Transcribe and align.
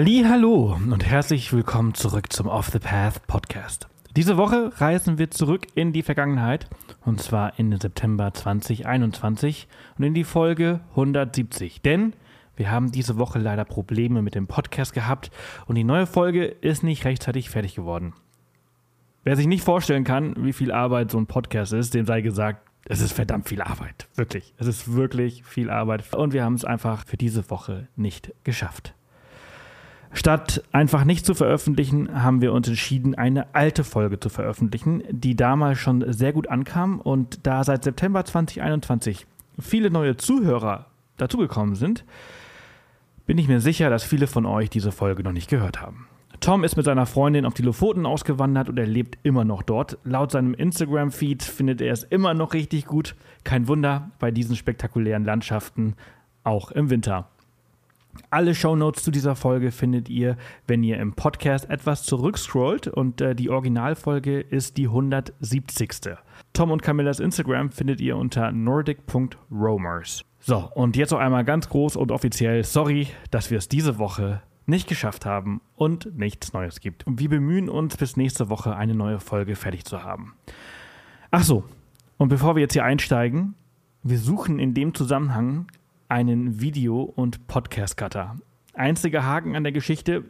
Halli, 0.00 0.24
hallo 0.26 0.78
und 0.90 1.04
herzlich 1.04 1.52
willkommen 1.52 1.92
zurück 1.92 2.32
zum 2.32 2.46
Off 2.46 2.68
the 2.68 2.78
Path 2.78 3.26
Podcast. 3.26 3.86
Diese 4.16 4.38
Woche 4.38 4.72
reisen 4.80 5.18
wir 5.18 5.30
zurück 5.30 5.66
in 5.74 5.92
die 5.92 6.02
Vergangenheit 6.02 6.70
und 7.04 7.20
zwar 7.20 7.58
in 7.58 7.70
den 7.70 7.80
September 7.80 8.32
2021 8.32 9.68
und 9.98 10.04
in 10.04 10.14
die 10.14 10.24
Folge 10.24 10.80
170. 10.92 11.82
Denn 11.82 12.14
wir 12.56 12.70
haben 12.70 12.92
diese 12.92 13.18
Woche 13.18 13.38
leider 13.38 13.66
Probleme 13.66 14.22
mit 14.22 14.34
dem 14.34 14.46
Podcast 14.46 14.94
gehabt 14.94 15.30
und 15.66 15.74
die 15.74 15.84
neue 15.84 16.06
Folge 16.06 16.46
ist 16.46 16.82
nicht 16.82 17.04
rechtzeitig 17.04 17.50
fertig 17.50 17.74
geworden. 17.74 18.14
Wer 19.22 19.36
sich 19.36 19.46
nicht 19.46 19.64
vorstellen 19.64 20.04
kann, 20.04 20.34
wie 20.38 20.54
viel 20.54 20.72
Arbeit 20.72 21.10
so 21.10 21.18
ein 21.18 21.26
Podcast 21.26 21.74
ist, 21.74 21.92
dem 21.92 22.06
sei 22.06 22.22
gesagt, 22.22 22.66
es 22.86 23.02
ist 23.02 23.12
verdammt 23.12 23.50
viel 23.50 23.60
Arbeit. 23.60 24.08
Wirklich. 24.14 24.54
Es 24.56 24.66
ist 24.66 24.94
wirklich 24.94 25.44
viel 25.44 25.68
Arbeit. 25.68 26.14
Und 26.14 26.32
wir 26.32 26.42
haben 26.42 26.54
es 26.54 26.64
einfach 26.64 27.04
für 27.04 27.18
diese 27.18 27.50
Woche 27.50 27.88
nicht 27.96 28.32
geschafft. 28.44 28.94
Statt 30.12 30.64
einfach 30.72 31.04
nicht 31.04 31.24
zu 31.24 31.34
veröffentlichen, 31.34 32.22
haben 32.22 32.40
wir 32.40 32.52
uns 32.52 32.66
entschieden, 32.66 33.14
eine 33.14 33.54
alte 33.54 33.84
Folge 33.84 34.18
zu 34.18 34.28
veröffentlichen, 34.28 35.04
die 35.10 35.36
damals 35.36 35.78
schon 35.78 36.12
sehr 36.12 36.32
gut 36.32 36.48
ankam 36.48 37.00
und 37.00 37.46
da 37.46 37.62
seit 37.62 37.84
September 37.84 38.24
2021 38.24 39.26
viele 39.58 39.90
neue 39.90 40.16
Zuhörer 40.16 40.86
dazugekommen 41.16 41.76
sind, 41.76 42.04
bin 43.26 43.38
ich 43.38 43.46
mir 43.46 43.60
sicher, 43.60 43.90
dass 43.90 44.02
viele 44.02 44.26
von 44.26 44.46
euch 44.46 44.70
diese 44.70 44.90
Folge 44.90 45.22
noch 45.22 45.32
nicht 45.32 45.48
gehört 45.48 45.80
haben. 45.80 46.08
Tom 46.40 46.64
ist 46.64 46.76
mit 46.76 46.86
seiner 46.86 47.04
Freundin 47.04 47.44
auf 47.44 47.54
die 47.54 47.62
Lofoten 47.62 48.06
ausgewandert 48.06 48.70
und 48.70 48.78
er 48.78 48.86
lebt 48.86 49.18
immer 49.22 49.44
noch 49.44 49.62
dort. 49.62 49.98
Laut 50.04 50.32
seinem 50.32 50.54
Instagram-Feed 50.54 51.42
findet 51.42 51.82
er 51.82 51.92
es 51.92 52.02
immer 52.02 52.32
noch 52.32 52.54
richtig 52.54 52.86
gut. 52.86 53.14
Kein 53.44 53.68
Wunder 53.68 54.10
bei 54.18 54.30
diesen 54.30 54.56
spektakulären 54.56 55.24
Landschaften, 55.24 55.94
auch 56.42 56.70
im 56.70 56.88
Winter. 56.88 57.28
Alle 58.30 58.54
Shownotes 58.54 59.02
zu 59.02 59.10
dieser 59.10 59.34
Folge 59.34 59.70
findet 59.70 60.08
ihr, 60.08 60.36
wenn 60.66 60.82
ihr 60.82 60.98
im 60.98 61.14
Podcast 61.14 61.68
etwas 61.68 62.02
zurückscrollt 62.04 62.88
und 62.88 63.20
äh, 63.20 63.34
die 63.34 63.50
Originalfolge 63.50 64.40
ist 64.40 64.76
die 64.76 64.86
170. 64.86 66.16
Tom 66.52 66.70
und 66.70 66.82
Camillas 66.82 67.20
Instagram 67.20 67.70
findet 67.70 68.00
ihr 68.00 68.16
unter 68.16 68.52
nordic.romers. 68.52 70.24
So, 70.40 70.70
und 70.74 70.96
jetzt 70.96 71.10
noch 71.10 71.18
einmal 71.18 71.44
ganz 71.44 71.68
groß 71.68 71.96
und 71.96 72.12
offiziell, 72.12 72.64
sorry, 72.64 73.08
dass 73.30 73.50
wir 73.50 73.58
es 73.58 73.68
diese 73.68 73.98
Woche 73.98 74.42
nicht 74.66 74.88
geschafft 74.88 75.26
haben 75.26 75.60
und 75.76 76.16
nichts 76.16 76.52
Neues 76.52 76.80
gibt. 76.80 77.04
Wir 77.06 77.28
bemühen 77.28 77.68
uns, 77.68 77.96
bis 77.96 78.16
nächste 78.16 78.48
Woche 78.48 78.76
eine 78.76 78.94
neue 78.94 79.20
Folge 79.20 79.56
fertig 79.56 79.84
zu 79.84 80.02
haben. 80.04 80.34
Ach 81.30 81.42
so, 81.42 81.64
und 82.16 82.28
bevor 82.28 82.54
wir 82.54 82.62
jetzt 82.62 82.72
hier 82.72 82.84
einsteigen, 82.84 83.54
wir 84.02 84.18
suchen 84.18 84.58
in 84.58 84.72
dem 84.72 84.94
Zusammenhang 84.94 85.66
einen 86.10 86.60
Video- 86.60 87.02
und 87.02 87.46
Podcast-Cutter. 87.46 88.36
Einziger 88.74 89.24
Haken 89.24 89.54
an 89.54 89.62
der 89.62 89.72
Geschichte, 89.72 90.24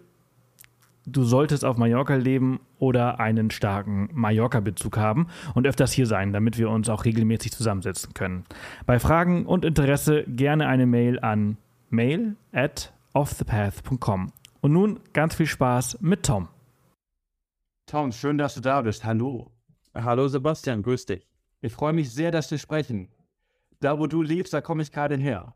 du 1.07 1.25
solltest 1.25 1.65
auf 1.65 1.79
Mallorca 1.79 2.17
leben 2.17 2.61
oder 2.79 3.19
einen 3.19 3.51
starken 3.51 4.11
Mallorca-Bezug 4.13 4.99
haben 4.99 5.29
und 5.55 5.67
öfters 5.67 5.93
hier 5.93 6.07
sein, 6.07 6.33
damit 6.33 6.59
wir 6.59 6.69
uns 6.69 6.89
auch 6.91 7.07
regelmäßig 7.07 7.53
zusammensetzen 7.53 8.13
können. 8.13 8.45
Bei 8.85 8.99
Fragen 8.99 9.47
und 9.47 9.65
Interesse 9.65 10.25
gerne 10.25 10.69
eine 10.69 10.87
Mail 10.87 11.19
an 11.21 11.57
mail 11.89 12.37
at 12.53 12.93
offthepath.com. 13.15 14.33
Und 14.61 14.73
nun 14.73 15.01
ganz 15.15 15.35
viel 15.35 15.47
Spaß 15.47 16.03
mit 16.03 16.25
Tom. 16.25 16.49
Tom, 17.87 18.13
schön, 18.13 18.37
dass 18.37 18.55
du 18.55 18.61
da 18.61 18.83
bist. 18.83 19.05
Hallo. 19.05 19.51
Hallo 19.95 20.29
Sebastian, 20.29 20.83
grüß 20.83 21.07
dich. 21.07 21.27
Ich 21.63 21.73
freue 21.73 21.95
mich 21.95 22.13
sehr, 22.13 22.31
dass 22.31 22.51
wir 22.51 22.59
sprechen. 22.59 23.09
Da, 23.81 23.99
wo 23.99 24.07
du 24.07 24.21
lebst, 24.21 24.53
da 24.53 24.61
komme 24.61 24.83
ich 24.83 24.93
gerade 24.93 25.17
her. 25.17 25.55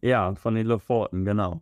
Ja, 0.00 0.34
von 0.34 0.54
den 0.54 0.66
Lofoten, 0.66 1.24
genau. 1.24 1.60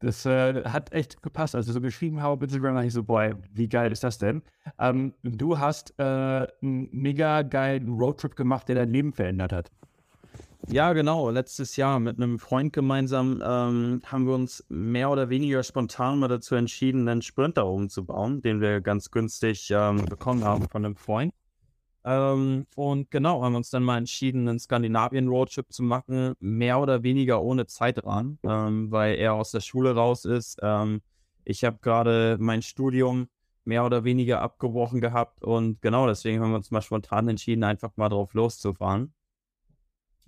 Das 0.00 0.24
äh, 0.26 0.62
hat 0.64 0.92
echt 0.92 1.22
gepasst. 1.22 1.54
Als 1.54 1.66
ich 1.66 1.72
so 1.72 1.80
geschrieben 1.80 2.22
habe, 2.22 2.36
bitte 2.46 2.62
war 2.62 2.84
ich 2.84 2.92
so, 2.92 3.02
boy, 3.02 3.34
wie 3.52 3.68
geil 3.68 3.90
ist 3.90 4.04
das 4.04 4.18
denn? 4.18 4.42
Ähm, 4.78 5.14
du 5.24 5.58
hast 5.58 5.92
äh, 5.98 6.02
einen 6.02 6.88
mega 6.92 7.42
geilen 7.42 7.88
Roadtrip 7.88 8.36
gemacht, 8.36 8.68
der 8.68 8.76
dein 8.76 8.90
Leben 8.90 9.12
verändert 9.12 9.52
hat. 9.52 9.72
Ja, 10.68 10.92
genau. 10.92 11.30
Letztes 11.30 11.76
Jahr 11.76 11.98
mit 11.98 12.18
einem 12.18 12.38
Freund 12.38 12.72
gemeinsam 12.72 13.42
ähm, 13.44 14.02
haben 14.04 14.26
wir 14.26 14.34
uns 14.34 14.64
mehr 14.68 15.10
oder 15.10 15.30
weniger 15.30 15.62
spontan 15.62 16.18
mal 16.18 16.28
dazu 16.28 16.54
entschieden, 16.54 17.08
einen 17.08 17.22
Sprinter 17.22 17.66
umzubauen, 17.66 18.42
den 18.42 18.60
wir 18.60 18.80
ganz 18.80 19.10
günstig 19.10 19.70
ähm, 19.70 20.04
bekommen 20.04 20.44
haben 20.44 20.68
von 20.68 20.84
einem 20.84 20.96
Freund. 20.96 21.32
Ähm, 22.08 22.66
und 22.74 23.10
genau, 23.10 23.42
haben 23.42 23.54
uns 23.54 23.68
dann 23.68 23.82
mal 23.82 23.98
entschieden, 23.98 24.48
einen 24.48 24.58
Skandinavien-Roadtrip 24.58 25.70
zu 25.70 25.82
machen, 25.82 26.32
mehr 26.40 26.80
oder 26.80 27.02
weniger 27.02 27.42
ohne 27.42 27.66
Zeitrahmen, 27.66 28.38
ähm, 28.44 28.90
weil 28.90 29.16
er 29.16 29.34
aus 29.34 29.50
der 29.50 29.60
Schule 29.60 29.94
raus 29.94 30.24
ist. 30.24 30.58
Ähm, 30.62 31.02
ich 31.44 31.64
habe 31.64 31.78
gerade 31.82 32.38
mein 32.40 32.62
Studium 32.62 33.28
mehr 33.66 33.84
oder 33.84 34.04
weniger 34.04 34.40
abgebrochen 34.40 35.02
gehabt 35.02 35.42
und 35.44 35.82
genau 35.82 36.06
deswegen 36.06 36.40
haben 36.40 36.52
wir 36.52 36.56
uns 36.56 36.70
mal 36.70 36.80
spontan 36.80 37.28
entschieden, 37.28 37.62
einfach 37.62 37.90
mal 37.96 38.08
drauf 38.08 38.32
loszufahren. 38.32 39.12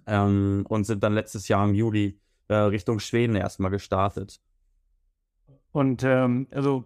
Ähm, 0.06 0.66
und 0.68 0.84
sind 0.84 1.02
dann 1.02 1.14
letztes 1.14 1.48
Jahr 1.48 1.66
im 1.66 1.74
Juli 1.74 2.20
äh, 2.48 2.56
Richtung 2.56 2.98
Schweden 3.00 3.36
erstmal 3.36 3.70
gestartet. 3.70 4.38
Und 5.72 6.02
ähm, 6.04 6.46
also 6.50 6.84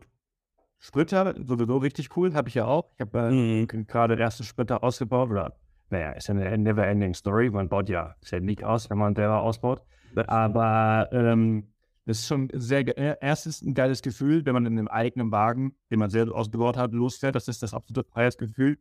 Sprinter, 0.87 1.35
sowieso 1.43 1.79
richtig 1.79 2.15
cool, 2.15 2.35
habe 2.35 2.51
ich 2.51 2.57
ja 2.57 2.67
auch. 2.67 2.91
Ich 2.95 3.01
habe 3.01 3.19
äh, 3.19 3.31
mhm. 3.63 3.87
gerade 3.87 4.17
den 4.17 4.23
ersten 4.23 4.45
Sprinter 4.45 4.85
ausgebaut. 4.85 5.31
Oder, 5.31 5.57
naja, 5.89 6.13
ist 6.13 6.29
ja 6.29 6.35
eine 6.35 6.59
never-ending 6.59 7.15
Story. 7.15 7.49
Man 7.49 7.71
baut 7.71 7.89
ja 7.89 8.15
ständig 8.23 8.63
aus, 8.63 8.91
wenn 8.91 8.99
man 8.99 9.15
selber 9.15 9.41
ausbaut. 9.41 9.81
Aber 10.27 11.09
ähm, 11.11 11.73
das 12.05 12.19
ist 12.19 12.27
schon 12.27 12.51
sehr, 12.53 13.23
erstens 13.23 13.63
ein 13.63 13.73
geiles 13.73 14.03
Gefühl, 14.03 14.45
wenn 14.45 14.53
man 14.53 14.67
in 14.67 14.79
einem 14.79 14.89
eigenen 14.89 15.33
Wagen, 15.33 15.75
den 15.91 16.01
man 16.01 16.11
selbst 16.11 16.33
ausgebaut 16.33 16.77
hat, 16.77 16.93
losfährt. 16.93 17.35
Das 17.35 17.49
ist 17.49 17.63
das 17.63 17.73
absolute 17.73 18.07
freies 18.07 18.37
Gefühl. 18.37 18.77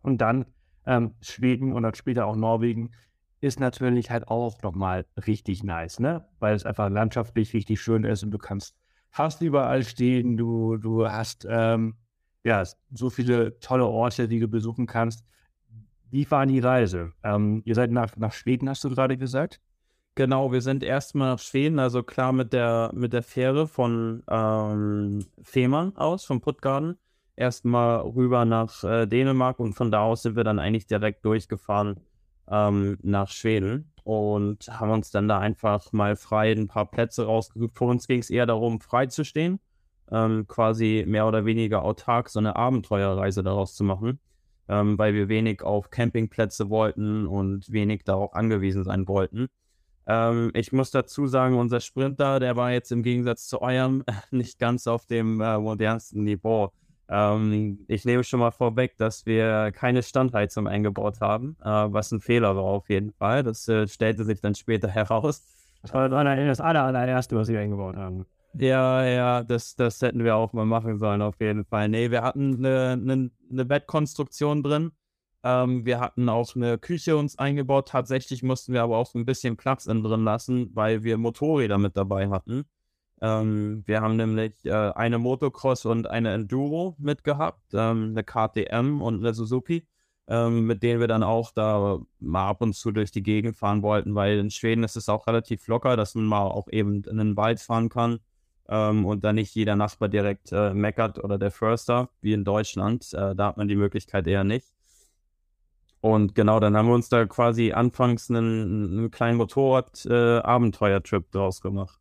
Und 0.00 0.22
dann 0.22 0.46
ähm, 0.86 1.14
Schweden 1.20 1.74
und 1.74 1.82
dann 1.82 1.94
später 1.94 2.24
auch 2.24 2.36
Norwegen 2.36 2.92
ist 3.42 3.60
natürlich 3.60 4.10
halt 4.10 4.28
auch 4.28 4.62
nochmal 4.62 5.04
richtig 5.26 5.62
nice, 5.62 6.00
ne? 6.00 6.26
Weil 6.38 6.54
es 6.54 6.64
einfach 6.64 6.88
landschaftlich 6.88 7.52
richtig 7.52 7.82
schön 7.82 8.04
ist 8.04 8.22
und 8.22 8.30
du 8.30 8.38
kannst 8.38 8.78
fast 9.10 9.42
überall 9.42 9.82
stehen, 9.84 10.36
du, 10.36 10.76
du 10.76 11.08
hast 11.08 11.46
ähm, 11.48 11.96
ja 12.44 12.62
so 12.92 13.10
viele 13.10 13.58
tolle 13.60 13.86
Orte, 13.86 14.28
die 14.28 14.40
du 14.40 14.48
besuchen 14.48 14.86
kannst. 14.86 15.24
Wie 16.10 16.30
war 16.30 16.46
die 16.46 16.60
Reise? 16.60 17.12
Ähm, 17.22 17.62
ihr 17.64 17.74
seid 17.74 17.90
nach, 17.90 18.16
nach 18.16 18.32
Schweden, 18.32 18.68
hast 18.68 18.84
du 18.84 18.90
gerade 18.90 19.18
gesagt? 19.18 19.60
Genau, 20.14 20.50
wir 20.50 20.62
sind 20.62 20.82
erstmal 20.82 21.32
nach 21.32 21.38
Schweden, 21.38 21.78
also 21.78 22.02
klar 22.02 22.32
mit 22.32 22.52
der, 22.52 22.90
mit 22.94 23.12
der 23.12 23.22
Fähre 23.22 23.68
von 23.68 24.24
ähm, 24.28 25.24
Fehmarn 25.42 25.96
aus, 25.96 26.24
von 26.24 26.40
Puttgarden, 26.40 26.98
erstmal 27.36 28.00
rüber 28.00 28.44
nach 28.44 28.82
äh, 28.82 29.06
Dänemark 29.06 29.60
und 29.60 29.74
von 29.74 29.92
da 29.92 30.00
aus 30.00 30.22
sind 30.22 30.34
wir 30.34 30.44
dann 30.44 30.58
eigentlich 30.58 30.86
direkt 30.86 31.24
durchgefahren 31.24 32.00
ähm, 32.50 32.98
nach 33.02 33.30
Schweden 33.30 33.92
und 34.04 34.68
haben 34.68 34.90
uns 34.90 35.10
dann 35.10 35.28
da 35.28 35.38
einfach 35.38 35.92
mal 35.92 36.16
frei 36.16 36.52
ein 36.52 36.68
paar 36.68 36.90
Plätze 36.90 37.26
rausgesucht. 37.26 37.76
Für 37.76 37.84
uns 37.84 38.06
ging 38.06 38.20
es 38.20 38.30
eher 38.30 38.46
darum, 38.46 38.80
frei 38.80 39.06
zu 39.06 39.24
stehen, 39.24 39.60
ähm, 40.10 40.46
quasi 40.46 41.04
mehr 41.06 41.26
oder 41.26 41.44
weniger 41.44 41.82
autark 41.82 42.28
so 42.30 42.38
eine 42.38 42.56
Abenteuerreise 42.56 43.42
daraus 43.42 43.74
zu 43.74 43.84
machen, 43.84 44.18
ähm, 44.68 44.98
weil 44.98 45.14
wir 45.14 45.28
wenig 45.28 45.62
auf 45.62 45.90
Campingplätze 45.90 46.70
wollten 46.70 47.26
und 47.26 47.70
wenig 47.70 48.04
darauf 48.04 48.34
angewiesen 48.34 48.84
sein 48.84 49.06
wollten. 49.08 49.48
Ähm, 50.06 50.50
ich 50.54 50.72
muss 50.72 50.90
dazu 50.90 51.26
sagen, 51.26 51.58
unser 51.58 51.80
Sprinter, 51.80 52.40
der 52.40 52.56
war 52.56 52.72
jetzt 52.72 52.90
im 52.90 53.02
Gegensatz 53.02 53.46
zu 53.46 53.60
eurem 53.60 54.04
nicht 54.30 54.58
ganz 54.58 54.86
auf 54.86 55.04
dem 55.04 55.40
äh, 55.42 55.58
modernsten 55.58 56.24
Niveau. 56.24 56.72
Ähm, 57.08 57.84
ich 57.88 58.04
nehme 58.04 58.22
schon 58.24 58.40
mal 58.40 58.50
vorweg, 58.50 58.96
dass 58.98 59.24
wir 59.24 59.72
keine 59.72 60.02
Standheizung 60.02 60.68
eingebaut 60.68 61.20
haben, 61.20 61.56
äh, 61.62 61.66
was 61.66 62.12
ein 62.12 62.20
Fehler 62.20 62.54
war 62.56 62.64
auf 62.64 62.88
jeden 62.90 63.12
Fall. 63.12 63.42
Das 63.42 63.66
äh, 63.68 63.86
stellte 63.88 64.24
sich 64.24 64.40
dann 64.40 64.54
später 64.54 64.88
heraus. 64.88 65.46
Das 65.82 65.94
war 65.94 66.08
das 66.08 66.60
aller, 66.60 66.82
allererste, 66.82 67.36
was 67.36 67.48
wir 67.48 67.60
eingebaut 67.60 67.96
haben. 67.96 68.26
Ja, 68.54 69.04
ja, 69.04 69.42
das, 69.44 69.76
das 69.76 70.02
hätten 70.02 70.24
wir 70.24 70.34
auch 70.34 70.52
mal 70.52 70.64
machen 70.64 70.98
sollen, 70.98 71.22
auf 71.22 71.40
jeden 71.40 71.64
Fall. 71.64 71.88
Nee, 71.88 72.10
wir 72.10 72.22
hatten 72.22 72.56
eine, 72.56 72.92
eine, 72.92 73.30
eine 73.50 73.64
Bettkonstruktion 73.64 74.62
drin. 74.62 74.90
Ähm, 75.44 75.86
wir 75.86 76.00
hatten 76.00 76.28
auch 76.28 76.56
eine 76.56 76.78
Küche 76.78 77.16
uns 77.16 77.38
eingebaut. 77.38 77.88
Tatsächlich 77.88 78.42
mussten 78.42 78.72
wir 78.72 78.82
aber 78.82 78.96
auch 78.96 79.14
ein 79.14 79.24
bisschen 79.24 79.56
Platz 79.56 79.86
innen 79.86 80.02
drin 80.02 80.24
lassen, 80.24 80.70
weil 80.74 81.04
wir 81.04 81.18
Motorräder 81.18 81.78
mit 81.78 81.96
dabei 81.96 82.28
hatten. 82.28 82.64
Ähm, 83.20 83.82
wir 83.86 84.00
haben 84.00 84.16
nämlich 84.16 84.64
äh, 84.64 84.72
eine 84.72 85.18
Motocross 85.18 85.84
und 85.86 86.08
eine 86.08 86.32
Enduro 86.32 86.94
mitgehabt, 86.98 87.74
ähm, 87.74 88.14
eine 88.16 88.24
KTM 88.24 89.02
und 89.02 89.16
eine 89.18 89.34
Suzuki, 89.34 89.86
ähm, 90.28 90.66
mit 90.66 90.82
denen 90.82 91.00
wir 91.00 91.08
dann 91.08 91.22
auch 91.22 91.50
da 91.52 91.98
mal 92.20 92.48
ab 92.48 92.62
und 92.62 92.74
zu 92.74 92.92
durch 92.92 93.10
die 93.10 93.22
Gegend 93.22 93.56
fahren 93.56 93.82
wollten, 93.82 94.14
weil 94.14 94.38
in 94.38 94.50
Schweden 94.50 94.84
ist 94.84 94.96
es 94.96 95.08
auch 95.08 95.26
relativ 95.26 95.66
locker, 95.66 95.96
dass 95.96 96.14
man 96.14 96.26
mal 96.26 96.42
auch 96.42 96.68
eben 96.70 97.02
in 97.04 97.18
den 97.18 97.36
Wald 97.36 97.60
fahren 97.60 97.88
kann 97.88 98.20
ähm, 98.68 99.04
und 99.06 99.24
dann 99.24 99.36
nicht 99.36 99.54
jeder 99.54 99.76
Nachbar 99.76 100.08
direkt 100.08 100.52
äh, 100.52 100.72
meckert 100.74 101.22
oder 101.22 101.38
der 101.38 101.50
Förster, 101.50 102.10
wie 102.20 102.32
in 102.34 102.44
Deutschland. 102.44 103.12
Äh, 103.14 103.34
da 103.34 103.48
hat 103.48 103.56
man 103.56 103.68
die 103.68 103.76
Möglichkeit 103.76 104.26
eher 104.26 104.44
nicht. 104.44 104.68
Und 106.00 106.34
genau, 106.34 106.60
dann 106.60 106.76
haben 106.76 106.86
wir 106.86 106.94
uns 106.94 107.08
da 107.08 107.26
quasi 107.26 107.72
anfangs 107.72 108.30
einen, 108.30 108.98
einen 108.98 109.10
kleinen 109.10 109.36
Motorrad-Abenteuer-Trip 109.38 111.24
äh, 111.24 111.30
draus 111.32 111.60
gemacht. 111.60 111.98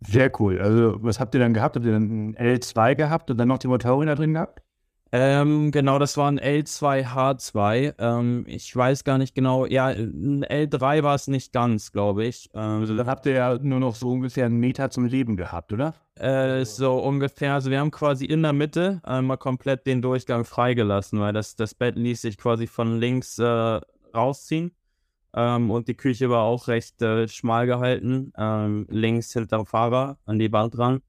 Sehr 0.00 0.30
cool. 0.38 0.60
Also, 0.60 1.02
was 1.02 1.18
habt 1.18 1.34
ihr 1.34 1.40
dann 1.40 1.54
gehabt? 1.54 1.76
Habt 1.76 1.84
ihr 1.84 1.92
dann 1.92 2.30
ein 2.30 2.36
L2 2.36 2.94
gehabt 2.94 3.30
und 3.30 3.38
dann 3.38 3.48
noch 3.48 3.58
die 3.58 3.68
Motorräder 3.68 4.14
drin 4.14 4.34
gehabt? 4.34 4.62
Ähm, 5.10 5.70
genau, 5.70 5.98
das 5.98 6.18
war 6.18 6.30
ein 6.30 6.38
L2H2. 6.38 7.94
Ähm, 7.98 8.44
ich 8.46 8.74
weiß 8.74 9.04
gar 9.04 9.16
nicht 9.16 9.34
genau. 9.34 9.64
Ja, 9.64 9.86
ein 9.86 10.44
L3 10.44 11.02
war 11.02 11.14
es 11.14 11.28
nicht 11.28 11.52
ganz, 11.52 11.92
glaube 11.92 12.26
ich. 12.26 12.50
Ähm, 12.52 12.80
also 12.80 12.94
dann 12.94 13.06
habt 13.06 13.24
ihr 13.24 13.32
ja 13.32 13.58
nur 13.58 13.80
noch 13.80 13.94
so 13.94 14.10
ungefähr 14.10 14.46
einen 14.46 14.58
Meter 14.60 14.90
zum 14.90 15.06
Leben 15.06 15.36
gehabt, 15.36 15.72
oder? 15.72 15.94
Äh, 16.16 16.64
so 16.66 16.98
ungefähr. 16.98 17.54
Also 17.54 17.70
wir 17.70 17.80
haben 17.80 17.90
quasi 17.90 18.26
in 18.26 18.42
der 18.42 18.52
Mitte 18.52 19.00
einmal 19.02 19.38
komplett 19.38 19.86
den 19.86 20.02
Durchgang 20.02 20.44
freigelassen, 20.44 21.20
weil 21.20 21.32
das, 21.32 21.56
das 21.56 21.74
Bett 21.74 21.96
ließ 21.96 22.20
sich 22.20 22.36
quasi 22.36 22.66
von 22.66 22.98
links 23.00 23.38
äh, 23.38 23.80
rausziehen. 24.14 24.72
Ähm, 25.38 25.70
und 25.70 25.86
die 25.86 25.94
Küche 25.94 26.30
war 26.30 26.42
auch 26.42 26.66
recht 26.66 27.00
äh, 27.00 27.28
schmal 27.28 27.66
gehalten, 27.66 28.32
ähm, 28.36 28.86
links 28.90 29.32
hinterm 29.32 29.66
Fahrer 29.66 30.18
an 30.26 30.40
die 30.40 30.50
Wand 30.52 30.76
dran. 30.76 31.00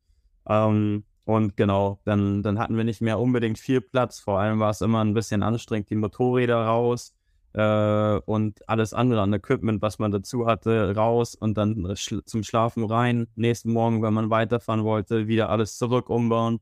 Ähm, 0.47 1.03
und 1.25 1.57
genau, 1.57 1.99
dann, 2.05 2.43
dann 2.43 2.59
hatten 2.59 2.77
wir 2.77 2.83
nicht 2.83 3.01
mehr 3.01 3.19
unbedingt 3.19 3.57
viel 3.57 3.81
Platz. 3.81 4.19
Vor 4.19 4.39
allem 4.39 4.59
war 4.59 4.69
es 4.69 4.81
immer 4.81 5.03
ein 5.03 5.15
bisschen 5.15 5.41
anstrengend, 5.41 5.89
die 5.89 5.95
Motorräder 5.95 6.63
raus 6.63 7.15
äh, 7.53 8.19
und 8.25 8.69
alles 8.69 8.93
andere 8.93 9.21
an 9.21 9.33
Equipment, 9.33 9.81
was 9.81 9.97
man 9.97 10.11
dazu 10.11 10.45
hatte, 10.45 10.95
raus 10.95 11.33
und 11.33 11.57
dann 11.57 11.95
schl 11.95 12.23
zum 12.25 12.43
Schlafen 12.43 12.83
rein. 12.85 13.27
Nächsten 13.35 13.73
Morgen, 13.73 14.03
wenn 14.03 14.13
man 14.13 14.29
weiterfahren 14.29 14.83
wollte, 14.83 15.27
wieder 15.27 15.49
alles 15.49 15.77
zurück 15.79 16.07
umbauen. 16.11 16.59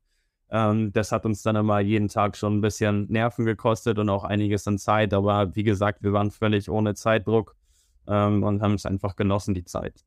Ähm, 0.49 0.91
das 0.93 1.11
hat 1.11 1.25
uns 1.25 1.41
dann 1.41 1.55
immer 1.55 1.79
jeden 1.79 2.07
Tag 2.07 2.37
schon 2.37 2.57
ein 2.57 2.61
bisschen 2.61 3.07
Nerven 3.11 3.45
gekostet 3.45 3.99
und 3.99 4.09
auch 4.09 4.23
einiges 4.23 4.67
an 4.67 4.77
Zeit. 4.77 5.13
Aber 5.13 5.55
wie 5.55 5.63
gesagt, 5.63 6.03
wir 6.03 6.13
waren 6.13 6.31
völlig 6.31 6.69
ohne 6.69 6.95
Zeitdruck 6.95 7.55
ähm, 8.07 8.43
und 8.43 8.61
haben 8.61 8.75
es 8.75 8.85
einfach 8.85 9.15
genossen, 9.15 9.53
die 9.53 9.65
Zeit. 9.65 10.05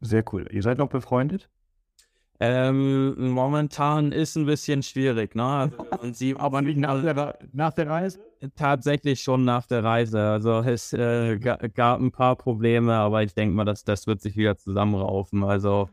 Sehr 0.00 0.24
cool. 0.32 0.46
Ihr 0.50 0.62
seid 0.62 0.78
noch 0.78 0.88
befreundet? 0.88 1.48
Ähm, 2.40 3.30
momentan 3.30 4.10
ist 4.10 4.36
ein 4.36 4.44
bisschen 4.44 4.82
schwierig, 4.82 5.36
ne? 5.36 5.44
Also, 5.44 5.76
und 6.02 6.16
sie, 6.16 6.34
aber 6.36 6.62
nicht 6.62 6.78
nach 6.78 7.00
der, 7.00 7.38
nach 7.52 7.72
der 7.72 7.88
Reise? 7.88 8.18
Tatsächlich 8.56 9.22
schon 9.22 9.44
nach 9.44 9.66
der 9.66 9.84
Reise. 9.84 10.20
Also 10.20 10.58
es 10.58 10.92
äh, 10.92 11.38
gab 11.38 12.00
ein 12.00 12.10
paar 12.10 12.36
Probleme, 12.36 12.92
aber 12.92 13.22
ich 13.22 13.34
denke 13.34 13.54
mal, 13.54 13.64
dass 13.64 13.84
das 13.84 14.06
wird 14.06 14.20
sich 14.20 14.36
wieder 14.36 14.58
zusammenraufen. 14.58 15.44
Also 15.44 15.88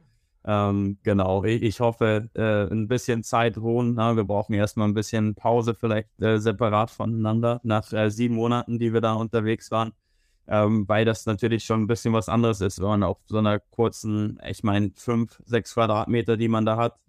ähm, 0.45 0.97
genau, 1.03 1.43
ich, 1.43 1.61
ich 1.61 1.79
hoffe, 1.79 2.29
äh, 2.33 2.71
ein 2.71 2.87
bisschen 2.87 3.23
Zeit 3.23 3.57
ruhen. 3.57 3.93
Na, 3.95 4.15
wir 4.15 4.23
brauchen 4.23 4.53
erstmal 4.53 4.87
ein 4.87 4.93
bisschen 4.93 5.35
Pause, 5.35 5.73
vielleicht 5.75 6.09
äh, 6.21 6.39
separat 6.39 6.91
voneinander, 6.91 7.59
nach 7.63 7.91
äh, 7.93 8.09
sieben 8.09 8.35
Monaten, 8.35 8.79
die 8.79 8.93
wir 8.93 9.01
da 9.01 9.13
unterwegs 9.13 9.71
waren 9.71 9.93
ähm, 10.47 10.87
weil 10.87 11.05
das 11.05 11.25
natürlich 11.25 11.63
schon 11.63 11.83
ein 11.83 11.87
bisschen 11.87 12.13
was 12.13 12.29
anderes 12.29 12.61
ist, 12.61 12.79
wenn 12.79 12.87
man 12.87 13.03
auf 13.03 13.17
so 13.25 13.37
einer 13.37 13.59
kurzen, 13.59 14.39
ich 14.45 14.63
meine, 14.63 14.91
fünf, 14.95 15.41
sechs 15.45 15.73
Quadratmeter, 15.73 16.35
die 16.37 16.49
man 16.49 16.65
da 16.65 16.77
hat, 16.77 16.99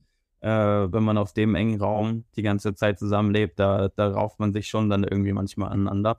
äh, 0.40 0.49
wenn 0.49 1.02
man 1.02 1.19
auf 1.19 1.32
dem 1.32 1.55
engen 1.56 1.81
Raum 1.81 2.25
die 2.37 2.43
ganze 2.43 2.75
Zeit 2.75 2.99
zusammenlebt, 2.99 3.58
da, 3.58 3.88
da 3.88 4.08
rauft 4.12 4.38
man 4.38 4.52
sich 4.52 4.69
schon 4.69 4.88
dann 4.90 5.05
irgendwie 5.05 5.32
manchmal 5.32 5.73
aneinander. 5.73 6.17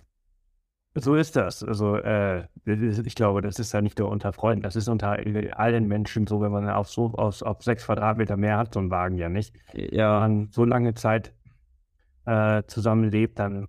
So 0.95 1.15
ist 1.15 1.35
das. 1.35 1.63
Also 1.63 1.97
äh, 1.97 2.45
ich 2.65 3.15
glaube, 3.15 3.41
das 3.41 3.57
ist 3.57 3.73
ja 3.73 3.81
nicht 3.81 3.97
nur 3.97 4.09
unter 4.09 4.31
Freunden, 4.31 4.61
das 4.61 4.75
ist 4.75 4.87
unter 4.87 5.17
allen 5.57 5.87
Menschen 5.87 6.27
so, 6.27 6.39
wenn 6.41 6.51
man 6.51 6.69
auf 6.69 6.87
so 6.89 7.05
auf, 7.13 7.41
auf 7.41 7.63
sechs 7.63 7.85
Quadratmeter 7.85 8.37
mehr 8.37 8.57
hat, 8.57 8.73
so 8.75 8.79
ein 8.79 8.91
Wagen 8.91 9.17
ja 9.17 9.27
nicht. 9.27 9.55
Ja. 9.73 10.21
Wenn 10.21 10.35
man 10.35 10.47
so 10.51 10.65
lange 10.65 10.93
Zeit 10.93 11.33
äh, 12.25 12.61
zusammenlebt, 12.67 13.39
dann 13.39 13.67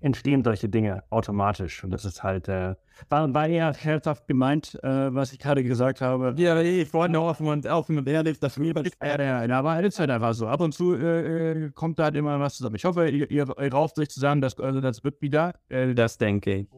entstehen 0.00 0.44
solche 0.44 0.68
Dinge 0.68 1.02
automatisch. 1.10 1.82
Und 1.82 1.90
das 1.90 2.04
ist 2.04 2.22
halt, 2.22 2.48
äh, 2.48 2.74
war, 3.08 3.32
war 3.34 3.48
eher 3.48 3.72
herzhaft 3.72 4.26
gemeint, 4.28 4.78
äh, 4.82 5.14
was 5.14 5.32
ich 5.32 5.38
gerade 5.38 5.64
gesagt 5.64 6.00
habe. 6.00 6.34
Ja, 6.36 6.60
ich 6.60 6.92
wollte 6.92 7.20
offen 7.20 7.46
und 7.48 7.66
offen 7.66 7.98
und 7.98 8.08
ehrlich, 8.08 8.38
das 8.38 8.58
mir 8.58 8.74
ja, 9.02 9.20
ja, 9.20 9.44
ja, 9.44 9.58
aber 9.58 9.80
es 9.80 9.94
ist 9.94 10.00
halt 10.00 10.10
einfach 10.10 10.34
so. 10.34 10.46
Ab 10.46 10.60
und 10.60 10.72
zu 10.72 10.94
äh, 10.94 11.66
äh, 11.66 11.70
kommt 11.70 11.98
da 11.98 12.04
halt 12.04 12.16
immer 12.16 12.38
was 12.38 12.56
zusammen. 12.56 12.76
Ich 12.76 12.84
hoffe, 12.84 13.08
ihr, 13.08 13.30
ihr, 13.30 13.46
ihr 13.58 13.72
rauft 13.72 13.96
sich 13.96 14.08
zusammen, 14.08 14.40
das, 14.40 14.58
also 14.58 14.80
das 14.80 15.02
wird 15.02 15.20
wieder. 15.20 15.54
Äh, 15.68 15.94
das 15.94 16.18
denke 16.18 16.54
ich. 16.54 16.68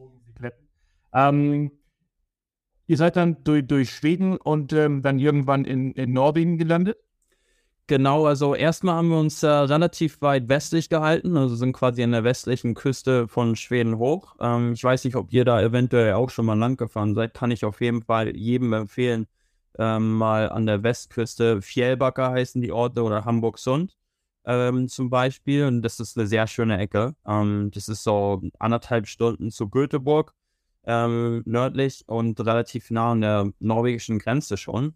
Ähm, 1.13 1.71
ihr 2.87 2.97
seid 2.97 3.15
dann 3.17 3.43
durch, 3.43 3.67
durch 3.67 3.91
Schweden 3.91 4.37
und 4.37 4.73
ähm, 4.73 5.01
dann 5.01 5.19
irgendwann 5.19 5.65
in, 5.65 5.91
in 5.93 6.13
Norwegen 6.13 6.57
gelandet? 6.57 6.97
Genau, 7.87 8.25
also 8.25 8.55
erstmal 8.55 8.95
haben 8.95 9.09
wir 9.09 9.17
uns 9.19 9.43
äh, 9.43 9.47
relativ 9.47 10.21
weit 10.21 10.47
westlich 10.47 10.87
gehalten, 10.87 11.35
also 11.35 11.55
sind 11.55 11.73
quasi 11.73 12.03
an 12.03 12.13
der 12.13 12.23
westlichen 12.23 12.73
Küste 12.73 13.27
von 13.27 13.55
Schweden 13.57 13.97
hoch. 13.97 14.35
Ähm, 14.39 14.73
ich 14.73 14.83
weiß 14.83 15.03
nicht, 15.03 15.15
ob 15.17 15.33
ihr 15.33 15.43
da 15.43 15.61
eventuell 15.61 16.13
auch 16.13 16.29
schon 16.29 16.45
mal 16.45 16.57
lang 16.57 16.77
gefahren 16.77 17.15
seid, 17.15 17.33
kann 17.33 17.51
ich 17.51 17.65
auf 17.65 17.81
jeden 17.81 18.01
Fall 18.01 18.35
jedem 18.35 18.71
empfehlen, 18.71 19.27
ähm, 19.77 20.17
mal 20.17 20.49
an 20.49 20.65
der 20.65 20.83
Westküste, 20.83 21.61
Fjellbacker 21.61 22.31
heißen 22.31 22.61
die 22.61 22.71
Orte 22.71 23.03
oder 23.03 23.25
Hamburg-Sund 23.25 23.97
ähm, 24.45 24.87
zum 24.87 25.09
Beispiel. 25.09 25.65
Und 25.65 25.81
das 25.81 25.99
ist 25.99 26.17
eine 26.17 26.27
sehr 26.27 26.47
schöne 26.47 26.77
Ecke. 26.77 27.15
Ähm, 27.25 27.71
das 27.73 27.87
ist 27.87 28.03
so 28.03 28.41
anderthalb 28.59 29.07
Stunden 29.07 29.51
zu 29.51 29.69
Göteborg 29.69 30.33
ähm, 30.85 31.43
nördlich 31.45 32.03
und 32.07 32.39
relativ 32.39 32.91
nah 32.91 33.11
an 33.11 33.21
der 33.21 33.51
norwegischen 33.59 34.19
Grenze 34.19 34.57
schon. 34.57 34.95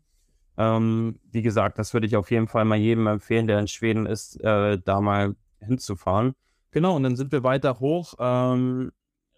Ähm, 0.58 1.20
wie 1.32 1.42
gesagt, 1.42 1.80
das 1.80 1.94
würde 1.94 2.08
ich 2.08 2.16
auf 2.16 2.32
jeden 2.32 2.48
Fall 2.48 2.66
mal 2.66 2.78
jedem 2.78 3.08
empfehlen, 3.08 3.48
der 3.48 3.60
in 3.60 3.68
Schweden 3.68 4.06
ist, 4.06 4.40
äh, 4.42 4.80
da 4.84 5.02
mal 5.02 5.36
hinzufahren. 5.60 6.34
Genau, 6.72 6.96
und 6.96 7.04
dann 7.04 7.16
sind 7.16 7.32
wir 7.32 7.44
weiter 7.44 7.80
hoch 7.80 8.14
ähm, 8.20 8.92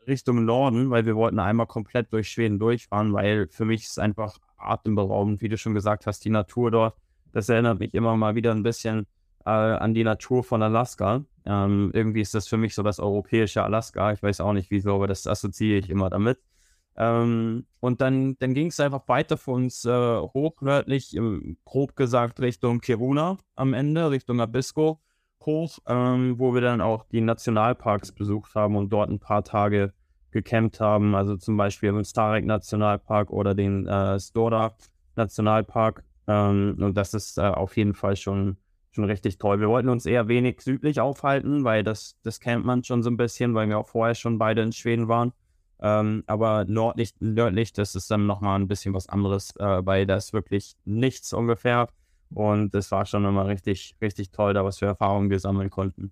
Richtung 0.08 0.46
Norden, 0.46 0.90
weil 0.90 1.06
wir 1.06 1.16
wollten 1.16 1.40
einmal 1.40 1.68
komplett 1.68 2.12
durch 2.14 2.30
Schweden 2.30 2.60
durchfahren, 2.60 3.14
weil 3.14 3.48
für 3.50 3.66
mich 3.66 3.84
ist 3.84 4.00
einfach 4.00 4.38
atemberaubend, 4.58 5.42
wie 5.42 5.50
du 5.50 5.58
schon 5.58 5.74
gesagt 5.74 6.08
hast, 6.08 6.24
die 6.26 6.30
Natur 6.30 6.72
dort. 6.72 6.96
Das 7.32 7.50
erinnert 7.50 7.80
mich 7.80 7.94
immer 7.94 8.16
mal 8.16 8.36
wieder 8.36 8.52
ein 8.52 8.64
bisschen 8.64 9.06
äh, 9.46 9.50
an 9.50 9.94
die 9.94 10.04
Natur 10.04 10.44
von 10.44 10.64
Alaska. 10.64 11.24
Ähm, 11.46 11.92
irgendwie 11.94 12.22
ist 12.22 12.34
das 12.34 12.48
für 12.48 12.58
mich 12.58 12.74
so 12.74 12.84
das 12.84 13.00
europäische 13.00 13.64
Alaska. 13.64 14.12
Ich 14.14 14.24
weiß 14.24 14.42
auch 14.42 14.54
nicht 14.54 14.72
wieso, 14.72 14.96
aber 14.96 15.08
das 15.08 15.28
assoziiere 15.28 15.80
ich 15.80 15.90
immer 15.90 16.10
damit. 16.10 16.40
Ähm, 16.98 17.66
und 17.80 18.02
dann, 18.02 18.38
dann 18.40 18.54
ging 18.54 18.68
es 18.68 18.80
einfach 18.80 19.08
weiter 19.08 19.38
für 19.38 19.52
uns 19.52 19.86
äh, 19.86 20.18
hoch 20.20 20.62
nördlich, 20.62 21.16
grob 21.64 21.96
gesagt 21.96 22.40
Richtung 22.40 22.82
Kiruna 22.82 23.38
am 23.56 23.74
Ende, 23.74 24.10
Richtung 24.10 24.42
Abisko 24.42 25.00
hoch, 25.48 25.80
ähm, 25.88 26.38
wo 26.38 26.54
wir 26.54 26.62
dann 26.62 26.82
auch 26.82 27.06
die 27.06 27.22
Nationalparks 27.22 28.12
besucht 28.12 28.54
haben 28.54 28.76
und 28.76 28.90
dort 28.90 29.10
ein 29.10 29.20
paar 29.20 29.44
Tage 29.44 29.94
gecampt 30.32 30.80
haben. 30.80 31.16
Also 31.16 31.38
zum 31.38 31.58
Beispiel 31.58 31.90
im 31.90 32.04
Starek 32.04 32.46
Nationalpark 32.46 33.32
oder 33.32 33.56
den 33.56 33.88
äh, 33.88 34.20
Stora 34.20 34.76
Nationalpark. 35.16 36.04
Ähm, 36.28 36.78
und 36.80 36.96
das 36.96 37.16
ist 37.16 37.38
äh, 37.38 37.42
auf 37.42 37.78
jeden 37.78 37.96
Fall 37.96 38.16
schon, 38.16 38.58
schon 38.92 39.06
richtig 39.06 39.40
toll. 39.40 39.60
Wir 39.60 39.70
wollten 39.70 39.90
uns 39.90 40.06
eher 40.06 40.28
wenig 40.28 40.62
südlich 40.62 41.00
aufhalten, 41.00 41.64
weil 41.64 41.84
das, 41.84 42.18
das 42.24 42.40
kennt 42.40 42.66
man 42.66 42.84
schon 42.84 43.02
so 43.02 43.10
ein 43.10 43.18
bisschen, 43.18 43.56
weil 43.56 43.70
wir 43.70 43.80
auch 43.80 43.88
vorher 43.88 44.16
schon 44.16 44.38
beide 44.38 44.62
in 44.62 44.74
Schweden 44.74 45.08
waren. 45.08 45.32
Ähm, 45.80 46.24
aber 46.28 46.66
nördlich, 46.66 47.14
nördlich, 47.20 47.74
das 47.74 47.96
ist 47.96 48.10
dann 48.10 48.26
nochmal 48.26 48.60
ein 48.60 48.68
bisschen 48.68 48.94
was 48.94 49.08
anderes, 49.10 49.56
äh, 49.58 49.86
weil 49.86 50.06
da 50.06 50.16
ist 50.16 50.34
wirklich 50.34 50.76
nichts 50.86 51.34
ungefähr. 51.34 51.90
Und 52.30 52.74
es 52.76 52.92
war 52.92 53.06
schon 53.06 53.26
immer 53.26 53.48
richtig, 53.48 53.96
richtig 54.02 54.32
toll, 54.32 54.54
da 54.54 54.66
was 54.66 54.80
für 54.80 54.86
Erfahrungen 54.86 55.30
wir 55.30 55.40
sammeln 55.40 55.70
konnten. 55.70 56.12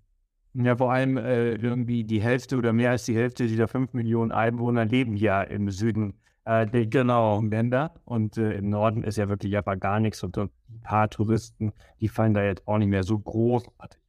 Ja, 0.53 0.77
vor 0.77 0.93
allem 0.93 1.17
äh, 1.17 1.55
irgendwie 1.55 2.05
die 2.05 2.21
Hälfte 2.21 2.57
oder 2.57 2.71
mehr 2.71 2.91
als 2.91 3.05
die 3.05 3.15
Hälfte 3.15 3.47
dieser 3.47 3.67
5 3.67 3.93
Millionen 3.93 4.31
Einwohner 4.31 4.85
leben 4.85 5.17
ja 5.17 5.41
im 5.41 5.69
Süden 5.69 6.13
äh, 6.45 6.65
der 6.65 6.85
genau. 6.85 7.41
Länder. 7.41 7.93
Und 8.05 8.37
äh, 8.37 8.53
im 8.53 8.69
Norden 8.69 9.03
ist 9.03 9.17
ja 9.17 9.27
wirklich 9.27 9.57
einfach 9.57 9.77
gar 9.77 9.99
nichts. 9.99 10.23
Und 10.23 10.37
ein 10.37 10.49
paar 10.83 11.09
Touristen, 11.09 11.73
die 11.99 12.07
fallen 12.07 12.33
da 12.33 12.43
jetzt 12.43 12.65
auch 12.67 12.77
nicht 12.77 12.87
mehr 12.87 13.03
so 13.03 13.19
großartig 13.19 13.99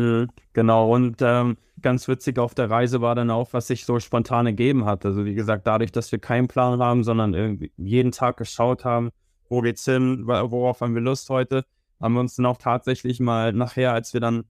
Mhm, 0.00 0.28
genau, 0.54 0.94
und 0.94 1.18
ähm, 1.20 1.58
ganz 1.82 2.08
witzig 2.08 2.38
auf 2.38 2.54
der 2.54 2.70
Reise 2.70 3.02
war 3.02 3.14
dann 3.14 3.30
auch, 3.30 3.52
was 3.52 3.66
sich 3.66 3.84
so 3.84 4.00
spontan 4.00 4.46
ergeben 4.46 4.86
hat. 4.86 5.04
Also 5.04 5.26
wie 5.26 5.34
gesagt, 5.34 5.66
dadurch, 5.66 5.92
dass 5.92 6.10
wir 6.10 6.18
keinen 6.18 6.48
Plan 6.48 6.80
haben, 6.80 7.04
sondern 7.04 7.34
irgendwie 7.34 7.70
jeden 7.76 8.10
Tag 8.12 8.38
geschaut 8.38 8.86
haben, 8.86 9.10
wo 9.50 9.60
geht's 9.60 9.84
hin, 9.84 10.26
worauf 10.26 10.80
haben 10.80 10.94
wir 10.94 11.02
Lust 11.02 11.28
heute, 11.28 11.66
haben 12.00 12.14
wir 12.14 12.20
uns 12.20 12.34
dann 12.36 12.46
auch 12.46 12.56
tatsächlich 12.56 13.20
mal 13.20 13.52
nachher, 13.52 13.92
als 13.92 14.14
wir 14.14 14.20
dann 14.20 14.44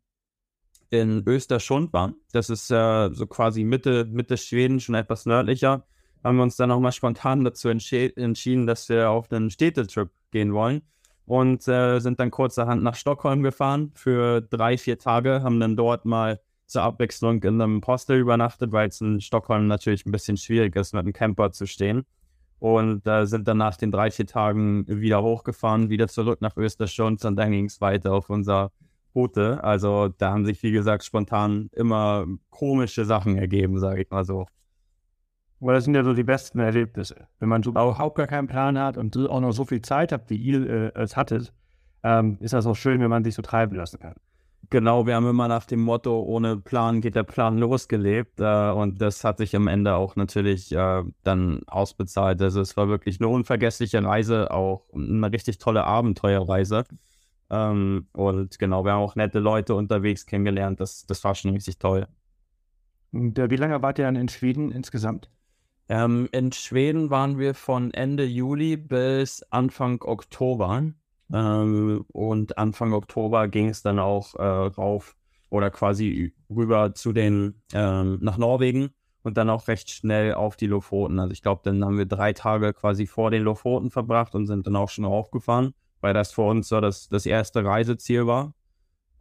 in 0.90 1.25
Österschund 1.26 1.92
waren, 1.92 2.14
das 2.33 2.49
ist 2.49 2.71
äh, 2.71 3.11
so 3.12 3.26
quasi 3.26 3.64
Mitte, 3.64 4.04
Mitte 4.04 4.37
Schweden, 4.37 4.78
schon 4.78 4.95
etwas 4.95 5.26
nördlicher, 5.26 5.85
haben 6.23 6.37
wir 6.37 6.45
uns 6.45 6.57
dann 6.57 6.71
auch 6.71 6.80
mal 6.80 6.92
spontan 6.92 7.42
dazu 7.42 7.69
entschieden, 7.69 8.66
dass 8.66 8.88
wir 8.88 9.11
auf 9.11 9.33
einen 9.33 9.50
Städtetrip 9.50 10.11
gehen 10.30 10.52
wollen 10.52 10.83
und 11.31 11.69
äh, 11.69 12.01
sind 12.01 12.19
dann 12.19 12.33
kurzerhand 12.33 12.83
nach 12.83 12.97
Stockholm 12.97 13.45
gefahren 13.45 13.93
für 13.95 14.41
drei, 14.41 14.77
vier 14.77 14.99
Tage, 14.99 15.45
haben 15.45 15.61
dann 15.61 15.77
dort 15.77 16.05
mal 16.05 16.41
zur 16.67 16.83
Abwechslung 16.83 17.41
in 17.45 17.63
einem 17.63 17.81
Hostel 17.87 18.19
übernachtet, 18.19 18.73
weil 18.73 18.89
es 18.89 19.01
in 19.01 19.21
Stockholm 19.21 19.69
natürlich 19.69 20.05
ein 20.07 20.11
bisschen 20.11 20.37
schwierig 20.37 20.75
ist, 20.75 20.93
mit 20.93 21.05
einem 21.05 21.13
Camper 21.13 21.53
zu 21.53 21.67
stehen. 21.67 22.05
Und 22.59 23.07
äh, 23.07 23.27
sind 23.27 23.47
dann 23.47 23.59
nach 23.59 23.77
den 23.77 23.93
drei, 23.93 24.11
vier 24.11 24.27
Tagen 24.27 24.85
wieder 24.89 25.23
hochgefahren, 25.23 25.89
wieder 25.89 26.09
zurück 26.09 26.41
nach 26.41 26.57
Österschund 26.57 27.25
und 27.25 27.37
dann 27.37 27.53
ging 27.53 27.67
es 27.67 27.81
weiter 27.81 28.13
auf 28.13 28.29
unser 28.29 28.73
Route. 29.15 29.63
Also 29.63 30.09
da 30.09 30.33
haben 30.33 30.45
sich, 30.45 30.61
wie 30.65 30.73
gesagt, 30.73 31.05
spontan 31.05 31.71
immer 31.75 32.27
komische 32.51 33.05
Sachen 33.05 33.39
ergeben, 33.39 33.79
sage 33.79 34.03
ich 34.03 34.11
mal 34.11 34.25
so. 34.25 34.47
Weil 35.61 35.75
das 35.75 35.85
sind 35.85 35.95
ja 35.95 36.02
so 36.02 36.14
die 36.14 36.25
besten 36.25 36.59
Erlebnisse. 36.59 37.29
Wenn 37.38 37.50
man 37.50 37.62
so 37.62 37.71
überhaupt 37.71 38.17
gar 38.17 38.26
keinen 38.26 38.49
Plan 38.49 38.79
hat 38.79 38.97
und 38.97 39.17
auch 39.17 39.40
noch 39.40 39.52
so 39.52 39.64
viel 39.64 39.83
Zeit 39.83 40.11
hat, 40.11 40.31
wie 40.31 40.37
ihr 40.37 40.69
äh, 40.69 41.02
es 41.02 41.17
hattet, 41.17 41.52
ähm, 42.02 42.38
ist 42.40 42.55
das 42.55 42.67
auch 42.67 42.76
schön, 42.76 43.00
wenn 43.00 43.11
man 43.11 43.25
sich 43.25 43.35
so 43.35 43.43
treiben 43.43 43.76
lassen 43.76 44.00
kann. 44.00 44.14
Genau, 44.71 45.07
wir 45.07 45.17
haben 45.17 45.29
immer 45.29 45.49
nach 45.49 45.67
dem 45.67 45.81
Motto, 45.81 46.23
ohne 46.23 46.57
Plan 46.57 47.00
geht 47.00 47.17
der 47.17 47.25
Plan 47.25 47.59
losgelebt. 47.59 48.40
Äh, 48.40 48.71
und 48.71 49.02
das 49.02 49.25
hat 49.25 49.38
sich 49.38 49.55
am 49.55 49.67
Ende 49.67 49.97
auch 49.97 50.17
natürlich 50.17 50.73
äh, 50.73 51.02
dann 51.25 51.62
ausbezahlt. 51.67 52.40
Also 52.40 52.61
es 52.61 52.76
war 52.76 52.88
wirklich 52.88 53.21
eine 53.21 53.29
unvergessliche 53.29 54.02
Reise, 54.02 54.50
auch 54.50 54.87
eine 54.95 55.31
richtig 55.33 55.59
tolle 55.59 55.85
Abenteuerreise. 55.85 56.85
Ähm, 57.50 58.07
und 58.12 58.59
genau, 58.59 58.85
wir 58.85 58.93
haben 58.93 59.02
auch 59.02 59.17
nette 59.17 59.40
Leute 59.40 59.75
unterwegs 59.75 60.25
kennengelernt. 60.25 60.81
Das, 60.81 61.05
das 61.05 61.23
war 61.25 61.35
schon 61.35 61.50
richtig 61.50 61.79
toll. 61.79 62.07
Und 63.12 63.38
äh, 63.38 63.50
wie 63.50 63.57
lange 63.57 63.83
wart 63.83 63.99
ihr 63.99 64.05
dann 64.05 64.17
in 64.17 64.29
Schweden 64.29 64.71
insgesamt? 64.71 65.29
Ähm, 65.90 66.28
in 66.30 66.52
Schweden 66.52 67.11
waren 67.11 67.37
wir 67.37 67.52
von 67.52 67.92
Ende 67.92 68.25
Juli 68.25 68.76
bis 68.76 69.42
Anfang 69.50 70.00
Oktober. 70.02 70.85
Ähm, 71.35 72.04
und 72.12 72.59
Anfang 72.59 72.92
Oktober 72.92 73.49
ging 73.49 73.68
es 73.68 73.82
dann 73.82 73.99
auch 73.99 74.37
äh, 74.37 74.42
rauf 74.42 75.16
oder 75.50 75.68
quasi 75.73 76.32
rüber 76.49 76.94
zu 76.94 77.12
den 77.12 77.61
ähm, 77.73 78.18
nach 78.23 78.38
Norwegen 78.38 78.90
und 79.25 79.37
dann 79.37 79.50
auch 79.50 79.66
recht 79.66 79.90
schnell 79.90 80.35
auf 80.35 80.56
die 80.56 80.68
Lofoten. 80.68 81.18
Also 81.18 81.32
ich 81.32 81.42
glaube, 81.42 81.62
dann 81.64 81.85
haben 81.85 81.99
wir 81.99 82.06
drei 82.06 82.35
Tage 82.35 82.73
quasi 82.73 83.09
vor 83.09 83.32
den 83.32 83.42
Lofoten 83.42 83.90
verbracht 83.90 84.37
und 84.37 84.47
sind 84.47 84.68
dann 84.68 84.76
auch 84.76 84.90
schon 84.90 85.04
raufgefahren, 85.04 85.75
weil 86.00 86.14
das 86.14 86.30
für 86.30 86.42
uns 86.42 86.68
so 86.68 86.80
das, 86.80 87.09
das 87.09 87.26
erste 87.26 87.64
Reiseziel 87.64 88.28
war. 88.28 88.54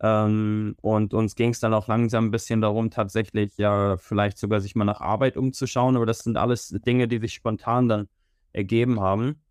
Ähm, 0.01 0.75
und 0.81 1.13
uns 1.13 1.35
ging 1.35 1.49
es 1.51 1.59
dann 1.59 1.73
auch 1.73 1.87
langsam 1.87 2.25
ein 2.25 2.31
bisschen 2.31 2.61
darum, 2.61 2.89
tatsächlich 2.89 3.57
ja 3.57 3.97
vielleicht 3.97 4.37
sogar 4.37 4.61
sich 4.61 4.75
mal 4.75 4.85
nach 4.85 5.01
Arbeit 5.01 5.37
umzuschauen. 5.37 5.95
Aber 5.95 6.05
das 6.05 6.19
sind 6.19 6.37
alles 6.37 6.69
Dinge, 6.69 7.07
die 7.07 7.19
sich 7.19 7.33
spontan 7.33 7.89
dann 7.89 8.07
ergeben 8.53 8.99
haben. 9.01 9.41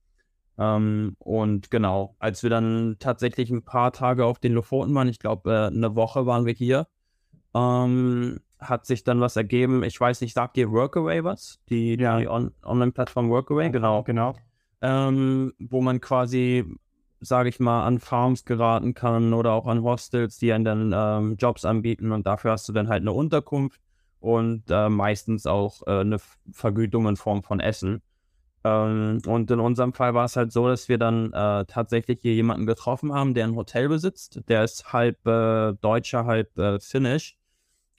Ähm, 0.58 1.16
und 1.18 1.70
genau, 1.70 2.16
als 2.18 2.42
wir 2.42 2.50
dann 2.50 2.96
tatsächlich 2.98 3.50
ein 3.50 3.62
paar 3.62 3.92
Tage 3.92 4.24
auf 4.24 4.38
den 4.38 4.54
Lofoten 4.54 4.94
waren, 4.94 5.08
ich 5.08 5.20
glaube, 5.20 5.52
äh, 5.52 5.66
eine 5.66 5.94
Woche 5.94 6.26
waren 6.26 6.46
wir 6.46 6.52
hier, 6.52 6.88
ähm, 7.54 8.40
hat 8.58 8.86
sich 8.86 9.04
dann 9.04 9.20
was 9.20 9.36
ergeben. 9.36 9.84
Ich 9.84 10.00
weiß 10.00 10.20
nicht, 10.20 10.34
sagt 10.34 10.56
dir 10.56 10.72
Workaway 10.72 11.22
was? 11.22 11.60
Die, 11.68 11.96
ja. 11.96 12.18
die 12.18 12.26
On 12.26 12.52
Online-Plattform 12.64 13.30
Workaway? 13.30 13.70
Genau, 13.70 14.02
genau. 14.02 14.34
Ähm, 14.80 15.52
wo 15.58 15.80
man 15.80 16.00
quasi 16.00 16.64
sage 17.20 17.48
ich 17.48 17.60
mal, 17.60 17.84
an 17.84 17.98
Farms 17.98 18.44
geraten 18.44 18.94
kann 18.94 19.34
oder 19.34 19.52
auch 19.52 19.66
an 19.66 19.82
Hostels, 19.82 20.38
die 20.38 20.52
einen 20.52 20.64
dann 20.64 20.92
ähm, 20.94 21.36
Jobs 21.36 21.64
anbieten 21.64 22.12
und 22.12 22.26
dafür 22.26 22.52
hast 22.52 22.68
du 22.68 22.72
dann 22.72 22.88
halt 22.88 23.02
eine 23.02 23.12
Unterkunft 23.12 23.80
und 24.20 24.64
äh, 24.70 24.88
meistens 24.88 25.46
auch 25.46 25.86
äh, 25.86 26.00
eine 26.00 26.18
Vergütung 26.52 27.06
in 27.08 27.16
Form 27.16 27.42
von 27.42 27.60
Essen. 27.60 28.02
Ähm, 28.64 29.20
und 29.26 29.50
in 29.50 29.60
unserem 29.60 29.92
Fall 29.92 30.14
war 30.14 30.24
es 30.24 30.36
halt 30.36 30.52
so, 30.52 30.68
dass 30.68 30.88
wir 30.88 30.98
dann 30.98 31.32
äh, 31.32 31.64
tatsächlich 31.66 32.20
hier 32.20 32.34
jemanden 32.34 32.66
getroffen 32.66 33.12
haben, 33.12 33.34
der 33.34 33.44
ein 33.46 33.56
Hotel 33.56 33.88
besitzt. 33.88 34.40
Der 34.48 34.64
ist 34.64 34.92
halb 34.92 35.24
äh, 35.26 35.74
Deutscher, 35.74 36.26
halb 36.26 36.56
äh, 36.58 36.80
Finnisch. 36.80 37.36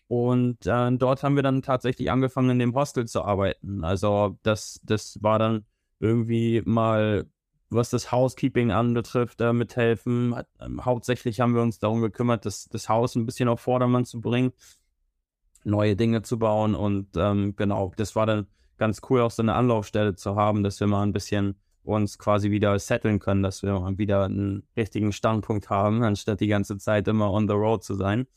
Und 0.08 0.66
äh, 0.66 0.92
dort 0.98 1.24
haben 1.24 1.36
wir 1.36 1.44
dann 1.44 1.62
tatsächlich 1.62 2.12
angefangen, 2.12 2.50
in 2.52 2.60
dem 2.60 2.76
Hostel 2.76 3.06
zu 3.06 3.24
arbeiten. 3.24 3.84
Also 3.84 4.38
das, 4.44 4.82
das 4.84 5.20
war 5.22 5.40
dann 5.40 5.66
irgendwie 6.00 6.62
mal 6.66 7.26
was 7.70 7.90
das 7.90 8.12
Housekeeping 8.12 8.72
anbetrifft, 8.72 9.42
äh, 9.42 9.54
mithelfen. 9.54 10.36
Ähm, 10.60 10.86
hauptsächlich 10.86 11.40
haben 11.40 11.54
wir 11.56 11.62
uns 11.62 11.80
darum 11.80 12.02
gekümmert, 12.02 12.46
das, 12.46 12.66
das 12.66 12.90
Haus 12.90 13.16
ein 13.16 13.26
bisschen 13.26 13.50
auf 13.50 13.62
Vordermann 13.62 14.06
zu 14.06 14.22
bringen, 14.22 14.52
neue 15.64 15.96
Dinge 15.96 16.22
zu 16.22 16.40
bauen 16.40 16.76
und 16.76 17.10
ähm, 17.16 17.56
genau, 17.56 17.92
das 17.98 18.16
war 18.16 18.26
dann 18.26 18.48
ganz 18.78 19.02
cool, 19.10 19.22
auch 19.22 19.32
so 19.32 19.42
eine 19.44 19.56
Anlaufstelle 19.56 20.16
zu 20.16 20.36
haben, 20.36 20.64
dass 20.64 20.80
wir 20.80 20.88
mal 20.88 21.04
ein 21.04 21.14
bisschen 21.14 21.60
uns 21.84 22.18
quasi 22.18 22.52
wieder 22.52 22.78
setteln 22.80 23.20
können, 23.20 23.44
dass 23.44 23.64
wir 23.64 23.80
mal 23.80 23.98
wieder 23.98 24.24
einen 24.26 24.64
richtigen 24.76 25.12
Standpunkt 25.12 25.70
haben, 25.70 26.04
anstatt 26.04 26.40
die 26.40 26.48
ganze 26.48 26.78
Zeit 26.78 27.08
immer 27.08 27.32
on 27.32 27.48
the 27.48 27.54
road 27.54 27.84
zu 27.84 27.96
sein. 27.96 28.28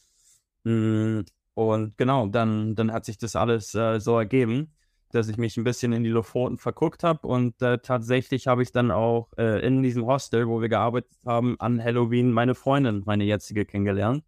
Mm, 0.64 1.20
und 1.54 1.96
genau, 1.98 2.26
dann, 2.28 2.74
dann 2.74 2.92
hat 2.92 3.04
sich 3.04 3.18
das 3.18 3.36
alles 3.36 3.74
äh, 3.74 4.00
so 4.00 4.18
ergeben 4.18 4.72
dass 5.14 5.28
ich 5.28 5.36
mich 5.36 5.56
ein 5.56 5.64
bisschen 5.64 5.92
in 5.92 6.04
die 6.04 6.10
Lofoten 6.10 6.58
verguckt 6.58 7.04
habe 7.04 7.26
und 7.26 7.60
äh, 7.62 7.78
tatsächlich 7.78 8.46
habe 8.46 8.62
ich 8.62 8.72
dann 8.72 8.90
auch 8.90 9.28
äh, 9.36 9.64
in 9.66 9.82
diesem 9.82 10.06
Hostel, 10.06 10.48
wo 10.48 10.60
wir 10.60 10.68
gearbeitet 10.68 11.12
haben, 11.26 11.56
an 11.60 11.82
Halloween 11.82 12.32
meine 12.32 12.54
Freundin, 12.54 13.02
meine 13.06 13.24
jetzige, 13.24 13.64
kennengelernt. 13.64 14.24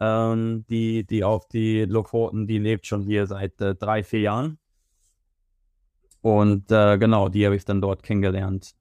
Ähm, 0.00 0.64
die, 0.68 1.04
die 1.06 1.24
auf 1.24 1.46
die 1.48 1.84
Lofoten, 1.84 2.46
die 2.46 2.58
lebt 2.58 2.86
schon 2.86 3.02
hier 3.02 3.26
seit 3.26 3.60
äh, 3.60 3.74
drei, 3.74 4.02
vier 4.02 4.20
Jahren. 4.20 4.58
Und 6.20 6.72
äh, 6.72 6.98
genau, 6.98 7.28
die 7.28 7.44
habe 7.44 7.54
ich 7.54 7.64
dann 7.64 7.80
dort 7.80 8.02
kennengelernt. 8.02 8.74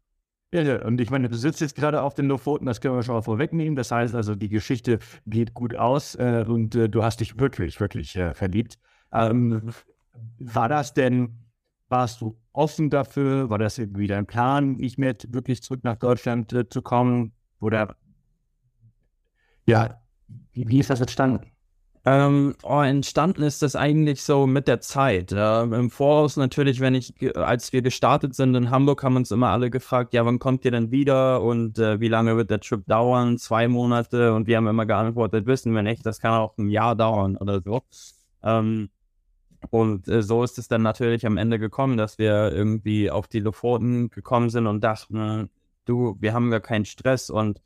Ja, 0.54 0.62
ja, 0.62 0.86
und 0.86 1.02
ich 1.02 1.10
meine, 1.10 1.30
du 1.30 1.36
sitzt 1.36 1.62
jetzt 1.62 1.76
gerade 1.76 2.02
auf 2.02 2.14
den 2.14 2.28
Lofoten, 2.28 2.66
das 2.66 2.80
können 2.80 2.96
wir 2.96 3.04
schon 3.04 3.16
mal 3.16 3.22
vorwegnehmen. 3.22 3.76
Das 3.76 3.92
heißt 3.92 4.16
also, 4.16 4.36
die 4.36 4.50
Geschichte 4.50 5.00
geht 5.26 5.54
gut 5.54 5.76
aus 5.76 6.16
äh, 6.16 6.46
und 6.48 6.76
äh, 6.76 6.90
du 6.90 7.04
hast 7.04 7.20
dich 7.22 7.40
wirklich, 7.40 7.80
wirklich 7.80 8.14
verliebt. 8.34 8.78
Ähm, 9.12 9.72
war 10.40 10.70
das 10.70 10.94
denn, 10.94 11.38
warst 11.90 12.22
du 12.22 12.38
offen 12.52 12.90
dafür? 12.90 13.50
War 13.50 13.58
das 13.58 13.78
irgendwie 13.78 14.08
dein 14.08 14.26
Plan, 14.26 14.74
nicht 14.74 14.98
mehr 14.98 15.16
wirklich 15.30 15.64
zurück 15.64 15.84
nach 15.84 15.98
Deutschland 15.98 16.54
äh, 16.54 16.68
zu 16.68 16.82
kommen? 16.82 17.34
Oder 17.60 17.96
ja, 19.66 20.02
wie, 20.52 20.68
wie 20.68 20.80
ist 20.80 20.90
das 20.90 21.02
entstanden? 21.02 21.54
Ähm, 22.06 22.54
oh, 22.64 22.82
entstanden 22.82 23.44
ist 23.44 23.62
das 23.62 23.78
eigentlich 23.78 24.24
so 24.24 24.46
mit 24.46 24.68
der 24.68 24.82
Zeit. 24.82 25.32
Ja. 25.32 25.64
Im 25.64 25.90
Voraus 25.90 26.36
natürlich, 26.36 26.82
wenn 26.82 26.96
ich, 26.96 27.14
als 27.38 27.72
wir 27.72 27.82
gestartet 27.82 28.36
sind 28.36 28.56
in 28.56 28.70
Hamburg, 28.72 29.04
haben 29.04 29.16
uns 29.16 29.32
immer 29.32 29.50
alle 29.50 29.70
gefragt, 29.70 30.14
ja, 30.14 30.26
wann 30.26 30.38
kommt 30.38 30.66
ihr 30.66 30.72
denn 30.72 30.92
wieder 30.92 31.42
und 31.42 31.80
äh, 31.80 32.02
wie 32.02 32.10
lange 32.10 32.36
wird 32.36 32.50
der 32.50 32.60
Trip 32.60 32.86
dauern? 32.88 33.38
Zwei 33.38 33.70
Monate 33.70 34.34
und 34.34 34.48
wir 34.48 34.58
haben 34.58 34.68
immer 34.68 34.86
geantwortet, 34.86 35.46
wissen 35.46 35.74
wir 35.74 35.82
nicht, 35.82 36.06
das 36.06 36.20
kann 36.20 36.34
auch 36.34 36.58
ein 36.58 36.70
Jahr 36.70 36.96
dauern 36.96 37.38
oder 37.38 37.62
so. 37.62 37.84
Ähm, 38.44 38.90
und 39.70 40.08
äh, 40.08 40.22
so 40.22 40.44
ist 40.44 40.58
es 40.58 40.68
dann 40.68 40.82
natürlich 40.82 41.26
am 41.26 41.38
Ende 41.38 41.60
gekommen, 41.60 41.98
dass 41.98 42.18
wir 42.18 42.52
irgendwie 42.52 43.10
auf 43.10 43.28
die 43.28 43.40
Lofoten 43.40 44.10
gekommen 44.10 44.50
sind 44.50 44.68
und 44.68 44.84
dachten, 44.84 45.50
du, 45.86 46.18
wir 46.20 46.34
haben 46.34 46.52
ja 46.52 46.60
keinen 46.60 46.86
Stress. 46.86 47.30
Und 47.30 47.62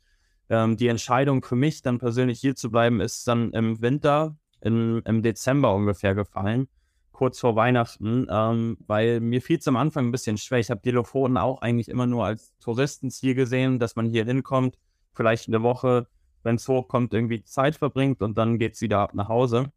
ähm, 0.48 0.76
die 0.76 0.88
Entscheidung 0.88 1.42
für 1.42 1.56
mich 1.56 1.82
dann 1.82 1.98
persönlich 1.98 2.40
hier 2.40 2.56
zu 2.56 2.70
bleiben, 2.70 3.00
ist 3.00 3.26
dann 3.28 3.52
im 3.52 3.80
Winter, 3.80 4.36
in, 4.60 5.02
im 5.04 5.22
Dezember 5.22 5.74
ungefähr 5.74 6.14
gefallen, 6.14 6.68
kurz 7.12 7.40
vor 7.40 7.56
Weihnachten, 7.56 8.26
ähm, 8.30 8.78
weil 8.86 9.20
mir 9.20 9.42
fiel 9.42 9.58
es 9.58 9.68
am 9.68 9.76
Anfang 9.76 10.06
ein 10.06 10.12
bisschen 10.12 10.38
schwer. 10.38 10.58
Ich 10.58 10.70
habe 10.70 10.80
die 10.84 10.90
Lofoten 10.90 11.36
auch 11.36 11.60
eigentlich 11.62 11.88
immer 11.88 12.06
nur 12.06 12.24
als 12.24 12.56
Touristenziel 12.60 13.34
gesehen, 13.34 13.78
dass 13.78 13.96
man 13.96 14.06
hier 14.06 14.24
hinkommt, 14.24 14.78
vielleicht 15.14 15.48
eine 15.48 15.62
Woche, 15.62 16.06
wenn 16.42 16.56
es 16.56 16.68
hochkommt, 16.68 17.12
irgendwie 17.12 17.42
Zeit 17.42 17.76
verbringt 17.76 18.22
und 18.22 18.38
dann 18.38 18.58
geht 18.58 18.74
es 18.74 18.80
wieder 18.80 19.00
ab 19.00 19.14
nach 19.14 19.28
Hause. 19.28 19.72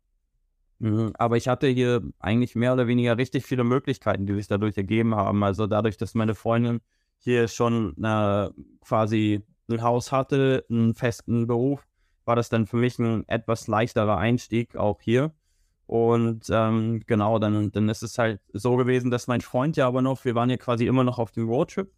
Mhm. 0.81 1.11
Aber 1.13 1.37
ich 1.37 1.47
hatte 1.47 1.67
hier 1.67 2.01
eigentlich 2.19 2.55
mehr 2.55 2.73
oder 2.73 2.87
weniger 2.87 3.15
richtig 3.15 3.45
viele 3.45 3.63
Möglichkeiten, 3.63 4.25
die 4.25 4.33
sich 4.33 4.47
dadurch 4.47 4.75
ergeben 4.77 5.13
haben. 5.13 5.43
Also 5.43 5.67
dadurch, 5.67 5.95
dass 5.95 6.15
meine 6.15 6.33
Freundin 6.33 6.81
hier 7.19 7.47
schon 7.47 7.95
äh, 8.03 8.49
quasi 8.81 9.43
ein 9.69 9.83
Haus 9.83 10.11
hatte, 10.11 10.65
einen 10.71 10.95
festen 10.95 11.45
Beruf, 11.45 11.87
war 12.25 12.35
das 12.35 12.49
dann 12.49 12.65
für 12.65 12.77
mich 12.77 12.97
ein 12.97 13.27
etwas 13.27 13.67
leichterer 13.67 14.17
Einstieg 14.17 14.75
auch 14.75 14.99
hier. 15.01 15.35
Und 15.85 16.47
ähm, 16.49 17.03
genau, 17.05 17.37
dann, 17.37 17.71
dann 17.71 17.87
ist 17.87 18.01
es 18.01 18.17
halt 18.17 18.41
so 18.51 18.75
gewesen, 18.75 19.11
dass 19.11 19.27
mein 19.27 19.41
Freund 19.41 19.77
ja 19.77 19.87
aber 19.87 20.01
noch, 20.01 20.25
wir 20.25 20.33
waren 20.33 20.49
ja 20.49 20.57
quasi 20.57 20.87
immer 20.87 21.03
noch 21.03 21.19
auf 21.19 21.31
dem 21.31 21.47
Roadtrip. 21.47 21.91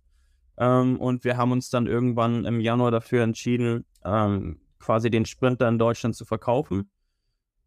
Ähm, 0.58 1.00
und 1.00 1.24
wir 1.24 1.38
haben 1.38 1.54
uns 1.54 1.70
dann 1.70 1.88
irgendwann 1.88 2.44
im 2.44 2.60
Januar 2.60 2.92
dafür 2.92 3.24
entschieden, 3.24 3.86
ähm, 4.04 4.60
quasi 4.80 5.10
den 5.10 5.26
Sprinter 5.26 5.70
in 5.70 5.80
Deutschland 5.80 6.16
zu 6.18 6.26
verkaufen 6.26 6.90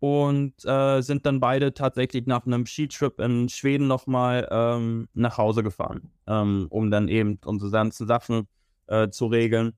und 0.01 0.53
äh, 0.65 1.01
sind 1.01 1.27
dann 1.27 1.41
beide 1.41 1.73
tatsächlich 1.75 2.27
nach 2.27 2.47
einem 2.47 2.67
Skitrip 2.67 3.19
in 3.21 3.49
Schweden 3.49 3.87
nochmal 3.87 4.47
ähm, 4.51 5.09
nach 5.15 5.39
Hause 5.39 5.63
gefahren, 5.63 6.11
ähm, 6.27 6.67
um 6.71 6.91
dann 6.91 7.09
eben 7.09 7.39
unsere 7.45 7.71
ganzen 7.71 8.07
Sachen 8.07 8.49
äh, 8.89 9.09
zu 9.09 9.27
regeln 9.27 9.73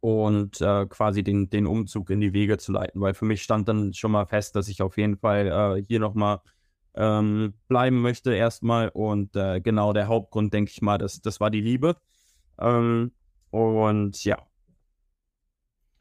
und 0.00 0.60
äh, 0.60 0.86
quasi 0.86 1.22
den, 1.24 1.50
den 1.50 1.66
Umzug 1.66 2.10
in 2.10 2.20
die 2.20 2.32
Wege 2.32 2.58
zu 2.58 2.72
leiten, 2.72 3.00
weil 3.00 3.14
für 3.14 3.24
mich 3.24 3.42
stand 3.42 3.68
dann 3.68 3.92
schon 3.94 4.12
mal 4.12 4.26
fest, 4.26 4.54
dass 4.54 4.68
ich 4.68 4.82
auf 4.82 4.96
jeden 4.96 5.16
Fall 5.18 5.78
äh, 5.78 5.82
hier 5.82 5.98
nochmal 6.00 6.40
ähm, 6.94 7.54
bleiben 7.68 8.00
möchte 8.00 8.32
erstmal 8.34 8.88
und 8.90 9.34
äh, 9.36 9.60
genau 9.60 9.92
der 9.92 10.08
Hauptgrund, 10.08 10.54
denke 10.54 10.70
ich 10.70 10.82
mal, 10.82 10.98
das, 10.98 11.20
das 11.20 11.40
war 11.40 11.50
die 11.50 11.60
Liebe. 11.60 11.96
Ähm, 12.58 13.12
und 13.50 14.24
ja, 14.24 14.47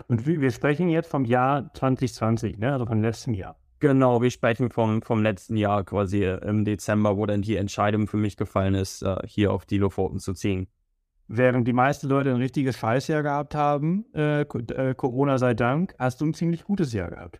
und 0.07 0.25
wir 0.25 0.51
sprechen 0.51 0.89
jetzt 0.89 1.09
vom 1.09 1.25
Jahr 1.25 1.73
2020, 1.73 2.57
ne? 2.57 2.71
also 2.71 2.85
vom 2.85 3.01
letzten 3.01 3.33
Jahr. 3.33 3.57
Genau, 3.79 4.21
wir 4.21 4.31
sprechen 4.31 4.71
vom, 4.71 5.01
vom 5.03 5.21
letzten 5.21 5.55
Jahr 5.55 5.83
quasi 5.83 6.23
äh, 6.23 6.37
im 6.47 6.65
Dezember, 6.65 7.15
wo 7.17 7.25
dann 7.25 7.43
die 7.43 7.57
Entscheidung 7.57 8.07
für 8.07 8.17
mich 8.17 8.35
gefallen 8.35 8.73
ist, 8.73 9.03
äh, 9.03 9.17
hier 9.25 9.53
auf 9.53 9.65
die 9.65 9.77
Lofoten 9.77 10.19
zu 10.19 10.33
ziehen. 10.33 10.67
Während 11.27 11.67
die 11.67 11.73
meisten 11.73 12.07
Leute 12.07 12.31
ein 12.31 12.37
richtiges 12.37 12.77
Scheißjahr 12.77 13.21
gehabt 13.21 13.53
haben, 13.53 14.05
äh, 14.15 14.41
äh, 14.41 14.95
Corona 14.95 15.37
sei 15.37 15.53
Dank, 15.53 15.93
hast 15.99 16.21
du 16.21 16.25
ein 16.25 16.33
ziemlich 16.33 16.63
gutes 16.63 16.93
Jahr 16.93 17.09
gehabt. 17.09 17.39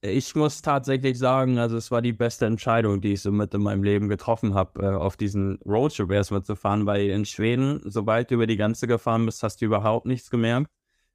Ich 0.00 0.34
muss 0.34 0.62
tatsächlich 0.62 1.18
sagen, 1.18 1.58
also 1.58 1.76
es 1.76 1.90
war 1.90 2.00
die 2.00 2.12
beste 2.12 2.46
Entscheidung, 2.46 3.00
die 3.00 3.14
ich 3.14 3.22
so 3.22 3.32
mit 3.32 3.52
in 3.52 3.62
meinem 3.62 3.82
Leben 3.82 4.08
getroffen 4.08 4.54
habe, 4.54 5.00
auf 5.00 5.16
diesen 5.16 5.58
Roadtrip 5.66 6.10
erstmal 6.12 6.42
zu 6.42 6.54
fahren, 6.54 6.86
weil 6.86 7.08
in 7.08 7.24
Schweden, 7.24 7.80
sobald 7.84 8.30
du 8.30 8.36
über 8.36 8.46
die 8.46 8.56
Grenze 8.56 8.86
gefahren 8.86 9.26
bist, 9.26 9.42
hast 9.42 9.60
du 9.60 9.64
überhaupt 9.64 10.06
nichts 10.06 10.30
gemerkt. 10.30 10.68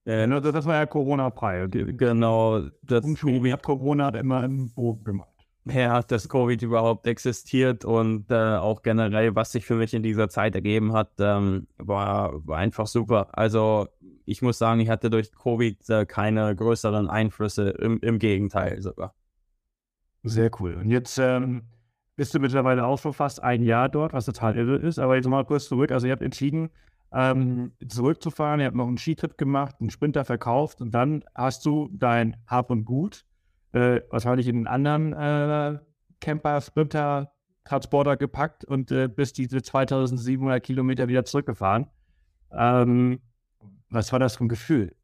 Äh, 0.05 0.27
das 0.27 0.65
war 0.65 0.75
ja 0.75 0.85
Corona-frei. 0.85 1.67
Genau. 1.67 2.61
Das, 2.81 3.05
und 3.05 3.19
Covid 3.19 3.53
hat 3.53 3.63
Corona 3.63 4.09
immer 4.09 4.43
im 4.43 4.71
Bogen 4.73 5.03
gemacht. 5.03 5.29
Ja, 5.65 5.93
hat 5.93 6.11
das 6.11 6.27
Covid 6.27 6.59
überhaupt 6.63 7.05
existiert 7.05 7.85
und 7.85 8.31
äh, 8.31 8.55
auch 8.55 8.81
generell, 8.81 9.35
was 9.35 9.51
sich 9.51 9.63
für 9.63 9.75
mich 9.75 9.93
in 9.93 10.01
dieser 10.01 10.27
Zeit 10.27 10.55
ergeben 10.55 10.93
hat, 10.93 11.11
ähm, 11.19 11.67
war, 11.77 12.45
war 12.47 12.57
einfach 12.57 12.87
super. 12.87 13.27
Also 13.33 13.87
ich 14.25 14.41
muss 14.41 14.57
sagen, 14.57 14.79
ich 14.79 14.89
hatte 14.89 15.11
durch 15.11 15.31
Covid 15.31 15.89
äh, 15.89 16.05
keine 16.07 16.55
größeren 16.55 17.07
Einflüsse, 17.07 17.69
im, 17.69 17.99
im, 17.99 18.17
Gegenteil 18.17 18.81
sogar. 18.81 19.13
Sehr 20.23 20.49
cool. 20.59 20.73
Und 20.73 20.89
jetzt 20.89 21.19
ähm, 21.19 21.63
bist 22.15 22.33
du 22.33 22.39
mittlerweile 22.39 22.85
auch 22.85 22.97
schon 22.97 23.13
fast 23.13 23.43
ein 23.43 23.61
Jahr 23.61 23.87
dort, 23.87 24.13
was 24.13 24.25
total 24.25 24.57
irre 24.57 24.77
ist. 24.77 24.97
Aber 24.97 25.15
jetzt 25.15 25.27
mal 25.27 25.45
kurz 25.45 25.67
zurück. 25.67 25.91
Also 25.91 26.07
ihr 26.07 26.13
habt 26.13 26.23
entschieden, 26.23 26.71
ähm, 27.13 27.73
zurückzufahren. 27.87 28.59
Ihr 28.59 28.67
habt 28.67 28.75
noch 28.75 28.87
einen 28.87 28.97
Skitrip 28.97 29.37
gemacht, 29.37 29.75
einen 29.79 29.89
Sprinter 29.89 30.25
verkauft 30.25 30.81
und 30.81 30.91
dann 30.91 31.23
hast 31.35 31.65
du 31.65 31.89
dein 31.91 32.37
Hab 32.47 32.69
und 32.69 32.85
Gut 32.85 33.25
äh, 33.73 34.01
wahrscheinlich 34.09 34.47
in 34.47 34.67
einen 34.67 34.87
anderen 34.87 35.13
äh, 35.13 35.79
Camper, 36.19 36.61
Sprinter, 36.61 37.31
Transporter 37.63 38.17
gepackt 38.17 38.65
und 38.65 38.91
äh, 38.91 39.07
bis 39.07 39.33
diese 39.33 39.61
2700 39.61 40.63
Kilometer 40.63 41.07
wieder 41.07 41.25
zurückgefahren. 41.25 41.87
Ähm, 42.51 43.21
was 43.89 44.11
war 44.11 44.19
das 44.19 44.37
für 44.37 44.45
ein 44.45 44.49
Gefühl? 44.49 44.95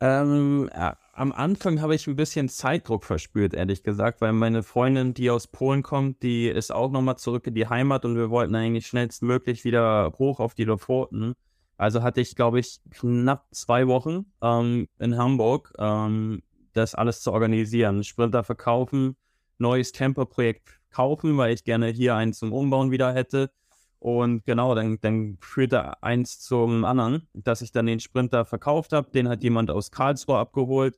Ähm, 0.00 0.70
ja, 0.72 0.96
am 1.18 1.32
Anfang 1.32 1.80
habe 1.80 1.96
ich 1.96 2.06
ein 2.06 2.14
bisschen 2.14 2.48
Zeitdruck 2.48 3.04
verspürt, 3.04 3.52
ehrlich 3.52 3.82
gesagt, 3.82 4.20
weil 4.20 4.32
meine 4.32 4.62
Freundin, 4.62 5.14
die 5.14 5.30
aus 5.30 5.48
Polen 5.48 5.82
kommt, 5.82 6.22
die 6.22 6.46
ist 6.46 6.72
auch 6.72 6.92
nochmal 6.92 7.16
zurück 7.18 7.46
in 7.48 7.54
die 7.54 7.66
Heimat 7.66 8.04
und 8.04 8.14
wir 8.14 8.30
wollten 8.30 8.54
eigentlich 8.54 8.86
schnellstmöglich 8.86 9.64
wieder 9.64 10.12
hoch 10.18 10.38
auf 10.38 10.54
die 10.54 10.64
Lofoten. 10.64 11.34
Also 11.76 12.02
hatte 12.02 12.20
ich, 12.20 12.36
glaube 12.36 12.60
ich, 12.60 12.80
knapp 12.90 13.46
zwei 13.50 13.88
Wochen 13.88 14.26
ähm, 14.42 14.88
in 15.00 15.18
Hamburg, 15.18 15.72
ähm, 15.78 16.42
das 16.72 16.94
alles 16.94 17.20
zu 17.20 17.32
organisieren. 17.32 18.04
Sprinter 18.04 18.44
verkaufen, 18.44 19.16
neues 19.58 19.92
Camper-Projekt 19.92 20.78
kaufen, 20.90 21.36
weil 21.36 21.52
ich 21.52 21.64
gerne 21.64 21.88
hier 21.88 22.14
eins 22.14 22.38
zum 22.38 22.52
Umbauen 22.52 22.92
wieder 22.92 23.12
hätte. 23.12 23.50
Und 23.98 24.44
genau, 24.44 24.76
dann, 24.76 24.98
dann 25.00 25.38
führte 25.40 26.00
eins 26.00 26.38
zum 26.38 26.84
anderen, 26.84 27.26
dass 27.32 27.60
ich 27.60 27.72
dann 27.72 27.86
den 27.86 27.98
Sprinter 27.98 28.44
verkauft 28.44 28.92
habe. 28.92 29.10
Den 29.10 29.28
hat 29.28 29.42
jemand 29.42 29.72
aus 29.72 29.90
Karlsruhe 29.90 30.38
abgeholt. 30.38 30.96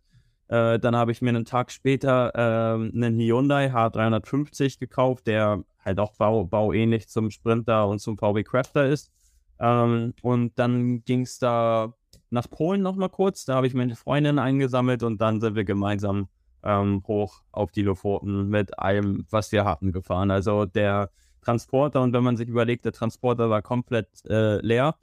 Äh, 0.51 0.81
dann 0.81 0.97
habe 0.97 1.13
ich 1.13 1.23
mir 1.23 1.29
einen 1.29 1.45
Tag 1.45 1.71
später 1.71 2.35
äh, 2.35 2.75
einen 2.75 3.21
Hyundai 3.21 3.69
H350 3.69 4.81
gekauft, 4.81 5.29
der 5.29 5.63
halt 5.85 6.01
auch 6.01 6.15
bau, 6.17 6.45
bauähnlich 6.45 7.09
zum 7.09 7.31
Sprinter 7.31 7.87
und 7.87 8.01
zum 8.01 8.19
VW 8.19 8.43
Crafter 8.43 8.87
ist. 8.87 9.13
Ähm, 9.61 10.13
und 10.23 10.59
dann 10.59 11.05
ging 11.05 11.21
es 11.21 11.39
da 11.39 11.95
nach 12.31 12.51
Polen 12.51 12.83
noch 12.83 12.97
mal 12.97 13.09
kurz. 13.09 13.45
Da 13.45 13.55
habe 13.55 13.69
ich 13.69 13.75
meine 13.75 13.95
Freundin 13.95 14.41
eingesammelt 14.41 15.05
und 15.05 15.21
dann 15.21 15.41
sind 15.41 15.55
wir 15.55 15.65
gemeinsam 15.65 16.29
ähm, 16.65 17.05
hoch 17.07 17.43
auf 17.53 17.71
die 17.71 17.83
Lofoten 17.83 18.49
mit 18.49 18.77
allem, 18.77 19.27
was 19.31 19.53
wir 19.53 19.65
hatten, 19.65 19.93
gefahren. 19.93 20.33
Also 20.33 20.67
der 20.67 21.11
Transporter 21.43 22.03
und 22.03 22.13
wenn 22.13 22.25
man 22.25 22.37
sich 22.37 22.49
überlegt, 22.49 22.85
der 22.85 22.93
Transporter 22.93 23.51
war 23.51 23.63
komplett 23.63 24.09
äh, 24.29 24.61
leer. 24.67 24.97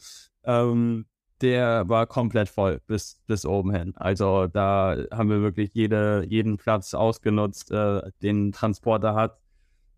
Ähm, 0.44 1.06
der 1.42 1.88
war 1.90 2.08
komplett 2.08 2.50
voll 2.50 2.82
bis, 2.88 3.22
bis 3.28 3.46
oben 3.46 3.74
hin. 3.74 3.94
Also 3.96 4.48
da 4.48 4.98
haben 5.12 5.30
wir 5.30 5.42
wirklich 5.42 5.72
jede, 5.74 6.26
jeden 6.28 6.58
Platz 6.58 6.94
ausgenutzt, 6.94 7.72
äh, 7.72 8.02
den 8.22 8.52
Transporter 8.52 9.16
hat. 9.16 9.40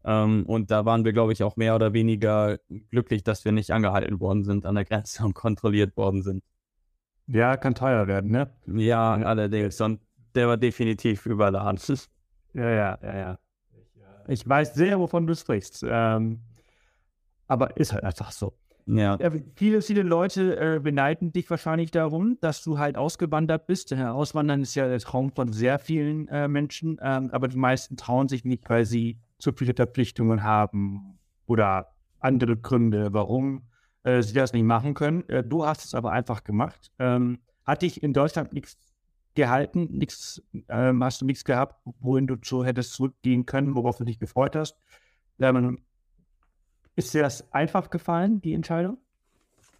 Ähm, 0.03 0.45
und 0.45 0.71
da 0.71 0.85
waren 0.85 1.05
wir, 1.05 1.13
glaube 1.13 1.33
ich, 1.33 1.43
auch 1.43 1.55
mehr 1.55 1.75
oder 1.75 1.93
weniger 1.93 2.57
glücklich, 2.89 3.23
dass 3.23 3.45
wir 3.45 3.51
nicht 3.51 3.71
angehalten 3.71 4.19
worden 4.19 4.43
sind 4.43 4.65
an 4.65 4.75
der 4.75 4.85
Grenze 4.85 5.23
und 5.25 5.33
kontrolliert 5.33 5.95
worden 5.97 6.23
sind. 6.23 6.43
Ja, 7.27 7.57
kann 7.57 7.75
teuer 7.75 8.07
werden, 8.07 8.31
ne? 8.31 8.49
Ja, 8.65 9.13
allerdings. 9.13 9.79
Und 9.81 10.01
der 10.35 10.47
war 10.47 10.57
definitiv 10.57 11.25
überladen. 11.25 11.79
Ja, 12.51 12.67
ja, 12.67 12.97
ja, 13.03 13.15
ja. 13.15 13.39
Ich 14.27 14.47
weiß 14.49 14.73
sehr, 14.73 14.99
wovon 14.99 15.27
du 15.27 15.35
sprichst. 15.35 15.85
Ähm, 15.87 16.41
aber 17.47 17.77
ist 17.77 17.93
halt 17.93 18.03
einfach 18.03 18.31
so. 18.31 18.57
Ja. 18.95 19.17
viele, 19.55 19.81
viele 19.81 20.01
Leute 20.01 20.75
äh, 20.75 20.79
beneiden 20.79 21.31
dich 21.31 21.49
wahrscheinlich 21.49 21.91
darum, 21.91 22.37
dass 22.41 22.63
du 22.63 22.79
halt 22.79 22.97
ausgewandert 22.97 23.67
bist. 23.67 23.91
Ja, 23.91 24.13
Auswandern 24.13 24.61
ist 24.61 24.73
ja 24.73 24.87
der 24.87 24.99
Traum 24.99 25.31
von 25.31 25.53
sehr 25.53 25.77
vielen 25.77 26.27
äh, 26.29 26.47
Menschen, 26.47 26.97
ähm, 27.01 27.29
aber 27.31 27.47
die 27.47 27.57
meisten 27.57 27.97
trauen 27.97 28.27
sich 28.27 28.45
nicht, 28.45 28.67
weil 28.69 28.85
sie 28.85 29.19
zu 29.37 29.51
viele 29.53 29.73
Verpflichtungen 29.73 30.43
haben 30.43 31.19
oder 31.45 31.93
andere 32.19 32.57
Gründe, 32.57 33.13
warum 33.13 33.63
äh, 34.03 34.23
sie 34.23 34.33
das 34.33 34.53
nicht 34.53 34.63
machen 34.63 34.95
können. 34.95 35.27
Äh, 35.29 35.43
du 35.43 35.65
hast 35.65 35.85
es 35.85 35.93
aber 35.93 36.11
einfach 36.11 36.43
gemacht. 36.43 36.91
Ähm, 36.97 37.39
hat 37.65 37.83
dich 37.83 38.01
in 38.01 38.13
Deutschland 38.13 38.53
nichts 38.53 38.77
gehalten, 39.35 39.87
nichts, 39.91 40.41
ähm, 40.67 41.03
hast 41.03 41.21
du 41.21 41.25
nichts 41.25 41.45
gehabt, 41.45 41.75
wohin 41.99 42.25
du 42.25 42.37
so 42.43 42.65
hättest 42.65 42.93
zurückgehen 42.93 43.45
können, 43.45 43.75
worauf 43.75 43.97
du 43.97 44.03
dich 44.03 44.19
gefreut 44.19 44.55
hast. 44.55 44.75
Ähm, 45.39 45.79
ist 46.99 47.13
dir 47.13 47.23
das 47.23 47.51
einfach 47.53 47.89
gefallen, 47.89 48.41
die 48.41 48.53
Entscheidung? 48.53 48.97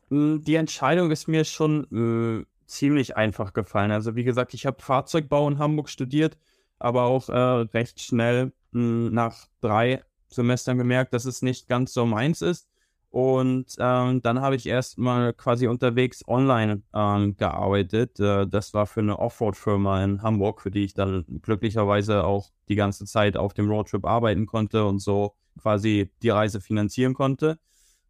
Hm, 0.10 0.42
die 0.42 0.56
Entscheidung 0.56 1.12
ist 1.12 1.28
mir 1.28 1.44
schon 1.44 1.84
äh, 1.92 2.46
ziemlich 2.66 3.18
einfach 3.18 3.54
gefallen. 3.54 3.92
Also 3.92 4.16
wie 4.16 4.24
gesagt, 4.24 4.54
ich 4.54 4.66
habe 4.66 4.82
Fahrzeugbau 4.82 5.48
in 5.50 5.60
Hamburg 5.60 5.90
studiert, 5.90 6.38
aber 6.80 7.04
auch 7.04 7.28
äh, 7.30 7.34
recht 7.34 8.00
schnell 8.00 8.54
mh, 8.72 8.82
hm, 8.82 9.14
nach 9.14 9.48
drei 9.60 10.02
Semestern 10.30 10.78
gemerkt, 10.78 11.14
dass 11.14 11.26
es 11.26 11.42
nicht 11.42 11.68
ganz 11.68 11.94
so 11.94 12.06
meins 12.06 12.42
ist. 12.42 12.69
Und 13.12 13.76
ähm, 13.80 14.22
dann 14.22 14.40
habe 14.42 14.56
ich 14.56 14.68
erstmal 14.68 15.34
quasi 15.34 15.68
unterwegs 15.68 16.24
online 16.28 16.84
ähm, 16.94 17.36
gearbeitet. 17.38 18.20
Äh, 18.20 18.46
das 18.48 18.74
war 18.76 18.86
für 18.86 19.00
eine 19.00 19.18
Offroad-Firma 19.18 20.04
in 20.04 20.22
Hamburg, 20.22 20.62
für 20.62 20.70
die 20.70 20.84
ich 20.84 20.94
dann 20.94 21.26
glücklicherweise 21.42 22.24
auch 22.24 22.52
die 22.68 22.76
ganze 22.76 23.06
Zeit 23.06 23.36
auf 23.36 23.54
dem 23.56 23.70
Roadtrip 23.70 24.06
arbeiten 24.06 24.46
konnte 24.46 24.86
und 24.86 25.00
so 25.00 25.34
quasi 25.60 26.12
die 26.22 26.30
Reise 26.30 26.62
finanzieren 26.62 27.16
konnte. 27.16 27.58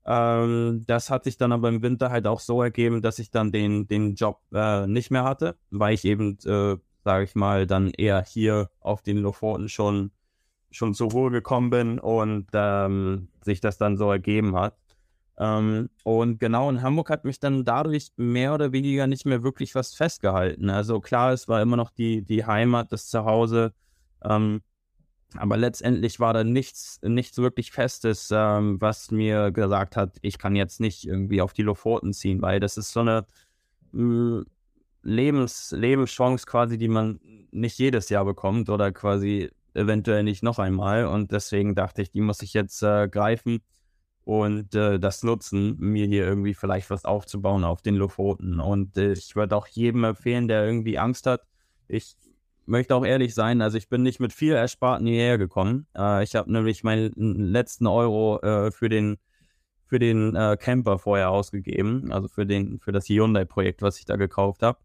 Ähm, 0.06 0.84
das 0.86 1.10
hat 1.10 1.24
sich 1.24 1.38
dann 1.38 1.54
aber 1.54 1.70
im 1.70 1.82
Winter 1.82 2.10
halt 2.10 2.28
auch 2.28 2.42
so 2.42 2.62
ergeben, 2.62 3.02
dass 3.02 3.20
ich 3.20 3.32
dann 3.32 3.54
den, 3.54 3.88
den 3.88 4.16
Job 4.16 4.42
äh, 4.54 4.86
nicht 4.86 5.12
mehr 5.12 5.24
hatte, 5.24 5.58
weil 5.72 5.94
ich 5.94 6.04
eben, 6.04 6.38
äh, 6.46 6.76
sage 7.06 7.24
ich 7.24 7.36
mal, 7.36 7.68
dann 7.68 7.92
eher 7.92 8.22
hier 8.24 8.70
auf 8.82 9.02
den 9.02 9.18
Lofoten 9.18 9.70
schon 9.70 10.12
schon 10.72 10.94
zur 10.94 11.12
Ruhe 11.12 11.32
gekommen 11.32 11.70
bin 11.70 12.00
und 12.00 12.48
ähm, 12.54 13.30
sich 13.42 13.62
das 13.62 13.78
dann 13.78 13.98
so 13.98 14.12
ergeben 14.12 14.56
hat. 14.56 14.78
Ähm, 15.40 15.90
und 16.04 16.40
genau 16.40 16.70
in 16.70 16.82
Hamburg 16.82 17.10
hat 17.10 17.24
mich 17.24 17.40
dann 17.40 17.64
dadurch 17.64 18.12
mehr 18.18 18.54
oder 18.54 18.74
weniger 18.74 19.08
nicht 19.08 19.26
mehr 19.26 19.42
wirklich 19.42 19.74
was 19.74 19.96
festgehalten. 19.96 20.70
Also 20.70 21.00
klar, 21.00 21.32
es 21.32 21.48
war 21.48 21.62
immer 21.62 21.78
noch 21.78 21.92
die, 21.92 22.24
die 22.24 22.46
Heimat, 22.46 22.92
das 22.92 23.08
Zuhause. 23.08 23.74
Ähm, 24.24 24.62
aber 25.36 25.58
letztendlich 25.58 26.20
war 26.20 26.34
da 26.34 26.44
nichts, 26.44 27.00
nichts 27.04 27.38
wirklich 27.38 27.72
Festes, 27.72 28.30
ähm, 28.34 28.82
was 28.82 29.12
mir 29.12 29.52
gesagt 29.52 29.96
hat, 29.96 30.18
ich 30.22 30.40
kann 30.40 30.56
jetzt 30.56 30.82
nicht 30.82 31.08
irgendwie 31.08 31.42
auf 31.42 31.54
die 31.54 31.62
Lofoten 31.62 32.14
ziehen, 32.14 32.42
weil 32.42 32.60
das 32.60 32.78
ist 32.78 32.92
so 32.92 33.02
eine 33.02 33.26
mh, 33.94 34.44
Lebens, 35.04 35.72
Lebenschance 35.72 36.46
quasi, 36.46 36.78
die 36.78 36.90
man 36.90 37.20
nicht 37.52 37.78
jedes 37.80 38.10
Jahr 38.10 38.26
bekommt 38.26 38.70
oder 38.70 38.92
quasi 38.92 39.52
eventuell 39.74 40.24
nicht 40.24 40.44
noch 40.44 40.60
einmal. 40.60 41.06
Und 41.06 41.32
deswegen 41.32 41.76
dachte 41.76 42.02
ich, 42.02 42.12
die 42.12 42.22
muss 42.22 42.42
ich 42.42 42.54
jetzt 42.54 42.82
äh, 42.84 43.08
greifen 43.08 43.62
und 44.30 44.76
äh, 44.76 45.00
das 45.00 45.24
nutzen, 45.24 45.76
mir 45.80 46.06
hier 46.06 46.24
irgendwie 46.24 46.54
vielleicht 46.54 46.92
was 46.92 47.04
aufzubauen 47.04 47.64
auf 47.64 47.82
den 47.82 47.96
Lofoten. 47.96 48.60
Und 48.60 48.96
äh, 48.96 49.14
ich 49.14 49.36
würde 49.36 49.56
auch 49.56 49.66
jedem 49.66 50.04
empfehlen, 50.04 50.48
der 50.48 50.64
irgendwie 50.68 51.00
Angst 51.00 51.26
hat. 51.26 51.48
Ich 51.88 52.16
möchte 52.68 52.94
auch 52.96 53.04
ehrlich 53.04 53.34
sein, 53.34 53.64
also 53.64 53.80
ich 53.80 53.90
bin 53.90 54.04
nicht 54.04 54.20
mit 54.20 54.32
viel 54.32 54.54
Ersparten 54.54 55.08
hierher 55.08 55.40
gekommen. 55.40 55.88
Äh, 55.98 56.24
ich 56.24 56.36
habe 56.36 56.52
nämlich 56.52 56.84
meinen 56.84 57.12
letzten 57.16 57.88
Euro 57.88 58.40
äh, 58.42 58.70
für 58.70 58.88
den 58.88 59.18
für 59.88 59.98
den 59.98 60.36
äh, 60.36 60.58
Camper 60.60 61.00
vorher 61.00 61.32
ausgegeben, 61.32 62.12
also 62.12 62.28
für 62.28 62.46
den 62.46 62.78
für 62.78 62.92
das 62.92 63.10
Hyundai-Projekt, 63.10 63.82
was 63.82 63.98
ich 63.98 64.06
da 64.06 64.16
gekauft 64.16 64.62
habe. 64.62 64.78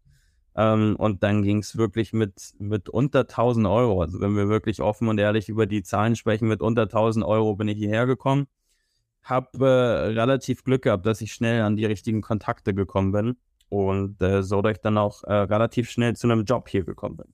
Ähm, 0.55 0.95
und 0.95 1.21
dann 1.21 1.43
ging 1.43 1.59
es 1.59 1.77
wirklich 1.77 2.13
mit, 2.13 2.55
mit 2.57 2.89
unter 2.89 3.19
1000 3.27 3.67
Euro. 3.67 4.01
Also 4.01 4.19
wenn 4.21 4.35
wir 4.35 4.49
wirklich 4.49 4.81
offen 4.81 5.07
und 5.07 5.19
ehrlich 5.19 5.49
über 5.49 5.67
die 5.67 5.83
Zahlen 5.83 6.15
sprechen, 6.15 6.47
mit 6.47 6.61
unter 6.63 6.83
1000 6.83 7.23
Euro 7.23 7.55
bin 7.55 7.67
ich 7.67 7.77
hierher 7.77 8.07
gekommen 8.07 8.47
habe 9.25 9.65
äh, 9.65 10.19
relativ 10.19 10.63
Glück 10.63 10.83
gehabt, 10.83 11.05
dass 11.05 11.21
ich 11.21 11.33
schnell 11.33 11.61
an 11.63 11.75
die 11.75 11.85
richtigen 11.85 12.21
Kontakte 12.21 12.73
gekommen 12.73 13.11
bin 13.11 13.37
und 13.69 14.21
äh, 14.21 14.43
so 14.43 14.61
dass 14.61 14.73
ich 14.73 14.81
dann 14.81 14.97
auch 14.97 15.23
äh, 15.23 15.33
relativ 15.33 15.89
schnell 15.89 16.15
zu 16.15 16.27
einem 16.27 16.45
Job 16.45 16.69
hier 16.69 16.85
gekommen 16.85 17.17
bin. 17.17 17.33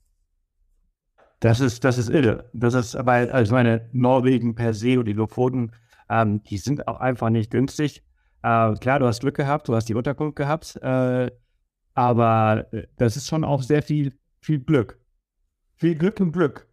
Das 1.42 1.60
ist, 1.60 1.84
das 1.84 1.98
ist 1.98 2.10
irre. 2.10 2.50
Das 2.54 2.74
ist, 2.74 2.96
weil, 3.06 3.30
also 3.32 3.54
meine 3.54 3.90
Norwegen 3.92 4.56
per 4.56 4.74
se 4.74 5.00
und 5.00 5.06
die 5.06 5.14
Lofoten, 5.14 5.72
ähm, 6.10 6.44
die 6.44 6.58
sind 6.58 6.88
auch 6.88 7.00
einfach 7.00 7.30
nicht 7.30 7.52
günstig. 7.52 8.04
Äh, 8.44 8.74
klar, 8.76 9.00
du 9.00 9.06
hast 9.06 9.22
Glück 9.22 9.36
gehabt, 9.36 9.68
du 9.68 9.76
hast 9.76 9.90
die 9.90 9.96
Unterkunft 9.96 10.36
gehabt, 10.36 10.78
äh, 10.82 11.32
aber 11.94 12.68
äh, 12.72 12.88
das 12.98 13.18
ist 13.18 13.28
schon 13.28 13.44
auch 13.44 13.64
sehr 13.64 13.82
viel, 13.82 14.14
viel 14.40 14.60
Glück. 14.60 15.00
Viel 15.76 15.96
Glück 15.96 16.20
im 16.20 16.32
Glück. 16.32 16.68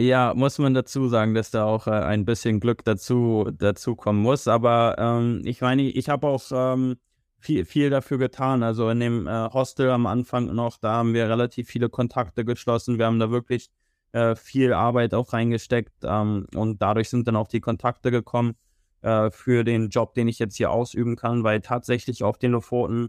Ja, 0.00 0.32
muss 0.32 0.58
man 0.58 0.74
dazu 0.74 1.08
sagen, 1.08 1.34
dass 1.34 1.50
da 1.50 1.64
auch 1.64 1.88
äh, 1.88 1.90
ein 1.90 2.24
bisschen 2.24 2.60
Glück 2.60 2.84
dazu, 2.84 3.50
dazu 3.52 3.96
kommen 3.96 4.22
muss. 4.22 4.46
Aber 4.46 4.94
ähm, 4.96 5.42
ich 5.44 5.60
meine, 5.60 5.82
ich 5.82 6.08
habe 6.08 6.28
auch 6.28 6.40
ähm, 6.52 6.98
viel, 7.40 7.64
viel 7.64 7.90
dafür 7.90 8.18
getan. 8.18 8.62
Also 8.62 8.90
in 8.90 9.00
dem 9.00 9.26
äh, 9.26 9.48
Hostel 9.52 9.90
am 9.90 10.06
Anfang 10.06 10.54
noch, 10.54 10.78
da 10.78 10.92
haben 10.92 11.14
wir 11.14 11.28
relativ 11.28 11.66
viele 11.68 11.88
Kontakte 11.88 12.44
geschlossen. 12.44 12.98
Wir 12.98 13.06
haben 13.06 13.18
da 13.18 13.32
wirklich 13.32 13.70
äh, 14.12 14.36
viel 14.36 14.72
Arbeit 14.72 15.14
auch 15.14 15.32
reingesteckt 15.32 16.04
ähm, 16.04 16.46
und 16.54 16.80
dadurch 16.80 17.10
sind 17.10 17.26
dann 17.26 17.34
auch 17.34 17.48
die 17.48 17.60
Kontakte 17.60 18.12
gekommen 18.12 18.54
äh, 19.02 19.32
für 19.32 19.64
den 19.64 19.88
Job, 19.88 20.14
den 20.14 20.28
ich 20.28 20.38
jetzt 20.38 20.56
hier 20.56 20.70
ausüben 20.70 21.16
kann, 21.16 21.42
weil 21.42 21.60
tatsächlich 21.60 22.22
auf 22.22 22.38
den 22.38 22.52
Lofoten 22.52 23.08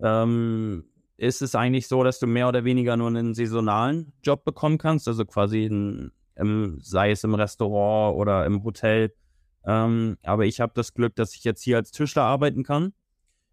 ähm, 0.00 0.84
ist 1.18 1.42
es 1.42 1.54
eigentlich 1.54 1.86
so, 1.86 2.02
dass 2.02 2.18
du 2.18 2.26
mehr 2.26 2.48
oder 2.48 2.64
weniger 2.64 2.96
nur 2.96 3.08
einen 3.08 3.34
saisonalen 3.34 4.14
Job 4.22 4.42
bekommen 4.42 4.78
kannst, 4.78 5.06
also 5.06 5.26
quasi 5.26 5.66
ein, 5.66 6.12
im, 6.40 6.78
sei 6.80 7.12
es 7.12 7.24
im 7.24 7.34
Restaurant 7.34 8.16
oder 8.16 8.46
im 8.46 8.64
Hotel. 8.64 9.14
Ähm, 9.64 10.16
aber 10.22 10.46
ich 10.46 10.60
habe 10.60 10.72
das 10.74 10.94
Glück, 10.94 11.14
dass 11.16 11.34
ich 11.34 11.44
jetzt 11.44 11.62
hier 11.62 11.76
als 11.76 11.92
Tischler 11.92 12.22
arbeiten 12.22 12.64
kann. 12.64 12.92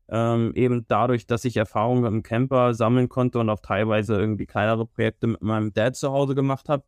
Ähm, 0.10 0.54
eben 0.56 0.86
dadurch, 0.88 1.28
dass 1.28 1.43
ich 1.45 1.58
Erfahrungen 1.58 2.06
im 2.06 2.23
Camper 2.23 2.73
sammeln 2.73 3.10
konnte 3.10 3.39
und 3.39 3.50
auch 3.50 3.60
teilweise 3.60 4.15
irgendwie 4.15 4.45
kleinere 4.45 4.86
Projekte 4.86 5.28
mit 5.28 5.41
meinem 5.41 5.73
Dad 5.73 5.97
zu 5.97 6.12
Hause 6.12 6.34
gemacht 6.34 6.69
habe, 6.69 6.86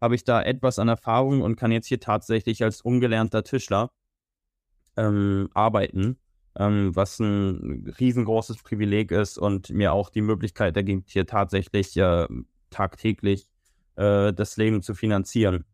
habe 0.00 0.14
ich 0.14 0.24
da 0.24 0.40
etwas 0.42 0.78
an 0.78 0.88
Erfahrung 0.88 1.42
und 1.42 1.56
kann 1.56 1.72
jetzt 1.72 1.88
hier 1.88 2.00
tatsächlich 2.00 2.62
als 2.62 2.80
ungelernter 2.80 3.42
Tischler 3.42 3.90
ähm, 4.96 5.50
arbeiten 5.52 6.16
ähm, 6.58 6.94
was 6.94 7.18
ein 7.20 7.92
riesengroßes 7.98 8.62
Privileg 8.62 9.10
ist 9.12 9.38
und 9.38 9.70
mir 9.70 9.92
auch 9.92 10.10
die 10.10 10.22
Möglichkeit 10.22 10.76
ergibt, 10.76 11.10
hier 11.10 11.26
tatsächlich 11.26 11.96
äh, 11.96 12.26
tagtäglich 12.70 13.48
äh, 14.00 14.32
das 14.32 14.56
Leben 14.56 14.82
zu 14.82 14.94
finanzieren. 14.94 15.64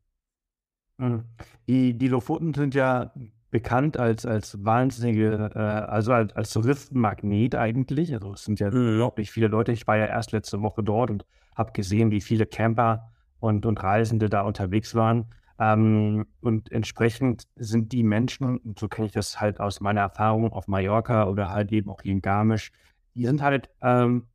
Mhm. 0.98 1.24
Die, 1.68 1.96
die 1.96 2.08
Lofoten 2.08 2.54
sind 2.54 2.74
ja 2.74 3.12
bekannt 3.50 3.96
als, 3.98 4.26
als 4.26 4.64
wahnsinnige, 4.64 5.50
äh, 5.54 5.58
also 5.58 6.12
als, 6.12 6.34
als 6.34 6.50
Touristenmagnet 6.52 7.54
eigentlich. 7.54 8.12
Also 8.12 8.32
es 8.32 8.44
sind 8.44 8.60
ja 8.60 8.70
mhm. 8.70 8.88
unglaublich 8.88 9.30
viele 9.30 9.48
Leute. 9.48 9.72
Ich 9.72 9.86
war 9.86 9.96
ja 9.96 10.06
erst 10.06 10.32
letzte 10.32 10.60
Woche 10.62 10.82
dort 10.82 11.10
und 11.10 11.24
habe 11.54 11.72
gesehen, 11.72 12.10
wie 12.10 12.20
viele 12.20 12.46
Camper 12.46 13.12
und, 13.38 13.64
und 13.64 13.82
Reisende 13.82 14.28
da 14.28 14.42
unterwegs 14.42 14.94
waren. 14.94 15.26
Ähm, 15.58 16.26
und 16.40 16.70
entsprechend 16.70 17.44
sind 17.56 17.92
die 17.92 18.02
Menschen, 18.02 18.58
und 18.58 18.78
so 18.78 18.88
kenne 18.88 19.06
ich 19.06 19.12
das 19.12 19.40
halt 19.40 19.60
aus 19.60 19.80
meiner 19.80 20.02
Erfahrung 20.02 20.52
auf 20.52 20.68
Mallorca 20.68 21.28
oder 21.28 21.50
halt 21.50 21.72
eben 21.72 21.88
auch 21.88 22.02
hier 22.02 22.12
in 22.12 22.20
Garmisch, 22.20 22.72
die 23.14 23.24
sind 23.24 23.40
halt 23.40 23.70
ähm, 23.80 24.26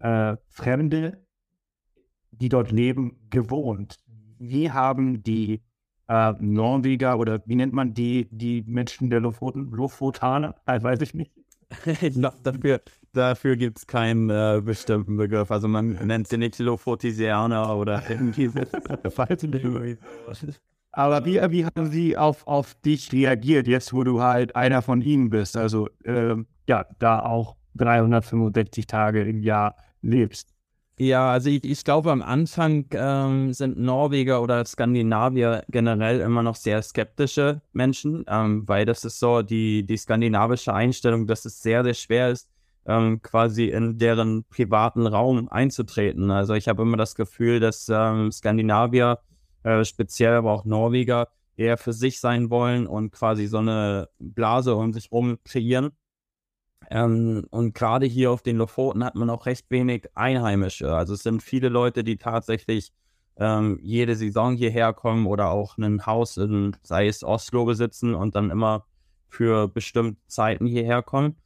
äh, 0.00 0.36
Fremde, 0.48 1.25
die 2.40 2.48
dort 2.48 2.70
leben, 2.70 3.16
gewohnt. 3.30 3.96
Wie 4.38 4.70
haben 4.70 5.22
die 5.22 5.62
äh, 6.08 6.32
Norweger 6.40 7.18
oder 7.18 7.42
wie 7.46 7.56
nennt 7.56 7.72
man 7.72 7.94
die, 7.94 8.28
die 8.30 8.62
Menschen 8.66 9.10
der 9.10 9.20
Lofoten, 9.20 9.70
Lofotaner? 9.70 10.54
Äh, 10.66 10.82
weiß 10.82 11.00
ich 11.00 11.14
nicht. 11.14 11.32
dafür 12.42 12.80
dafür 13.16 13.56
gibt 13.56 13.78
es 13.78 13.86
keinen 13.86 14.30
äh, 14.30 14.60
bestimmten 14.64 15.16
Begriff. 15.16 15.50
Also 15.50 15.68
man 15.68 15.94
nennt 16.06 16.28
sie 16.28 16.38
nicht 16.38 16.58
Lofotisianer 16.58 17.76
oder 17.76 18.02
irgendwie. 18.08 18.50
Aber 20.92 21.24
wie, 21.24 21.40
wie 21.50 21.64
haben 21.64 21.90
sie 21.90 22.16
auf, 22.16 22.46
auf 22.46 22.74
dich 22.74 23.12
reagiert, 23.12 23.66
jetzt 23.66 23.92
wo 23.92 24.04
du 24.04 24.22
halt 24.22 24.54
einer 24.54 24.82
von 24.82 25.02
ihnen 25.02 25.30
bist? 25.30 25.56
Also 25.56 25.88
äh, 26.04 26.36
ja, 26.68 26.86
da 26.98 27.20
auch 27.20 27.56
365 27.74 28.86
Tage 28.86 29.22
im 29.22 29.42
Jahr 29.42 29.76
lebst. 30.02 30.55
Ja, 30.98 31.30
also 31.30 31.50
ich, 31.50 31.62
ich 31.64 31.84
glaube, 31.84 32.10
am 32.10 32.22
Anfang 32.22 32.86
ähm, 32.92 33.52
sind 33.52 33.78
Norweger 33.78 34.40
oder 34.40 34.64
Skandinavier 34.64 35.62
generell 35.68 36.20
immer 36.20 36.42
noch 36.42 36.56
sehr 36.56 36.80
skeptische 36.80 37.60
Menschen, 37.74 38.24
ähm, 38.28 38.66
weil 38.66 38.86
das 38.86 39.04
ist 39.04 39.18
so 39.20 39.42
die, 39.42 39.84
die 39.84 39.98
skandinavische 39.98 40.72
Einstellung, 40.72 41.26
dass 41.26 41.44
es 41.44 41.60
sehr, 41.60 41.84
sehr 41.84 41.92
schwer 41.92 42.30
ist, 42.30 42.48
ähm, 42.86 43.20
quasi 43.20 43.66
in 43.66 43.98
deren 43.98 44.44
privaten 44.44 45.06
Raum 45.06 45.50
einzutreten. 45.50 46.30
Also 46.30 46.54
ich 46.54 46.66
habe 46.66 46.80
immer 46.80 46.96
das 46.96 47.14
Gefühl, 47.14 47.60
dass 47.60 47.90
ähm, 47.90 48.32
Skandinavier, 48.32 49.18
äh, 49.64 49.84
speziell 49.84 50.32
aber 50.32 50.52
auch 50.52 50.64
Norweger, 50.64 51.28
eher 51.58 51.76
für 51.76 51.92
sich 51.92 52.20
sein 52.20 52.48
wollen 52.48 52.86
und 52.86 53.10
quasi 53.12 53.46
so 53.48 53.58
eine 53.58 54.08
Blase 54.18 54.74
um 54.74 54.94
sich 54.94 55.10
herum 55.10 55.38
kreieren. 55.44 55.90
Ähm, 56.90 57.46
und 57.50 57.74
gerade 57.74 58.06
hier 58.06 58.30
auf 58.30 58.42
den 58.42 58.56
Lofoten 58.56 59.04
hat 59.04 59.14
man 59.14 59.30
auch 59.30 59.46
recht 59.46 59.66
wenig 59.70 60.08
Einheimische. 60.14 60.94
Also 60.94 61.14
es 61.14 61.22
sind 61.22 61.42
viele 61.42 61.68
Leute, 61.68 62.04
die 62.04 62.16
tatsächlich 62.16 62.92
ähm, 63.38 63.78
jede 63.82 64.16
Saison 64.16 64.56
hierher 64.56 64.92
kommen 64.92 65.26
oder 65.26 65.50
auch 65.50 65.76
ein 65.78 66.06
Haus 66.06 66.36
in, 66.36 66.76
sei 66.82 67.08
es 67.08 67.24
Oslo 67.24 67.64
besitzen 67.64 68.14
und 68.14 68.34
dann 68.34 68.50
immer 68.50 68.86
für 69.28 69.68
bestimmte 69.68 70.20
Zeiten 70.26 70.66
hierher 70.66 71.02
kommen. 71.02 71.36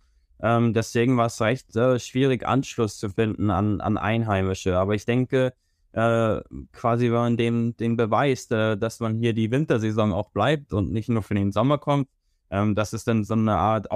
Ähm, 0.42 0.72
deswegen 0.72 1.16
war 1.16 1.26
es 1.26 1.40
recht 1.40 1.74
äh, 1.76 1.98
schwierig, 1.98 2.46
Anschluss 2.46 2.98
zu 2.98 3.10
finden 3.10 3.50
an, 3.50 3.80
an 3.80 3.98
Einheimische. 3.98 4.78
Aber 4.78 4.94
ich 4.94 5.04
denke, 5.04 5.52
äh, 5.92 6.40
quasi, 6.72 7.06
wenn 7.06 7.12
man 7.12 7.36
dem, 7.36 7.76
dem 7.76 7.96
beweist, 7.96 8.52
äh, 8.52 8.76
dass 8.76 9.00
man 9.00 9.16
hier 9.16 9.32
die 9.32 9.50
Wintersaison 9.50 10.12
auch 10.12 10.30
bleibt 10.30 10.72
und 10.72 10.92
nicht 10.92 11.08
nur 11.08 11.22
für 11.22 11.34
den 11.34 11.52
Sommer 11.52 11.78
kommt, 11.78 12.08
ähm, 12.50 12.74
das 12.74 12.92
ist 12.92 13.08
dann 13.08 13.24
so 13.24 13.34
eine 13.34 13.56
Art 13.56 13.90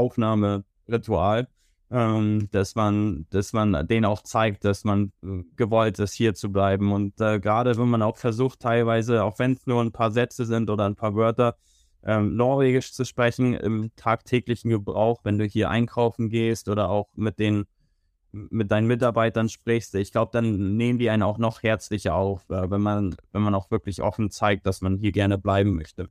Aufnahmeritual, 0.85 1.49
ähm, 1.91 2.49
dass 2.51 2.75
man, 2.75 3.27
dass 3.31 3.53
man 3.53 3.87
denen 3.87 4.05
auch 4.05 4.23
zeigt, 4.23 4.65
dass 4.65 4.85
man 4.85 5.13
äh, 5.23 5.43
gewollt 5.57 5.99
ist, 5.99 6.15
hier 6.15 6.35
zu 6.35 6.51
bleiben. 6.51 6.93
Und 6.93 7.21
äh, 7.21 7.41
gerade 7.41 7.77
wenn 7.77 7.89
man 7.89 8.03
auch 8.03 8.17
versucht, 8.17 8.61
teilweise, 8.61 9.25
auch 9.25 9.39
wenn 9.39 9.53
es 9.53 9.67
nur 9.67 9.83
ein 9.83 9.93
paar 9.93 10.11
Sätze 10.11 10.45
sind 10.47 10.71
oder 10.71 10.87
ein 10.87 10.97
paar 10.97 11.15
Wörter, 11.15 11.57
ähm, 12.05 12.37
Norwegisch 12.37 12.93
zu 12.93 13.05
sprechen 13.05 13.55
im 13.55 13.91
tagtäglichen 13.97 14.71
Gebrauch, 14.71 15.21
wenn 15.25 15.39
du 15.39 15.45
hier 15.45 15.71
einkaufen 15.71 16.29
gehst 16.29 16.69
oder 16.69 16.91
auch 16.91 17.09
mit 17.15 17.39
den 17.39 17.65
mit 18.37 18.73
deinen 18.73 18.89
Mitarbeitern 18.89 19.49
sprichst. 19.49 19.95
Ich 19.95 20.11
glaube, 20.11 20.33
dann 20.33 20.77
nehmen 20.77 20.99
die 20.99 21.09
einen 21.09 21.23
auch 21.23 21.39
noch 21.39 21.63
herzlicher 21.63 22.17
auf, 22.17 22.51
äh, 22.51 22.69
wenn 22.69 22.81
man 22.81 23.15
wenn 23.33 23.43
man 23.43 23.55
auch 23.55 23.71
wirklich 23.71 24.03
offen 24.03 24.31
zeigt, 24.31 24.67
dass 24.67 24.81
man 24.81 24.99
hier 24.99 25.13
gerne 25.13 25.39
bleiben 25.39 25.77
möchte. 25.77 26.09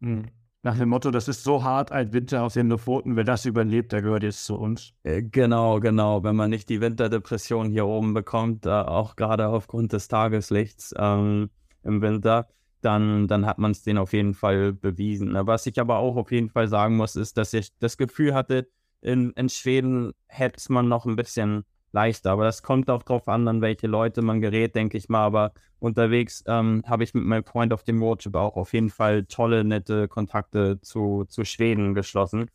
Mhm. 0.00 0.26
Nach 0.64 0.78
dem 0.78 0.90
Motto, 0.90 1.10
das 1.10 1.26
ist 1.26 1.42
so 1.42 1.64
hart 1.64 1.90
ein 1.90 2.12
Winter 2.12 2.44
auf 2.44 2.52
den 2.52 2.68
Lofoten, 2.68 3.16
wer 3.16 3.24
das 3.24 3.46
überlebt, 3.46 3.90
der 3.90 4.00
gehört 4.00 4.22
jetzt 4.22 4.44
zu 4.44 4.56
uns. 4.56 4.92
Äh, 5.02 5.22
genau, 5.22 5.80
genau. 5.80 6.22
Wenn 6.22 6.36
man 6.36 6.50
nicht 6.50 6.68
die 6.68 6.80
Winterdepression 6.80 7.68
hier 7.68 7.84
oben 7.84 8.14
bekommt, 8.14 8.68
auch 8.68 9.16
gerade 9.16 9.48
aufgrund 9.48 9.92
des 9.92 10.06
Tageslichts 10.06 10.94
ähm, 10.96 11.50
im 11.82 12.00
Winter, 12.00 12.46
dann, 12.80 13.26
dann 13.26 13.44
hat 13.44 13.58
man 13.58 13.72
es 13.72 13.82
denen 13.82 13.98
auf 13.98 14.12
jeden 14.12 14.34
Fall 14.34 14.72
bewiesen. 14.72 15.32
Ne? 15.32 15.48
Was 15.48 15.66
ich 15.66 15.80
aber 15.80 15.98
auch 15.98 16.14
auf 16.14 16.30
jeden 16.30 16.48
Fall 16.48 16.68
sagen 16.68 16.96
muss, 16.96 17.16
ist, 17.16 17.38
dass 17.38 17.52
ich 17.54 17.76
das 17.80 17.96
Gefühl 17.96 18.32
hatte, 18.32 18.68
in, 19.00 19.32
in 19.32 19.48
Schweden 19.48 20.12
hätte 20.28 20.72
man 20.72 20.86
noch 20.86 21.06
ein 21.06 21.16
bisschen 21.16 21.64
leichter. 21.92 22.32
Aber 22.32 22.44
das 22.44 22.62
kommt 22.62 22.90
auch 22.90 23.02
drauf 23.02 23.28
an, 23.28 23.46
an 23.48 23.60
welche 23.60 23.86
Leute 23.86 24.22
man 24.22 24.40
gerät, 24.40 24.74
denke 24.74 24.98
ich 24.98 25.08
mal. 25.08 25.24
Aber 25.24 25.52
unterwegs 25.78 26.44
ähm, 26.46 26.82
habe 26.86 27.04
ich 27.04 27.14
mit 27.14 27.24
meinem 27.24 27.44
Freund 27.44 27.72
auf 27.72 27.84
dem 27.84 28.02
Roadtrip 28.02 28.34
auch 28.34 28.56
auf 28.56 28.72
jeden 28.72 28.90
Fall 28.90 29.24
tolle, 29.24 29.64
nette 29.64 30.08
Kontakte 30.08 30.80
zu, 30.80 31.24
zu 31.28 31.44
Schweden 31.44 31.94
geschlossen. 31.94 32.50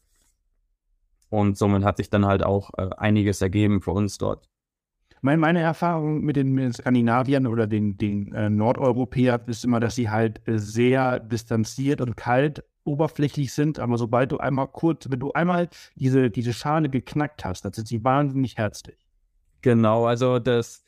Und 1.30 1.58
somit 1.58 1.84
hat 1.84 1.98
sich 1.98 2.10
dann 2.10 2.26
halt 2.26 2.44
auch 2.44 2.72
äh, 2.78 2.90
einiges 2.98 3.42
ergeben 3.42 3.82
für 3.82 3.92
uns 3.92 4.18
dort. 4.18 4.50
Meine, 5.22 5.40
meine 5.40 5.62
Erfahrung 5.62 6.22
mit 6.22 6.36
den, 6.36 6.54
mit 6.54 6.64
den 6.64 6.74
Skandinaviern 6.74 7.48
oder 7.48 7.68
den, 7.68 7.98
den 7.98 8.34
äh, 8.34 8.50
Nordeuropäern 8.50 9.42
ist 9.48 9.66
immer, 9.66 9.80
dass 9.80 9.96
sie 9.96 10.10
halt 10.10 10.48
äh, 10.48 10.60
sehr 10.60 11.20
distanziert 11.20 12.02
und 12.02 12.16
kalt 12.16 12.64
oberflächlich 12.86 13.52
sind, 13.54 13.80
aber 13.80 13.98
sobald 13.98 14.32
du 14.32 14.38
einmal 14.38 14.68
kurz, 14.68 15.10
wenn 15.10 15.20
du 15.20 15.34
einmal 15.34 15.70
diese, 15.96 16.30
diese 16.30 16.54
Schale 16.54 16.90
geknackt 16.90 17.44
hast, 17.44 17.66
dann 17.66 17.74
sind 17.74 17.88
sie 17.88 18.04
wahnsinnig 18.04 18.58
herzlich. 18.58 19.07
Genau, 19.62 20.06
also 20.06 20.40
das, 20.40 20.84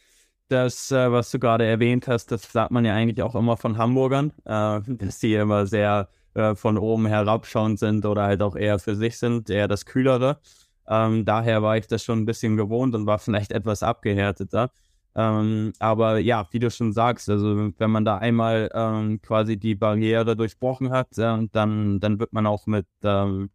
das, 0.47 0.91
äh, 0.91 1.11
was 1.11 1.31
du 1.31 1.39
gerade 1.39 1.65
erwähnt 1.65 2.07
hast, 2.07 2.27
das 2.31 2.51
sagt 2.51 2.71
man 2.71 2.85
ja 2.85 2.93
eigentlich 2.93 3.21
auch 3.23 3.35
immer 3.35 3.57
von 3.57 3.77
Hamburgern, 3.77 4.31
äh, 4.45 4.81
dass 4.87 5.19
die 5.19 5.33
immer 5.35 5.65
sehr 5.67 6.09
äh, 6.35 6.55
von 6.55 6.77
oben 6.77 7.07
herabschauend 7.07 7.79
sind 7.79 8.05
oder 8.05 8.23
halt 8.23 8.41
auch 8.41 8.55
eher 8.55 8.79
für 8.79 8.95
sich 8.95 9.17
sind, 9.17 9.49
eher 9.49 9.67
das 9.67 9.85
Kühlere. 9.85 10.39
Ähm, 10.87 11.25
daher 11.25 11.61
war 11.63 11.77
ich 11.77 11.87
das 11.87 12.03
schon 12.03 12.19
ein 12.19 12.25
bisschen 12.25 12.57
gewohnt 12.57 12.95
und 12.95 13.05
war 13.05 13.19
vielleicht 13.19 13.51
etwas 13.51 13.83
abgehärteter. 13.83 14.71
Ähm, 15.15 15.73
aber 15.79 16.19
ja, 16.19 16.47
wie 16.51 16.59
du 16.59 16.69
schon 16.71 16.93
sagst, 16.93 17.29
also 17.29 17.71
wenn 17.77 17.91
man 17.91 18.05
da 18.05 18.17
einmal 18.19 18.69
ähm, 18.73 19.21
quasi 19.21 19.57
die 19.57 19.75
Barriere 19.75 20.35
durchbrochen 20.35 20.91
hat, 20.91 21.17
äh, 21.17 21.47
dann, 21.51 21.99
dann 21.99 22.19
wird 22.19 22.33
man 22.33 22.45
auch 22.47 22.67
mit 22.67 22.85
ähm, 23.03 23.49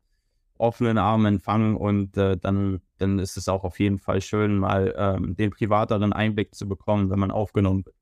offenen 0.58 0.98
Armen 0.98 1.26
empfangen 1.36 1.76
und 1.76 2.16
äh, 2.16 2.36
dann, 2.36 2.80
dann 3.04 3.18
ist 3.18 3.36
es 3.36 3.48
auch 3.48 3.64
auf 3.64 3.78
jeden 3.78 3.98
Fall 3.98 4.20
schön, 4.20 4.58
mal 4.58 4.94
ähm, 4.96 5.36
den 5.36 5.50
privateren 5.50 6.12
Einblick 6.12 6.54
zu 6.54 6.68
bekommen, 6.68 7.10
wenn 7.10 7.18
man 7.18 7.30
aufgenommen 7.30 7.84
wird. 7.84 7.96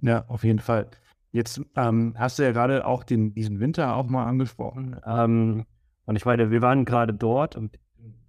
Ja, 0.00 0.24
auf 0.28 0.44
jeden 0.44 0.58
Fall. 0.58 0.90
Jetzt 1.30 1.60
ähm, 1.76 2.14
hast 2.18 2.38
du 2.38 2.42
ja 2.42 2.52
gerade 2.52 2.86
auch 2.86 3.04
den, 3.04 3.34
diesen 3.34 3.60
Winter 3.60 3.96
auch 3.96 4.06
mal 4.06 4.26
angesprochen. 4.26 5.00
Ähm, 5.06 5.64
und 6.04 6.16
ich 6.16 6.24
meine, 6.24 6.50
wir 6.50 6.60
waren 6.60 6.84
gerade 6.84 7.14
dort 7.14 7.56
und 7.56 7.78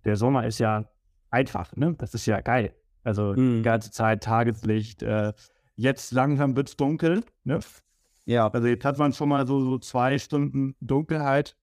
der 0.06 0.16
Sommer 0.16 0.46
ist 0.46 0.60
ja 0.60 0.86
einfach, 1.30 1.76
ne? 1.76 1.96
Das 1.98 2.14
ist 2.14 2.26
ja 2.26 2.42
geil. 2.42 2.74
Also 3.04 3.34
mhm. 3.34 3.58
die 3.58 3.62
ganze 3.64 3.92
Zeit 3.92 4.24
Tageslicht, 4.24 5.04
äh, 5.04 5.34
jetzt 5.76 6.12
langsam 6.12 6.56
wird 6.56 6.70
es 6.70 6.78
dunkel. 6.78 7.24
Ne? 7.44 7.60
Ja. 8.26 8.48
Also 8.50 8.68
jetzt 8.68 8.86
hat 8.86 8.98
man 8.98 9.14
schon 9.14 9.30
mal 9.30 9.46
so, 9.48 9.60
so 9.62 9.78
zwei 9.80 10.18
Stunden 10.18 10.76
Dunkelheit. 10.80 11.58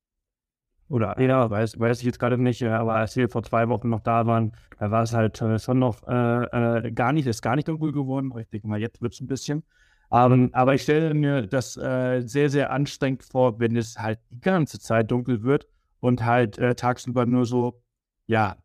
Oder 0.90 1.20
ja, 1.20 1.48
weiß, 1.48 1.78
weiß 1.78 2.00
ich 2.00 2.06
jetzt 2.06 2.18
gerade 2.18 2.36
nicht, 2.36 2.64
aber 2.64 2.94
als 2.94 3.14
wir 3.14 3.28
vor 3.28 3.44
zwei 3.44 3.68
Wochen 3.68 3.88
noch 3.88 4.00
da 4.00 4.26
waren, 4.26 4.52
da 4.80 4.90
war 4.90 5.04
es 5.04 5.14
halt 5.14 5.40
äh, 5.40 5.56
schon 5.60 5.78
noch 5.78 6.02
äh, 6.08 6.88
äh, 6.88 6.90
gar 6.90 7.12
nicht, 7.12 7.28
ist 7.28 7.42
gar 7.42 7.54
nicht 7.54 7.68
dunkel 7.68 7.92
geworden. 7.92 8.32
Ich 8.36 8.48
denke 8.48 8.66
mal, 8.66 8.80
jetzt 8.80 9.00
wird 9.00 9.12
es 9.14 9.20
ein 9.20 9.28
bisschen. 9.28 9.62
Um, 10.08 10.50
aber 10.52 10.74
ich 10.74 10.82
stelle 10.82 11.14
mir 11.14 11.46
das 11.46 11.76
äh, 11.76 12.22
sehr, 12.22 12.50
sehr 12.50 12.72
anstrengend 12.72 13.22
vor, 13.22 13.60
wenn 13.60 13.76
es 13.76 13.96
halt 13.96 14.18
die 14.30 14.40
ganze 14.40 14.80
Zeit 14.80 15.12
dunkel 15.12 15.44
wird 15.44 15.68
und 16.00 16.24
halt 16.24 16.58
äh, 16.58 16.74
tagsüber 16.74 17.24
nur 17.24 17.46
so, 17.46 17.80
ja, 18.26 18.56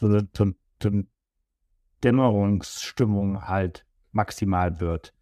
so 0.00 0.06
eine, 0.06 0.26
so, 0.34 0.52
so 0.82 0.90
Dämmerungsstimmung 2.02 3.46
halt 3.46 3.84
maximal 4.12 4.80
wird. 4.80 5.12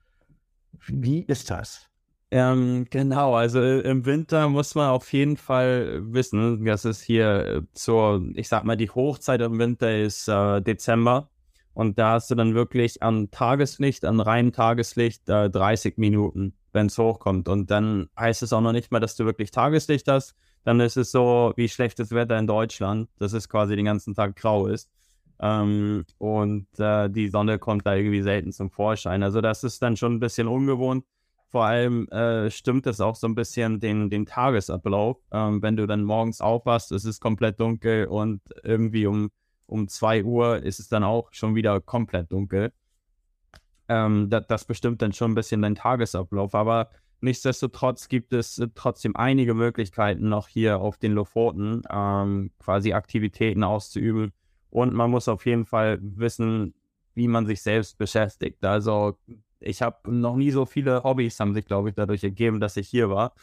Wie 0.86 1.22
ist 1.22 1.50
das? 1.50 1.90
Ähm, 2.36 2.86
genau, 2.90 3.36
also 3.36 3.60
äh, 3.60 3.82
im 3.82 4.06
Winter 4.06 4.48
muss 4.48 4.74
man 4.74 4.90
auf 4.90 5.12
jeden 5.12 5.36
Fall 5.36 6.02
wissen, 6.12 6.64
dass 6.64 6.84
es 6.84 7.00
hier 7.00 7.46
äh, 7.46 7.62
zur, 7.74 8.24
ich 8.34 8.48
sag 8.48 8.64
mal, 8.64 8.74
die 8.76 8.90
Hochzeit 8.90 9.40
im 9.40 9.56
Winter 9.60 9.96
ist 9.96 10.26
äh, 10.26 10.60
Dezember. 10.60 11.30
Und 11.74 11.96
da 11.96 12.14
hast 12.14 12.32
du 12.32 12.34
dann 12.34 12.56
wirklich 12.56 13.04
an 13.04 13.30
Tageslicht, 13.30 14.04
an 14.04 14.18
reinem 14.18 14.50
Tageslicht 14.50 15.28
äh, 15.28 15.48
30 15.48 15.96
Minuten, 15.96 16.54
wenn 16.72 16.86
es 16.86 16.98
hochkommt. 16.98 17.48
Und 17.48 17.70
dann 17.70 18.08
heißt 18.18 18.42
es 18.42 18.52
auch 18.52 18.60
noch 18.60 18.72
nicht 18.72 18.90
mal, 18.90 18.98
dass 18.98 19.14
du 19.14 19.24
wirklich 19.26 19.52
Tageslicht 19.52 20.08
hast. 20.08 20.34
Dann 20.64 20.80
ist 20.80 20.96
es 20.96 21.12
so 21.12 21.52
wie 21.54 21.68
schlechtes 21.68 22.10
Wetter 22.10 22.36
in 22.36 22.48
Deutschland, 22.48 23.08
dass 23.20 23.32
es 23.32 23.48
quasi 23.48 23.76
den 23.76 23.84
ganzen 23.84 24.12
Tag 24.12 24.34
grau 24.34 24.66
ist. 24.66 24.90
Ähm, 25.38 26.04
und 26.18 26.66
äh, 26.80 27.08
die 27.10 27.28
Sonne 27.28 27.60
kommt 27.60 27.86
da 27.86 27.94
irgendwie 27.94 28.22
selten 28.22 28.50
zum 28.50 28.72
Vorschein. 28.72 29.22
Also 29.22 29.40
das 29.40 29.62
ist 29.62 29.80
dann 29.82 29.96
schon 29.96 30.14
ein 30.14 30.20
bisschen 30.20 30.48
ungewohnt. 30.48 31.04
Vor 31.54 31.66
allem 31.66 32.08
äh, 32.08 32.50
stimmt 32.50 32.84
es 32.88 33.00
auch 33.00 33.14
so 33.14 33.28
ein 33.28 33.36
bisschen 33.36 33.78
den, 33.78 34.10
den 34.10 34.26
Tagesablauf. 34.26 35.18
Ähm, 35.30 35.62
wenn 35.62 35.76
du 35.76 35.86
dann 35.86 36.02
morgens 36.02 36.40
aufwachst, 36.40 36.90
es 36.90 37.04
ist 37.04 37.20
komplett 37.20 37.60
dunkel 37.60 38.06
und 38.06 38.40
irgendwie 38.64 39.06
um, 39.06 39.30
um 39.66 39.86
2 39.86 40.24
Uhr 40.24 40.64
ist 40.64 40.80
es 40.80 40.88
dann 40.88 41.04
auch 41.04 41.28
schon 41.30 41.54
wieder 41.54 41.80
komplett 41.80 42.32
dunkel. 42.32 42.72
Ähm, 43.86 44.30
das, 44.30 44.48
das 44.48 44.64
bestimmt 44.64 45.00
dann 45.00 45.12
schon 45.12 45.30
ein 45.30 45.36
bisschen 45.36 45.62
deinen 45.62 45.76
Tagesablauf. 45.76 46.56
Aber 46.56 46.90
nichtsdestotrotz 47.20 48.08
gibt 48.08 48.32
es 48.32 48.58
äh, 48.58 48.66
trotzdem 48.74 49.14
einige 49.14 49.54
Möglichkeiten 49.54 50.28
noch 50.28 50.48
hier 50.48 50.80
auf 50.80 50.98
den 50.98 51.12
Lofoten 51.12 51.82
ähm, 51.88 52.50
quasi 52.58 52.94
Aktivitäten 52.94 53.62
auszuüben. 53.62 54.32
Und 54.70 54.92
man 54.92 55.08
muss 55.08 55.28
auf 55.28 55.46
jeden 55.46 55.66
Fall 55.66 56.00
wissen, 56.02 56.74
wie 57.14 57.28
man 57.28 57.46
sich 57.46 57.62
selbst 57.62 57.96
beschäftigt. 57.96 58.64
Also 58.64 59.16
ich 59.64 59.82
habe 59.82 60.10
noch 60.12 60.36
nie 60.36 60.50
so 60.50 60.66
viele 60.66 61.02
Hobbys, 61.02 61.40
haben 61.40 61.54
sich, 61.54 61.66
glaube 61.66 61.88
ich, 61.90 61.94
dadurch 61.94 62.24
ergeben, 62.24 62.60
dass 62.60 62.76
ich 62.76 62.88
hier 62.88 63.10
war, 63.10 63.34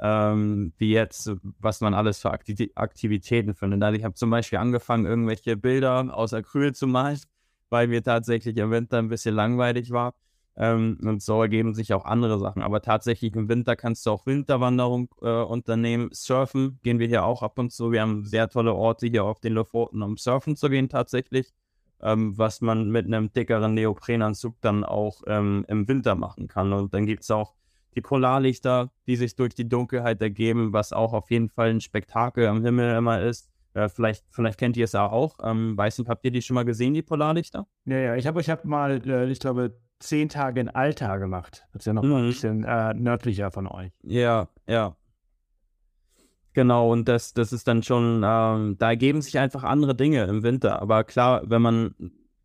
ähm, 0.00 0.72
wie 0.78 0.92
jetzt, 0.92 1.32
was 1.58 1.80
man 1.80 1.94
alles 1.94 2.20
für 2.20 2.30
Aktiv 2.30 2.70
Aktivitäten 2.74 3.54
findet. 3.54 3.82
Also 3.82 3.98
ich 3.98 4.04
habe 4.04 4.14
zum 4.14 4.30
Beispiel 4.30 4.58
angefangen, 4.58 5.06
irgendwelche 5.06 5.56
Bilder 5.56 6.14
aus 6.16 6.32
Acryl 6.34 6.74
zu 6.74 6.86
malen, 6.86 7.20
weil 7.70 7.88
mir 7.88 8.02
tatsächlich 8.02 8.56
im 8.56 8.70
Winter 8.70 8.98
ein 8.98 9.08
bisschen 9.08 9.34
langweilig 9.34 9.90
war. 9.90 10.14
Ähm, 10.56 10.98
und 11.02 11.22
so 11.22 11.40
ergeben 11.42 11.74
sich 11.74 11.92
auch 11.94 12.04
andere 12.04 12.38
Sachen. 12.40 12.62
Aber 12.62 12.82
tatsächlich 12.82 13.34
im 13.34 13.48
Winter 13.48 13.76
kannst 13.76 14.04
du 14.06 14.10
auch 14.10 14.26
Winterwanderung 14.26 15.08
äh, 15.22 15.28
unternehmen. 15.28 16.10
Surfen 16.12 16.80
gehen 16.82 16.98
wir 16.98 17.06
hier 17.06 17.24
auch 17.24 17.42
ab 17.42 17.58
und 17.58 17.72
zu. 17.72 17.92
Wir 17.92 18.02
haben 18.02 18.24
sehr 18.24 18.48
tolle 18.48 18.74
Orte 18.74 19.06
hier 19.06 19.24
auf 19.24 19.40
den 19.40 19.52
Lofoten, 19.54 20.02
um 20.02 20.16
surfen 20.16 20.56
zu 20.56 20.68
gehen 20.68 20.88
tatsächlich 20.88 21.52
ähm, 22.02 22.36
was 22.36 22.60
man 22.60 22.90
mit 22.90 23.06
einem 23.06 23.32
dickeren 23.32 23.74
Neoprenanzug 23.74 24.60
dann 24.60 24.84
auch 24.84 25.22
ähm, 25.26 25.64
im 25.68 25.88
Winter 25.88 26.14
machen 26.14 26.48
kann. 26.48 26.72
Und 26.72 26.94
dann 26.94 27.06
gibt 27.06 27.22
es 27.22 27.30
auch 27.30 27.54
die 27.94 28.00
Polarlichter, 28.00 28.90
die 29.06 29.16
sich 29.16 29.34
durch 29.34 29.54
die 29.54 29.68
Dunkelheit 29.68 30.20
ergeben, 30.20 30.72
was 30.72 30.92
auch 30.92 31.12
auf 31.12 31.30
jeden 31.30 31.48
Fall 31.48 31.70
ein 31.70 31.80
Spektakel 31.80 32.46
am 32.46 32.62
Himmel 32.62 32.96
immer 32.96 33.20
ist. 33.20 33.50
Äh, 33.74 33.88
vielleicht, 33.88 34.24
vielleicht 34.30 34.58
kennt 34.58 34.76
ihr 34.76 34.84
es 34.84 34.94
auch. 34.94 35.38
Ähm, 35.42 35.76
weiß 35.76 35.98
nicht, 35.98 36.08
habt 36.08 36.24
ihr 36.24 36.30
die 36.30 36.42
schon 36.42 36.54
mal 36.54 36.64
gesehen, 36.64 36.94
die 36.94 37.02
Polarlichter? 37.02 37.66
Ja, 37.84 37.98
ja, 37.98 38.16
ich 38.16 38.26
habe 38.26 38.40
ich 38.40 38.50
hab 38.50 38.64
mal, 38.64 39.02
äh, 39.06 39.30
ich 39.30 39.40
glaube, 39.40 39.76
zehn 40.00 40.28
Tage 40.28 40.60
in 40.60 40.68
Alta 40.68 41.16
gemacht. 41.16 41.66
Das 41.72 41.82
ist 41.82 41.86
ja 41.86 41.92
noch 41.92 42.02
mhm. 42.02 42.14
ein 42.14 42.26
bisschen 42.26 42.64
äh, 42.64 42.94
nördlicher 42.94 43.50
von 43.50 43.66
euch. 43.66 43.92
Ja, 44.02 44.48
ja. 44.66 44.96
Genau, 46.58 46.90
und 46.90 47.06
das, 47.06 47.34
das 47.34 47.52
ist 47.52 47.68
dann 47.68 47.84
schon, 47.84 48.24
ähm, 48.24 48.74
da 48.78 48.88
ergeben 48.88 49.22
sich 49.22 49.38
einfach 49.38 49.62
andere 49.62 49.94
Dinge 49.94 50.24
im 50.24 50.42
Winter. 50.42 50.82
Aber 50.82 51.04
klar, 51.04 51.42
wenn 51.44 51.62
man 51.62 51.94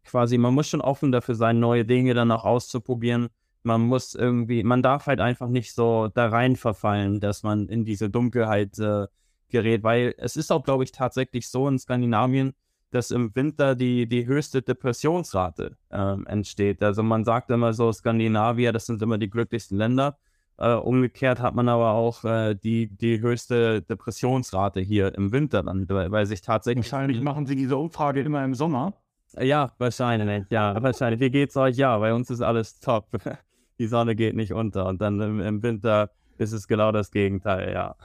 quasi, 0.03 0.37
man 0.37 0.53
muss 0.53 0.67
schon 0.67 0.81
offen 0.81 1.11
dafür 1.11 1.33
sein, 1.33 1.59
neue 1.59 1.83
Dinge 1.83 2.13
dann 2.13 2.29
auch 2.29 2.45
auszuprobieren. 2.45 3.29
Man 3.63 3.81
muss 3.81 4.13
irgendwie, 4.13 4.61
man 4.63 4.83
darf 4.83 5.07
halt 5.07 5.19
einfach 5.19 5.47
nicht 5.47 5.73
so 5.73 6.09
da 6.13 6.27
rein 6.27 6.55
verfallen, 6.57 7.21
dass 7.21 7.41
man 7.41 7.67
in 7.69 7.85
diese 7.85 8.11
Dunkelheit 8.11 8.77
äh, 8.77 9.07
gerät, 9.49 9.81
weil 9.81 10.13
es 10.19 10.35
ist 10.35 10.51
auch, 10.51 10.63
glaube 10.63 10.83
ich, 10.83 10.91
tatsächlich 10.91 11.49
so 11.49 11.67
in 11.67 11.79
Skandinavien, 11.79 12.53
dass 12.91 13.09
im 13.09 13.35
Winter 13.35 13.73
die, 13.73 14.07
die 14.07 14.27
höchste 14.27 14.61
Depressionsrate 14.61 15.75
äh, 15.89 16.17
entsteht. 16.27 16.83
Also 16.83 17.01
man 17.01 17.25
sagt 17.25 17.49
immer 17.49 17.73
so, 17.73 17.91
Skandinavier, 17.91 18.73
das 18.73 18.85
sind 18.85 19.01
immer 19.01 19.17
die 19.17 19.31
glücklichsten 19.31 19.79
Länder. 19.79 20.19
Äh, 20.57 20.73
umgekehrt 20.73 21.39
hat 21.39 21.55
man 21.55 21.67
aber 21.67 21.91
auch 21.93 22.23
äh, 22.23 22.53
die, 22.55 22.87
die 22.87 23.19
höchste 23.21 23.81
Depressionsrate 23.81 24.81
hier 24.81 25.15
im 25.15 25.31
Winter 25.31 25.63
dann, 25.63 25.89
weil 25.89 26.25
sich 26.25 26.41
tatsächlich. 26.41 26.91
Wahrscheinlich 26.91 27.21
machen 27.21 27.45
Sie 27.45 27.55
diese 27.55 27.75
Umfrage 27.75 28.21
immer 28.21 28.43
im 28.43 28.53
Sommer. 28.53 28.93
Ja, 29.39 29.71
wahrscheinlich, 29.79 30.45
ja, 30.51 30.81
wahrscheinlich. 30.81 31.19
Wie 31.19 31.31
geht's 31.31 31.57
euch? 31.57 31.75
Ja, 31.75 31.97
bei 31.97 32.13
uns 32.13 32.29
ist 32.29 32.41
alles 32.41 32.79
top. 32.79 33.07
Die 33.79 33.87
Sonne 33.87 34.15
geht 34.15 34.35
nicht 34.35 34.53
unter 34.53 34.85
und 34.85 35.01
dann 35.01 35.19
im, 35.19 35.39
im 35.39 35.63
Winter 35.63 36.11
ist 36.37 36.51
es 36.51 36.67
genau 36.67 36.91
das 36.91 37.09
Gegenteil, 37.09 37.73
ja. 37.73 37.95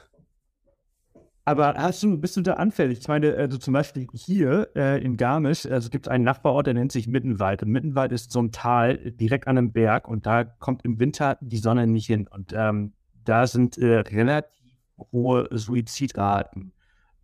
Aber 1.48 1.72
hast 1.78 2.02
du, 2.02 2.18
bist 2.18 2.36
du 2.36 2.42
da 2.42 2.54
anfällig? 2.54 2.98
Ich 2.98 3.08
meine, 3.08 3.34
also 3.34 3.56
zum 3.56 3.72
Beispiel 3.72 4.06
hier 4.12 4.68
äh, 4.76 5.02
in 5.02 5.16
Garmisch, 5.16 5.64
also 5.64 5.88
gibt 5.88 6.06
es 6.06 6.10
einen 6.10 6.22
Nachbarort, 6.22 6.66
der 6.66 6.74
nennt 6.74 6.92
sich 6.92 7.08
Mittenwald. 7.08 7.62
Und 7.62 7.70
Mittenwald 7.70 8.12
ist 8.12 8.32
so 8.32 8.42
ein 8.42 8.52
Tal 8.52 8.98
direkt 9.12 9.48
an 9.48 9.56
einem 9.56 9.72
Berg 9.72 10.08
und 10.08 10.26
da 10.26 10.44
kommt 10.44 10.84
im 10.84 11.00
Winter 11.00 11.38
die 11.40 11.56
Sonne 11.56 11.86
nicht 11.86 12.06
hin. 12.06 12.28
Und 12.28 12.52
ähm, 12.54 12.92
da 13.24 13.46
sind 13.46 13.78
äh, 13.78 14.00
relativ 14.00 14.76
hohe 15.10 15.48
Suizidraten. 15.50 16.72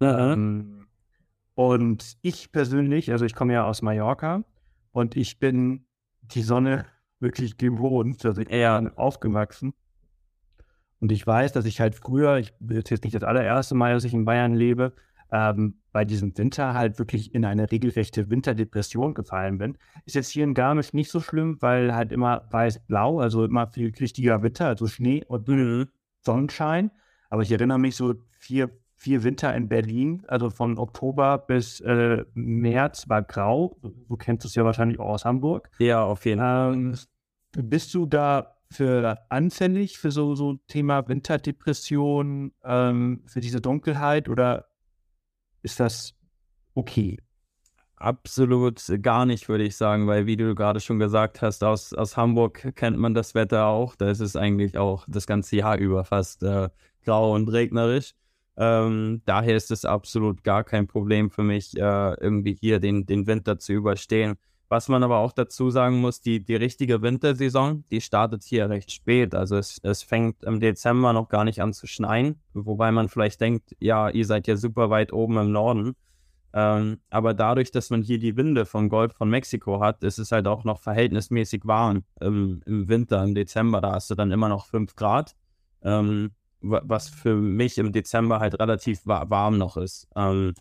Ähm, 0.01 0.87
und 1.55 2.17
ich 2.23 2.51
persönlich, 2.51 3.13
also 3.13 3.27
ich 3.27 3.35
komme 3.35 3.53
ja 3.53 3.67
aus 3.67 3.83
Mallorca 3.83 4.43
und 4.93 5.17
ich 5.17 5.39
bin 5.39 5.85
die 6.23 6.43
Sonne 6.43 6.87
wirklich 7.21 7.59
gewohnt, 7.59 8.25
also 8.25 8.41
ich 8.41 8.49
bin 8.49 8.57
eher 8.57 8.91
aufgewachsen. 8.97 9.75
Und 11.05 11.13
ich 11.13 11.27
weiß, 11.27 11.53
dass 11.53 11.67
ich 11.67 11.83
halt 11.83 11.95
früher, 11.95 12.39
ich 12.39 12.55
bin 12.61 12.79
jetzt 12.79 13.05
nicht 13.05 13.15
das 13.15 13.25
allererste 13.25 13.75
Mal, 13.75 13.93
dass 13.93 14.05
ich 14.05 14.15
in 14.15 14.25
Bayern 14.25 14.55
lebe, 14.55 14.95
ähm, 15.31 15.75
bei 15.93 16.07
diesem 16.07 16.35
Winter 16.39 16.73
halt 16.73 16.99
wirklich 16.99 17.35
in 17.35 17.45
eine 17.45 17.71
regelrechte 17.71 18.31
Winterdepression 18.31 19.13
gefallen 19.13 19.59
bin. 19.59 19.77
Ist 20.07 20.15
jetzt 20.15 20.31
hier 20.31 20.45
in 20.45 20.55
Garmisch 20.55 20.95
nicht 20.95 21.11
so 21.11 21.21
schlimm, 21.21 21.59
weil 21.61 21.95
halt 21.95 22.11
immer 22.11 22.49
weiß-blau, 22.51 23.21
also 23.21 23.45
immer 23.45 23.67
viel 23.67 23.93
richtiger 24.01 24.43
Winter, 24.43 24.67
also 24.69 24.87
Schnee 24.87 25.23
und 25.29 25.47
mhm. 25.47 25.89
Sonnenschein. 26.23 26.91
Aber 27.29 27.43
ich 27.43 27.53
erinnere 27.53 27.79
mich 27.79 27.97
so 27.97 28.15
vier, 28.39 28.71
vier 28.95 29.25
Winter 29.25 29.55
in 29.55 29.69
Berlin, 29.69 30.25
also 30.29 30.49
von 30.49 30.79
Oktober 30.79 31.37
bis 31.37 31.81
äh, 31.81 32.25
März 32.33 33.11
war 33.11 33.21
grau. 33.21 33.77
Du 34.09 34.17
kennst 34.17 34.47
es 34.47 34.55
ja 34.55 34.65
wahrscheinlich 34.65 34.99
auch 34.99 35.11
aus 35.11 35.27
Hamburg. 35.27 35.69
Ja, 35.79 36.03
auf 36.03 36.25
jeden 36.25 36.41
Fall. 36.41 36.73
Ähm, 36.73 36.95
bist 37.53 37.93
du 37.93 38.07
da 38.07 38.54
für 38.75 39.19
anfällig 39.29 39.99
für 39.99 40.11
so, 40.11 40.35
so 40.35 40.59
Thema 40.69 41.07
Winterdepression, 41.09 42.53
ähm, 42.65 43.23
für 43.27 43.41
diese 43.41 43.61
Dunkelheit 43.61 44.29
oder 44.29 44.67
ist 45.63 45.81
das 45.81 46.15
okay? 46.75 47.19
Absolut 47.97 48.83
gar 49.03 49.25
nicht, 49.25 49.49
würde 49.49 49.65
ich 49.65 49.77
sagen, 49.77 50.07
weil 50.07 50.27
wie 50.27 50.37
du 50.37 50.55
gerade 50.55 50.81
schon 50.81 50.99
gesagt 50.99 51.41
hast, 51.41 51.65
aus, 51.65 51.95
aus 51.95 52.17
Hamburg 52.17 52.75
kennt 52.75 52.99
man 52.99 53.15
das 53.15 53.35
Wetter 53.35 53.67
auch. 53.67 53.97
Da 53.97 54.11
ist 54.11 54.21
es 54.21 54.37
eigentlich 54.37 54.77
auch 54.77 55.07
das 55.09 55.27
ganze 55.27 55.57
Jahr 55.57 55.79
über 55.79 56.05
fast 56.05 56.43
äh, 56.43 56.69
grau 57.05 57.35
und 57.35 57.49
regnerisch. 57.49 58.15
Ähm, 58.57 59.23
daher 59.25 59.57
ist 59.57 59.71
es 59.71 59.85
absolut 59.85 60.45
gar 60.45 60.65
kein 60.65 60.87
Problem 60.87 61.31
für 61.31 61.43
mich, 61.43 61.77
äh, 61.77 62.15
irgendwie 62.21 62.57
hier 62.61 62.79
den, 62.79 63.07
den 63.07 63.27
Winter 63.27 63.59
zu 63.59 63.73
überstehen. 63.73 64.35
Was 64.75 64.89
man 64.89 65.05
aber 65.05 65.19
auch 65.19 65.31
dazu 65.31 65.71
sagen 65.71 66.01
muss, 66.01 66.21
die, 66.21 66.45
die 66.45 66.57
richtige 66.57 67.01
Wintersaison, 67.01 67.85
die 67.93 68.01
startet 68.01 68.43
hier 68.43 68.69
recht 68.69 68.91
spät. 68.91 69.33
Also 69.33 69.57
es, 69.57 69.79
es 69.85 70.03
fängt 70.03 70.43
im 70.43 70.59
Dezember 70.59 71.13
noch 71.13 71.29
gar 71.29 71.45
nicht 71.45 71.63
an 71.63 71.73
zu 71.73 71.87
schneien, 71.87 72.41
wobei 72.55 72.91
man 72.91 73.09
vielleicht 73.09 73.41
denkt, 73.41 73.77
ja, 73.79 74.09
ihr 74.09 74.27
seid 74.27 74.49
ja 74.49 74.57
super 74.57 74.91
weit 74.91 75.13
oben 75.13 75.39
im 75.39 75.53
Norden. 75.53 75.95
Ähm, 76.53 76.99
aber 77.09 77.35
dadurch, 77.35 77.71
dass 77.71 77.91
man 77.91 78.03
hier 78.03 78.19
die 78.19 78.37
Winde 78.37 78.67
vom 78.67 78.89
Golf 78.89 79.13
von 79.13 79.31
Mexiko 79.31 79.79
hat, 79.79 80.03
ist 80.03 80.19
es 80.19 80.33
halt 80.33 80.49
auch 80.49 80.65
noch 80.65 80.81
verhältnismäßig 80.81 81.65
warm 81.65 82.03
im, 82.21 82.61
im 82.67 82.89
Winter, 82.89 83.23
im 83.23 83.37
Dezember. 83.37 83.81
Da 83.81 83.93
hast 83.93 84.11
du 84.11 84.17
dann 84.17 84.33
immer 84.33 84.49
noch 84.49 84.67
5 84.67 84.97
Grad, 84.97 85.37
ähm, 85.83 86.33
was 86.63 87.09
für 87.09 87.37
mich 87.37 87.79
im 87.79 87.93
Dezember 87.93 88.41
halt 88.41 88.59
relativ 88.59 89.07
warm 89.07 89.57
noch 89.57 89.77
ist. 89.77 90.09
Ähm, 90.17 90.53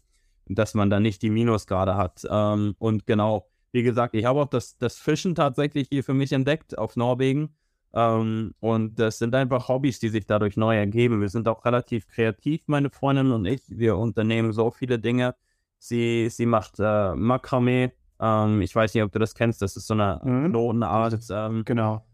dass 0.46 0.76
man 0.76 0.92
da 0.92 1.00
nicht 1.00 1.24
die 1.24 1.30
Minusgrade 1.32 1.96
hat. 1.96 2.28
Ähm, 2.30 2.76
und 2.78 3.08
genau, 3.08 3.48
wie 3.74 3.84
gesagt, 3.84 4.14
ich 4.14 4.26
habe 4.26 4.40
auch 4.42 4.50
das, 4.50 4.78
das 4.78 4.98
Fischen 4.98 5.36
tatsächlich 5.36 5.88
hier 5.90 6.04
für 6.04 6.14
mich 6.14 6.32
entdeckt 6.32 6.78
auf 6.78 6.96
Norwegen. 6.96 7.56
Ähm, 7.94 8.54
und 8.60 9.00
das 9.00 9.18
sind 9.18 9.36
einfach 9.36 9.68
Hobbys, 9.68 10.00
die 10.00 10.10
sich 10.10 10.26
dadurch 10.28 10.58
neu 10.58 10.78
ergeben. 10.78 11.22
Wir 11.22 11.30
sind 11.30 11.48
auch 11.48 11.66
relativ 11.66 12.08
kreativ, 12.08 12.62
meine 12.68 12.92
Freundin 12.92 13.32
und 13.32 13.46
ich. 13.46 13.62
Wir 13.68 13.98
unternehmen 13.98 14.54
so 14.54 14.72
viele 14.72 15.00
Dinge. 15.00 15.36
Sie, 15.80 16.30
sie 16.30 16.46
macht 16.46 16.80
äh, 16.80 17.16
Makramee. 17.16 17.92
Ähm, 18.20 18.62
ich 18.62 18.76
weiß 18.76 18.94
nicht, 18.94 19.04
ob 19.04 19.12
du 19.12 19.20
das 19.20 19.34
kennst. 19.34 19.62
Das 19.62 19.76
ist 19.76 19.88
so 19.88 19.96
eine 19.96 20.22
mhm. 20.24 20.52
Notenart. 20.52 21.20
Ähm, 21.32 21.66
genau. 21.66 22.06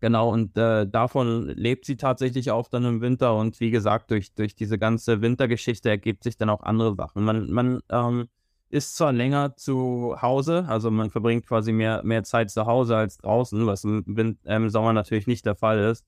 Genau, 0.00 0.30
und 0.30 0.56
äh, 0.56 0.86
davon 0.86 1.48
lebt 1.48 1.84
sie 1.84 1.96
tatsächlich 1.96 2.50
auch 2.50 2.68
dann 2.68 2.84
im 2.84 3.00
Winter. 3.00 3.34
Und 3.36 3.60
wie 3.60 3.70
gesagt, 3.70 4.10
durch, 4.10 4.34
durch 4.34 4.54
diese 4.54 4.78
ganze 4.78 5.20
Wintergeschichte 5.20 5.90
ergibt 5.90 6.24
sich 6.24 6.36
dann 6.36 6.48
auch 6.48 6.62
andere 6.62 6.94
Sachen. 6.94 7.22
Man, 7.24 7.50
man 7.50 7.80
ähm, 7.90 8.28
ist 8.70 8.96
zwar 8.96 9.12
länger 9.12 9.56
zu 9.56 10.16
Hause, 10.22 10.64
also 10.68 10.90
man 10.90 11.10
verbringt 11.10 11.46
quasi 11.46 11.72
mehr, 11.72 12.02
mehr 12.04 12.22
Zeit 12.22 12.50
zu 12.50 12.66
Hause 12.66 12.96
als 12.96 13.18
draußen, 13.18 13.66
was 13.66 13.84
im, 13.84 14.70
Sommer 14.70 14.92
natürlich 14.92 15.26
nicht 15.26 15.44
der 15.44 15.56
Fall 15.56 15.78
ist. 15.80 16.06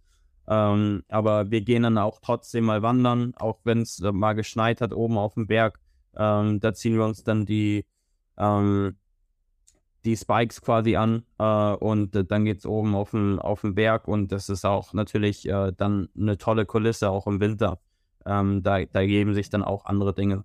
Ähm, 0.49 1.03
aber 1.09 1.51
wir 1.51 1.61
gehen 1.63 1.83
dann 1.83 1.99
auch 1.99 2.21
trotzdem 2.21 2.65
mal 2.65 2.83
wandern, 2.83 3.35
auch 3.37 3.61
wenn 3.65 3.83
es 3.83 4.01
äh, 4.01 4.13
mal 4.13 4.35
geschneit 4.35 4.81
hat 4.81 4.93
oben 4.93 5.19
auf 5.19 5.35
dem 5.35 5.47
Berg. 5.47 5.79
Ähm, 6.17 6.61
da 6.61 6.75
ziehen 6.75 6.97
wir 6.97 7.05
uns 7.05 7.25
dann 7.25 7.47
die, 7.47 7.87
ähm, 8.37 8.97
die 10.05 10.17
Spikes 10.17 10.61
quasi 10.63 10.97
an 10.97 11.25
äh, 11.39 11.45
und 11.75 12.15
äh, 12.17 12.25
dann 12.25 12.45
geht 12.45 12.59
es 12.59 12.67
oben 12.67 12.95
auf 12.95 13.13
den, 13.13 13.39
auf 13.39 13.63
den 13.63 13.75
Berg 13.75 14.09
und 14.09 14.33
das 14.33 14.49
ist 14.49 14.65
auch 14.65 14.93
natürlich 14.95 15.49
äh, 15.49 15.73
dann 15.77 16.09
eine 16.17 16.39
tolle 16.39 16.67
Kulisse, 16.67 17.11
auch 17.11 17.27
im 17.27 17.41
Winter. 17.41 17.81
Ähm, 18.27 18.63
da, 18.63 18.85
da 18.85 19.05
geben 19.05 19.35
sich 19.35 19.51
dann 19.51 19.65
auch 19.65 19.85
andere 19.85 20.15
Dinge. 20.15 20.45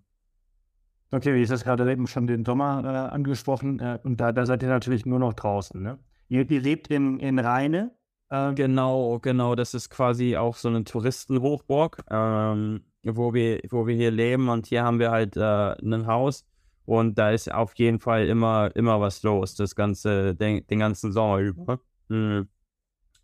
Okay, 1.11 1.33
wie 1.33 1.41
ist 1.41 1.51
das 1.51 1.63
gerade 1.63 1.89
eben 1.89 2.07
schon 2.07 2.27
den 2.27 2.43
Sommer 2.43 2.83
äh, 2.83 3.13
angesprochen 3.13 3.79
äh, 3.79 3.99
und 4.03 4.19
da, 4.19 4.31
da 4.31 4.45
seid 4.45 4.61
ihr 4.61 4.69
natürlich 4.69 5.05
nur 5.05 5.19
noch 5.19 5.33
draußen, 5.33 5.81
ne? 5.81 5.97
Ihr, 6.27 6.49
ihr 6.49 6.59
lebt 6.59 6.87
in, 6.89 7.19
in 7.19 7.39
Rheine. 7.39 7.91
Äh, 8.29 8.53
genau, 8.53 9.19
genau, 9.19 9.55
das 9.55 9.73
ist 9.73 9.89
quasi 9.89 10.35
auch 10.35 10.57
so 10.57 10.67
eine 10.67 10.83
Touristenhochburg, 10.83 12.03
ähm, 12.11 12.81
wo, 13.03 13.33
wir, 13.33 13.61
wo 13.69 13.87
wir 13.87 13.95
hier 13.95 14.11
leben 14.11 14.49
und 14.49 14.67
hier 14.67 14.83
haben 14.83 14.99
wir 14.99 15.11
halt 15.11 15.37
äh, 15.37 15.41
ein 15.81 16.07
Haus 16.07 16.45
und 16.83 17.17
da 17.17 17.31
ist 17.31 17.49
auf 17.53 17.73
jeden 17.75 17.99
Fall 17.99 18.27
immer, 18.27 18.75
immer 18.75 18.99
was 18.99 19.23
los, 19.23 19.55
das 19.55 19.75
ganze, 19.75 20.35
den, 20.35 20.67
den 20.67 20.79
ganzen 20.79 21.13
Sommer 21.13 21.39
über. 21.39 21.79
Mhm. 22.09 22.49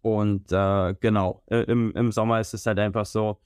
Und 0.01 0.51
äh, 0.51 0.95
genau, 0.99 1.43
im, 1.47 1.91
im 1.91 2.11
Sommer 2.11 2.41
ist 2.41 2.53
es 2.53 2.65
halt 2.65 2.79
einfach 2.79 3.05
so, 3.05 3.39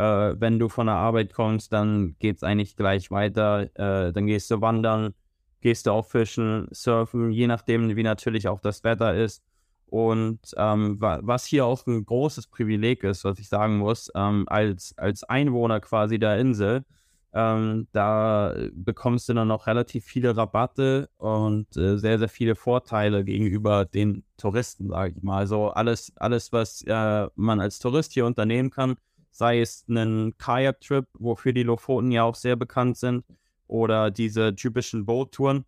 äh, 0.00 0.40
wenn 0.40 0.58
du 0.58 0.68
von 0.68 0.86
der 0.86 0.96
Arbeit 0.96 1.34
kommst, 1.34 1.72
dann 1.72 2.16
geht 2.18 2.36
es 2.36 2.42
eigentlich 2.42 2.76
gleich 2.76 3.10
weiter. 3.10 3.62
Äh, 3.74 4.12
dann 4.12 4.26
gehst 4.26 4.50
du 4.50 4.60
wandern, 4.60 5.14
gehst 5.60 5.86
du 5.86 5.92
auch 5.92 6.06
fischen, 6.06 6.68
surfen, 6.72 7.30
je 7.32 7.46
nachdem, 7.46 7.94
wie 7.96 8.02
natürlich 8.02 8.48
auch 8.48 8.60
das 8.60 8.82
Wetter 8.82 9.14
ist. 9.14 9.42
Und 9.86 10.40
ähm, 10.56 10.96
was 11.00 11.44
hier 11.46 11.66
auch 11.66 11.84
ein 11.86 12.04
großes 12.04 12.46
Privileg 12.46 13.02
ist, 13.04 13.24
was 13.24 13.38
ich 13.40 13.48
sagen 13.48 13.78
muss, 13.78 14.10
ähm, 14.14 14.44
als, 14.48 14.94
als 14.96 15.24
Einwohner 15.24 15.80
quasi 15.80 16.18
der 16.18 16.38
Insel, 16.38 16.84
ähm, 17.32 17.88
da 17.92 18.54
bekommst 18.72 19.28
du 19.28 19.34
dann 19.34 19.48
noch 19.48 19.66
relativ 19.66 20.04
viele 20.04 20.36
Rabatte 20.36 21.10
und 21.16 21.76
äh, 21.76 21.96
sehr, 21.98 22.18
sehr 22.18 22.28
viele 22.28 22.54
Vorteile 22.54 23.24
gegenüber 23.24 23.84
den 23.84 24.24
Touristen, 24.36 24.88
sage 24.88 25.14
ich 25.16 25.22
mal. 25.22 25.38
Also 25.38 25.70
alles, 25.70 26.12
alles 26.16 26.52
was 26.52 26.82
äh, 26.82 27.28
man 27.34 27.60
als 27.60 27.78
Tourist 27.80 28.12
hier 28.12 28.26
unternehmen 28.26 28.70
kann, 28.70 28.96
sei 29.30 29.60
es 29.60 29.84
einen 29.88 30.36
Kajak-Trip, 30.38 31.06
wofür 31.18 31.52
die 31.52 31.62
Lofoten 31.62 32.10
ja 32.10 32.24
auch 32.24 32.34
sehr 32.34 32.56
bekannt 32.56 32.96
sind, 32.96 33.24
oder 33.70 34.10
diese 34.10 34.54
typischen 34.54 35.06
Boot-Touren. 35.06 35.64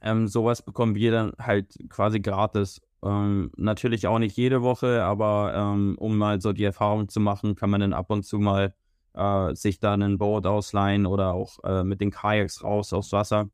Ähm, 0.00 0.28
sowas 0.28 0.62
bekommen 0.62 0.94
wir 0.94 1.10
dann 1.10 1.32
halt 1.38 1.74
quasi 1.88 2.20
gratis. 2.20 2.80
Ähm, 3.02 3.50
natürlich 3.56 4.06
auch 4.06 4.18
nicht 4.18 4.36
jede 4.36 4.62
Woche, 4.62 5.02
aber 5.02 5.54
ähm, 5.54 5.96
um 5.98 6.18
mal 6.18 6.40
so 6.40 6.52
die 6.52 6.64
Erfahrung 6.64 7.08
zu 7.08 7.20
machen, 7.20 7.56
kann 7.56 7.70
man 7.70 7.80
dann 7.80 7.92
ab 7.92 8.10
und 8.10 8.24
zu 8.24 8.38
mal 8.38 8.74
äh, 9.14 9.54
sich 9.54 9.80
da 9.80 9.94
ein 9.94 10.18
Boot 10.18 10.46
ausleihen 10.46 11.06
oder 11.06 11.32
auch 11.32 11.58
äh, 11.64 11.82
mit 11.82 12.00
den 12.00 12.10
Kajaks 12.10 12.62
raus 12.62 12.92
aufs 12.92 13.12
Wasser. 13.12 13.48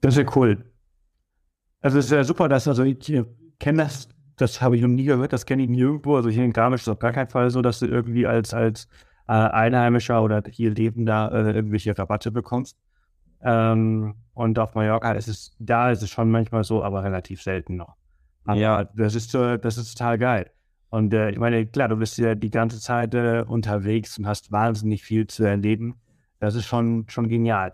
Das 0.00 0.16
ist 0.16 0.24
ja 0.24 0.32
cool. 0.36 0.64
Also 1.80 1.98
es 1.98 2.06
ist 2.06 2.10
ja 2.12 2.24
super, 2.24 2.48
dass 2.48 2.66
also 2.66 2.82
ich 2.82 2.98
kenne 3.58 3.82
das 3.84 4.08
das 4.36 4.60
habe 4.60 4.76
ich 4.76 4.82
noch 4.82 4.88
nie 4.88 5.04
gehört, 5.04 5.32
das 5.32 5.46
kenne 5.46 5.62
ich 5.62 5.68
nirgendwo. 5.68 6.16
Also 6.16 6.28
hier 6.28 6.44
in 6.44 6.52
Garmisch 6.52 6.82
ist 6.82 6.88
es 6.88 6.92
auf 6.92 6.98
gar 6.98 7.12
keinen 7.12 7.28
Fall 7.28 7.50
so, 7.50 7.62
dass 7.62 7.78
du 7.78 7.86
irgendwie 7.86 8.26
als, 8.26 8.52
als 8.52 8.88
äh, 9.28 9.32
Einheimischer 9.32 10.22
oder 10.22 10.42
hier 10.50 10.70
Lebender 10.70 11.30
äh, 11.32 11.52
irgendwelche 11.52 11.96
Rabatte 11.96 12.30
bekommst. 12.30 12.76
Ähm, 13.42 14.14
und 14.32 14.58
auf 14.58 14.74
Mallorca 14.74 15.12
ist 15.12 15.28
es, 15.28 15.54
da 15.58 15.90
ist 15.90 16.02
es 16.02 16.10
schon 16.10 16.30
manchmal 16.30 16.64
so, 16.64 16.82
aber 16.82 17.04
relativ 17.04 17.42
selten 17.42 17.76
noch. 17.76 17.94
Aber 18.44 18.58
ja, 18.58 18.84
das 18.84 19.14
ist, 19.14 19.34
äh, 19.34 19.58
das 19.58 19.78
ist 19.78 19.96
total 19.96 20.18
geil. 20.18 20.50
Und 20.90 21.12
äh, 21.12 21.30
ich 21.30 21.38
meine, 21.38 21.66
klar, 21.66 21.88
du 21.88 21.96
bist 21.96 22.18
ja 22.18 22.34
die 22.34 22.50
ganze 22.50 22.80
Zeit 22.80 23.14
äh, 23.14 23.44
unterwegs 23.46 24.18
und 24.18 24.26
hast 24.26 24.52
wahnsinnig 24.52 25.02
viel 25.02 25.26
zu 25.26 25.44
erleben. 25.44 25.96
Das 26.40 26.54
ist 26.54 26.66
schon, 26.66 27.06
schon 27.08 27.28
genial. 27.28 27.72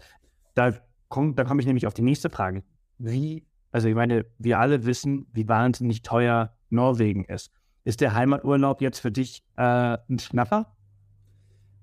Da, 0.54 0.72
komm, 1.08 1.34
da 1.34 1.44
komme 1.44 1.60
ich 1.60 1.66
nämlich 1.66 1.86
auf 1.86 1.94
die 1.94 2.02
nächste 2.02 2.30
Frage. 2.30 2.62
Wie 2.98 3.44
also 3.70 3.88
ich 3.88 3.94
meine, 3.94 4.26
wir 4.38 4.58
alle 4.58 4.84
wissen, 4.84 5.26
wie 5.32 5.48
wahnsinnig 5.48 6.02
teuer 6.02 6.52
Norwegen 6.70 7.24
ist. 7.24 7.52
Ist 7.84 8.00
der 8.00 8.14
Heimaturlaub 8.14 8.82
jetzt 8.82 9.00
für 9.00 9.10
dich 9.10 9.42
äh, 9.56 9.96
ein 10.08 10.18
Schnapper? 10.18 10.74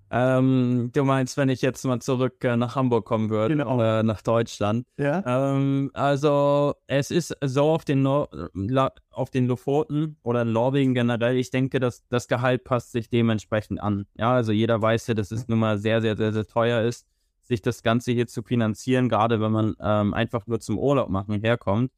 Ähm, 0.09 0.89
du 0.93 1.03
meinst, 1.03 1.35
wenn 1.35 1.49
ich 1.49 1.61
jetzt 1.61 1.83
mal 1.83 1.99
zurück 1.99 2.41
äh, 2.43 2.55
nach 2.55 2.75
Hamburg 2.75 3.05
kommen 3.05 3.29
würde 3.29 3.57
genau. 3.57 3.75
oder 3.75 4.03
nach 4.03 4.21
Deutschland? 4.21 4.85
Ja. 4.97 5.23
Ähm, 5.25 5.91
also 5.93 6.75
es 6.87 7.11
ist 7.11 7.35
so 7.43 7.63
auf 7.71 7.83
den, 7.83 8.07
auf 8.07 9.29
den 9.31 9.47
Lofoten 9.47 10.17
oder 10.23 10.43
in 10.43 10.53
Norwegen 10.53 10.93
generell. 10.93 11.35
Ich 11.35 11.51
denke, 11.51 11.81
dass 11.81 12.07
das 12.07 12.29
Gehalt 12.29 12.63
passt 12.63 12.93
sich 12.93 13.09
dementsprechend 13.09 13.81
an. 13.81 14.05
Ja, 14.15 14.33
also 14.33 14.53
jeder 14.53 14.81
weiß 14.81 15.07
ja, 15.07 15.13
dass 15.13 15.31
es 15.31 15.49
nun 15.49 15.59
mal 15.59 15.77
sehr, 15.77 16.01
sehr, 16.01 16.15
sehr, 16.15 16.31
sehr 16.31 16.47
teuer 16.47 16.83
ist 16.83 17.05
sich 17.47 17.61
das 17.61 17.81
Ganze 17.81 18.11
hier 18.11 18.27
zu 18.27 18.43
finanzieren, 18.43 19.09
gerade 19.09 19.39
wenn 19.39 19.51
man 19.51 19.75
ähm, 19.79 20.13
einfach 20.13 20.45
nur 20.47 20.59
zum 20.59 20.77
Urlaub 20.77 21.09
machen 21.09 21.39
herkommt. 21.41 21.91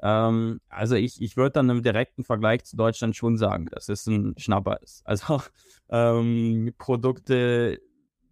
Ähm, 0.00 0.60
also 0.68 0.96
ich, 0.96 1.20
ich 1.20 1.36
würde 1.36 1.52
dann 1.52 1.70
im 1.70 1.82
direkten 1.82 2.24
Vergleich 2.24 2.64
zu 2.64 2.76
Deutschland 2.76 3.14
schon 3.14 3.36
sagen, 3.36 3.66
dass 3.70 3.88
es 3.88 4.06
ein 4.06 4.34
Schnapper 4.38 4.80
ist. 4.82 5.02
Also 5.06 5.42
ähm, 5.90 6.72
Produkte 6.78 7.78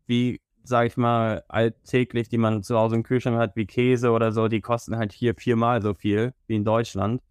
wie, 0.06 0.40
sag 0.64 0.86
ich 0.86 0.96
mal, 0.96 1.44
alltäglich, 1.48 2.28
die 2.28 2.38
man 2.38 2.62
zu 2.62 2.76
Hause 2.76 2.96
im 2.96 3.02
Kühlschrank 3.02 3.38
hat, 3.38 3.56
wie 3.56 3.66
Käse 3.66 4.10
oder 4.10 4.32
so, 4.32 4.48
die 4.48 4.60
kosten 4.60 4.96
halt 4.96 5.12
hier 5.12 5.34
viermal 5.34 5.82
so 5.82 5.94
viel 5.94 6.34
wie 6.46 6.56
in 6.56 6.64
Deutschland. 6.64 7.22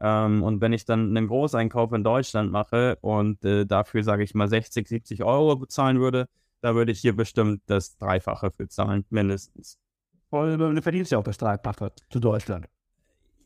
Ähm, 0.00 0.42
und 0.42 0.60
wenn 0.60 0.72
ich 0.72 0.84
dann 0.84 1.16
einen 1.16 1.28
Großeinkauf 1.28 1.92
in 1.92 2.04
Deutschland 2.04 2.50
mache 2.50 2.98
und 3.00 3.44
äh, 3.44 3.66
dafür, 3.66 4.02
sage 4.02 4.24
ich 4.24 4.34
mal, 4.34 4.48
60, 4.48 4.88
70 4.88 5.24
Euro 5.24 5.56
bezahlen 5.56 6.00
würde, 6.00 6.28
da 6.64 6.74
würde 6.74 6.92
ich 6.92 7.00
hier 7.00 7.14
bestimmt 7.14 7.60
das 7.66 7.98
Dreifache 7.98 8.50
für 8.50 8.66
zahlen, 8.68 9.04
mindestens. 9.10 9.78
du 10.30 10.80
verdienst 10.80 11.12
ja 11.12 11.18
auch 11.18 11.24
das 11.24 11.36
Dreifache 11.36 11.92
zu 12.08 12.20
Deutschland. 12.20 12.66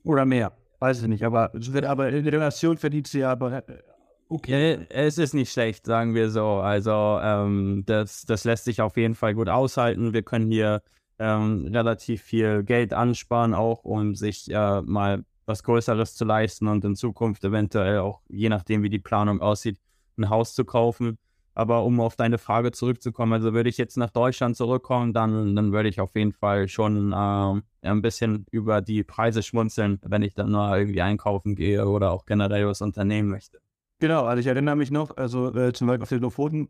Oder 0.05 0.25
mehr. 0.25 0.53
Weiß 0.79 1.03
ich 1.03 1.09
nicht, 1.09 1.25
aber, 1.25 1.51
aber 1.83 2.11
in 2.11 2.29
Relation 2.29 2.79
verdienst 2.79 3.13
du 3.13 3.19
ja 3.19 3.33
aber. 3.33 3.69
Äh, 3.69 3.83
okay. 4.29 4.75
Ja, 4.75 4.87
es 4.91 5.19
ist 5.19 5.35
nicht 5.35 5.51
schlecht, 5.51 5.85
sagen 5.85 6.15
wir 6.15 6.31
so. 6.31 6.47
Also, 6.59 7.19
ähm, 7.21 7.83
das, 7.87 8.25
das 8.25 8.45
lässt 8.45 8.67
sich 8.67 8.81
auf 8.81 8.97
jeden 8.97 9.17
Fall 9.17 9.35
gut 9.35 9.49
aushalten. 9.49 10.13
Wir 10.13 10.23
können 10.23 10.49
hier 10.49 10.81
ähm, 11.19 11.69
relativ 11.73 12.23
viel 12.23 12.63
Geld 12.63 12.93
ansparen, 12.93 13.53
auch 13.53 13.83
um 13.83 14.15
sich 14.15 14.49
äh, 14.49 14.81
mal 14.83 15.25
was 15.45 15.65
Größeres 15.65 16.15
zu 16.15 16.25
leisten 16.25 16.69
und 16.69 16.85
in 16.85 16.95
Zukunft 16.95 17.43
eventuell 17.43 17.99
auch, 17.99 18.21
je 18.29 18.49
nachdem, 18.49 18.85
wie 18.85 18.91
die 18.91 19.01
Planung 19.01 19.41
aussieht, 19.41 19.81
ein 20.17 20.31
Haus 20.31 20.55
zu 20.55 20.65
kaufen. 20.65 21.19
Aber 21.59 21.83
um 21.83 21.99
auf 21.99 22.15
deine 22.15 22.39
Frage 22.39 22.71
zurückzukommen, 22.71 23.33
also 23.33 23.53
würde 23.53 23.69
ich 23.69 23.79
jetzt 23.79 23.97
nach 23.97 24.11
Deutschland 24.11 24.57
zurückkommen, 24.57 25.13
dann, 25.13 25.57
dann 25.57 25.73
würde 25.73 25.89
ich 25.89 26.01
auf 26.01 26.15
jeden 26.15 26.33
Fall 26.33 26.69
schon 26.69 27.13
äh, 27.13 27.61
ein 27.83 28.01
bisschen 28.01 28.47
über 28.53 28.81
die 28.81 29.03
Preise 29.03 29.43
schmunzeln, 29.43 29.99
wenn 30.05 30.23
ich 30.23 30.35
dann 30.35 30.53
nur 30.53 30.77
irgendwie 30.77 31.03
einkaufen 31.03 31.57
gehe 31.57 31.85
oder 31.89 32.13
auch 32.13 32.27
generell 32.27 32.69
was 32.69 32.81
unternehmen 32.81 33.29
möchte. 33.29 33.59
Genau, 33.99 34.25
also 34.25 34.39
ich 34.39 34.47
erinnere 34.47 34.77
mich 34.77 34.93
noch, 34.93 35.17
also 35.17 35.53
äh, 35.53 35.73
zum 35.73 35.89
Beispiel 35.89 36.03
auf 36.05 36.09
den 36.11 36.21
Lofoten, 36.21 36.69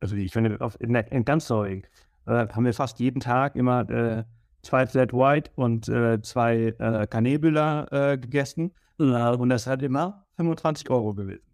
also 0.00 0.16
ich 0.16 0.32
finde, 0.32 0.58
auf, 0.62 0.80
in, 0.80 0.94
in 0.94 1.26
ganz 1.26 1.46
Norwegen 1.50 1.82
äh, 2.24 2.48
haben 2.48 2.64
wir 2.64 2.72
fast 2.72 2.98
jeden 2.98 3.20
Tag 3.20 3.56
immer 3.56 3.90
äh, 3.90 4.24
zwei 4.62 4.86
Flat 4.86 5.12
White 5.12 5.50
und 5.56 5.86
äh, 5.90 6.22
zwei 6.22 6.74
äh, 6.78 7.06
Kanebüller 7.06 7.92
äh, 7.92 8.16
gegessen. 8.16 8.72
Und 8.96 9.50
das 9.50 9.66
hat 9.66 9.82
immer 9.82 10.24
25 10.36 10.88
Euro 10.88 11.12
gewesen. 11.12 11.44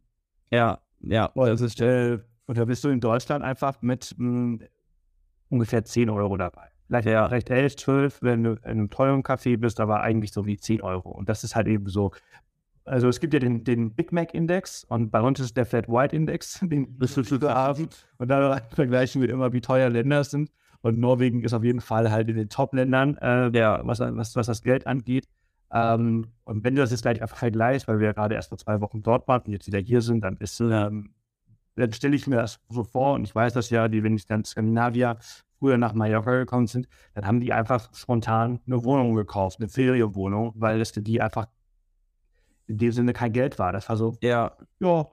Ja, 0.52 0.78
ja. 1.00 1.32
Das 1.34 1.60
ist 1.60 1.80
äh, 1.80 2.18
und 2.46 2.58
da 2.58 2.64
bist 2.64 2.84
du 2.84 2.88
in 2.88 3.00
Deutschland 3.00 3.44
einfach 3.44 3.82
mit 3.82 4.14
mh, 4.16 4.26
hm, 4.26 4.60
ungefähr 5.48 5.84
10 5.84 6.10
Euro 6.10 6.36
dabei. 6.36 6.68
Vielleicht, 6.86 7.08
ja. 7.08 7.28
vielleicht 7.28 7.50
11, 7.50 7.76
12, 7.76 8.22
wenn 8.22 8.44
du 8.44 8.52
in 8.52 8.64
einem 8.64 8.90
teuren 8.90 9.22
Café 9.22 9.58
bist, 9.58 9.80
aber 9.80 10.02
eigentlich 10.02 10.32
so 10.32 10.46
wie 10.46 10.56
10 10.56 10.82
Euro. 10.82 11.10
Und 11.10 11.28
das 11.28 11.42
ist 11.44 11.56
halt 11.56 11.66
eben 11.66 11.88
so. 11.88 12.12
Also 12.84 13.08
es 13.08 13.18
gibt 13.18 13.34
ja 13.34 13.40
den, 13.40 13.64
den 13.64 13.94
Big 13.94 14.12
Mac 14.12 14.32
Index 14.32 14.84
und 14.84 15.10
bei 15.10 15.20
uns 15.20 15.40
ist 15.40 15.56
der 15.56 15.66
Flat 15.66 15.88
White 15.88 16.14
Index, 16.14 16.60
den 16.62 16.96
du 16.98 17.48
haben. 17.48 17.88
Und 18.18 18.28
da 18.28 18.60
vergleichen 18.70 19.20
wir 19.20 19.28
immer, 19.28 19.52
wie 19.52 19.60
teuer 19.60 19.90
Länder 19.90 20.22
sind. 20.22 20.52
Und 20.82 21.00
Norwegen 21.00 21.42
ist 21.42 21.52
auf 21.52 21.64
jeden 21.64 21.80
Fall 21.80 22.12
halt 22.12 22.28
in 22.28 22.36
den 22.36 22.48
Top-Ländern, 22.48 23.16
äh, 23.16 23.50
der, 23.50 23.80
was, 23.82 23.98
was, 23.98 24.36
was 24.36 24.46
das 24.46 24.62
Geld 24.62 24.86
angeht. 24.86 25.26
Ähm, 25.72 26.28
und 26.44 26.62
wenn 26.62 26.76
du 26.76 26.82
das 26.82 26.92
jetzt 26.92 27.02
gleich 27.02 27.20
einfach 27.20 27.38
vergleichst, 27.38 27.88
weil 27.88 27.98
wir 27.98 28.14
gerade 28.14 28.36
erst 28.36 28.50
vor 28.50 28.58
zwei 28.58 28.80
Wochen 28.80 29.02
dort 29.02 29.26
waren 29.26 29.42
und 29.42 29.52
jetzt 29.52 29.66
wieder 29.66 29.80
hier 29.80 30.00
sind, 30.00 30.20
dann 30.20 30.36
ist, 30.36 30.60
ähm, 30.60 31.10
dann 31.76 31.92
stelle 31.92 32.16
ich 32.16 32.26
mir 32.26 32.36
das 32.36 32.58
so 32.68 32.84
vor 32.84 33.14
und 33.14 33.24
ich 33.24 33.34
weiß 33.34 33.52
das 33.52 33.70
ja, 33.70 33.88
die, 33.88 34.02
wenn 34.02 34.16
ich 34.16 34.26
dann 34.26 34.44
Skandinavier 34.44 35.18
früher 35.58 35.78
nach 35.78 35.94
Mallorca 35.94 36.32
gekommen 36.32 36.66
sind, 36.66 36.88
dann 37.14 37.26
haben 37.26 37.40
die 37.40 37.52
einfach 37.52 37.94
spontan 37.94 38.60
eine 38.66 38.84
Wohnung 38.84 39.14
gekauft, 39.14 39.58
eine 39.60 39.68
Ferienwohnung, 39.68 40.52
weil 40.54 40.78
das 40.78 40.92
die 40.92 41.20
einfach 41.20 41.46
in 42.66 42.78
dem 42.78 42.92
Sinne 42.92 43.12
kein 43.12 43.32
Geld 43.32 43.58
war. 43.58 43.72
Das 43.72 43.88
war 43.88 43.96
so, 43.96 44.16
ja, 44.22 44.56
ja, 44.80 45.06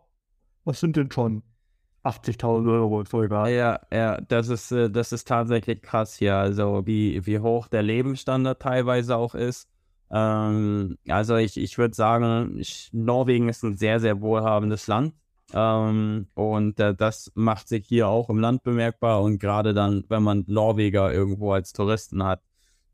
was 0.64 0.80
sind 0.80 0.96
denn 0.96 1.12
schon 1.12 1.44
80.000 2.04 2.72
Euro 2.72 3.04
sogar? 3.06 3.50
Ja, 3.50 3.80
ja, 3.92 4.20
das 4.22 4.50
ist, 4.50 4.72
äh, 4.72 4.90
das 4.90 5.12
ist 5.12 5.28
tatsächlich 5.28 5.82
krass 5.82 6.16
hier, 6.16 6.36
also 6.36 6.86
wie, 6.86 7.26
wie 7.26 7.40
hoch 7.40 7.68
der 7.68 7.84
Lebensstandard 7.84 8.62
teilweise 8.62 9.16
auch 9.16 9.36
ist. 9.36 9.70
Ähm, 10.12 10.98
also 11.08 11.38
ich, 11.38 11.58
ich 11.58 11.78
würde 11.78 11.96
sagen, 11.96 12.58
ich, 12.60 12.90
Norwegen 12.94 13.50
ist 13.50 13.64
ein 13.64 13.78
sehr, 13.78 14.00
sehr 14.00 14.22
wohlhabendes 14.22 14.88
Land. 14.88 15.14
Ähm, 15.54 16.28
und 16.34 16.80
äh, 16.80 16.96
das 16.96 17.32
macht 17.36 17.68
sich 17.68 17.86
hier 17.88 18.08
auch 18.08 18.30
im 18.30 18.40
Land 18.40 18.64
bemerkbar 18.64 19.22
und 19.22 19.40
gerade 19.40 19.74
dann, 19.74 20.04
wenn 20.10 20.24
man 20.24 20.44
Norweger 20.48 21.14
irgendwo 21.14 21.54
als 21.54 21.74
Touristen 21.74 22.24
hat. 22.24 22.42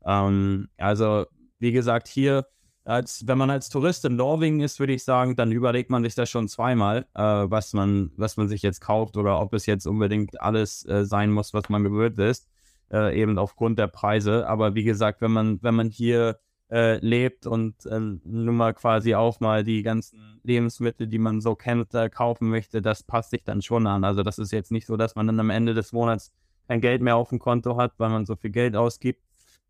Ähm, 0.04 0.68
also, 0.76 1.26
wie 1.58 1.72
gesagt, 1.72 2.08
hier, 2.08 2.46
als 2.84 3.26
wenn 3.26 3.38
man 3.38 3.50
als 3.50 3.68
Tourist 3.68 4.04
in 4.04 4.16
Norwegen 4.16 4.60
ist, 4.60 4.78
würde 4.78 4.92
ich 4.92 5.04
sagen, 5.04 5.36
dann 5.36 5.52
überlegt 5.52 5.90
man 5.90 6.02
sich 6.04 6.14
das 6.14 6.28
schon 6.28 6.48
zweimal, 6.48 7.06
äh, 7.14 7.22
was 7.22 7.72
man, 7.72 8.12
was 8.16 8.36
man 8.36 8.48
sich 8.48 8.62
jetzt 8.62 8.80
kauft 8.80 9.16
oder 9.16 9.40
ob 9.40 9.54
es 9.54 9.66
jetzt 9.66 9.86
unbedingt 9.86 10.40
alles 10.40 10.84
äh, 10.86 11.04
sein 11.04 11.30
muss, 11.30 11.54
was 11.54 11.68
man 11.68 11.84
gewöhnt 11.84 12.18
ist, 12.18 12.48
äh, 12.92 13.18
eben 13.18 13.38
aufgrund 13.38 13.78
der 13.78 13.86
Preise. 13.88 14.46
Aber 14.48 14.74
wie 14.74 14.84
gesagt, 14.84 15.20
wenn 15.22 15.32
man, 15.32 15.62
wenn 15.62 15.74
man 15.74 15.88
hier 15.88 16.38
äh, 16.70 16.98
lebt 17.04 17.46
und 17.46 17.84
äh, 17.86 17.98
nun 17.98 18.56
mal 18.56 18.74
quasi 18.74 19.14
auch 19.14 19.40
mal 19.40 19.64
die 19.64 19.82
ganzen 19.82 20.40
Lebensmittel, 20.42 21.06
die 21.06 21.18
man 21.18 21.40
so 21.40 21.54
kennt, 21.54 21.94
äh, 21.94 22.08
kaufen 22.08 22.48
möchte, 22.48 22.80
das 22.80 23.02
passt 23.02 23.30
sich 23.30 23.44
dann 23.44 23.62
schon 23.62 23.86
an. 23.86 24.04
Also 24.04 24.22
das 24.22 24.38
ist 24.38 24.52
jetzt 24.52 24.70
nicht 24.70 24.86
so, 24.86 24.96
dass 24.96 25.16
man 25.16 25.26
dann 25.26 25.40
am 25.40 25.50
Ende 25.50 25.74
des 25.74 25.92
Monats 25.92 26.32
kein 26.68 26.80
Geld 26.80 27.02
mehr 27.02 27.16
auf 27.16 27.30
dem 27.30 27.40
Konto 27.40 27.76
hat, 27.76 27.94
weil 27.98 28.10
man 28.10 28.26
so 28.26 28.36
viel 28.36 28.50
Geld 28.50 28.76
ausgibt. 28.76 29.22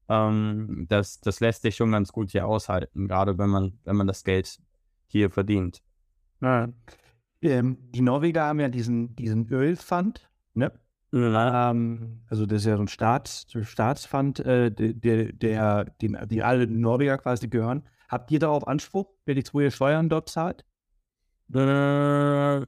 Ähm, 0.08 0.86
das, 0.88 1.20
das 1.20 1.40
lässt 1.40 1.62
sich 1.62 1.76
schon 1.76 1.92
ganz 1.92 2.12
gut 2.12 2.30
hier 2.30 2.46
aushalten, 2.46 3.08
gerade 3.08 3.38
wenn 3.38 3.48
man, 3.48 3.78
wenn 3.84 3.96
man 3.96 4.06
das 4.06 4.24
Geld 4.24 4.58
hier 5.06 5.30
verdient. 5.30 5.82
Ja. 6.40 6.68
Ähm, 7.42 7.78
die 7.92 8.02
Norweger 8.02 8.44
haben 8.44 8.60
ja 8.60 8.68
diesen, 8.68 9.16
diesen 9.16 9.48
Ölfund, 9.48 10.28
ne? 10.52 10.72
Ja. 11.12 11.70
Ähm, 11.70 12.20
also 12.28 12.46
das 12.46 12.60
ist 12.60 12.66
ja 12.66 12.76
so 12.76 12.82
ein 12.82 12.88
Staats, 12.88 13.46
Staatsfund, 13.62 14.40
äh, 14.40 14.70
der, 14.70 15.32
der, 15.32 15.84
den, 16.00 16.16
die 16.28 16.42
alle 16.42 16.66
Norweger 16.66 17.18
quasi 17.18 17.48
gehören. 17.48 17.82
Habt 18.08 18.30
ihr 18.30 18.38
darauf 18.38 18.66
Anspruch, 18.66 19.08
wer 19.24 19.34
die 19.34 19.44
zwei 19.44 19.70
Steuern 19.70 20.08
dort 20.08 20.28
zahlt? 20.28 20.64
Äh, 21.54 22.64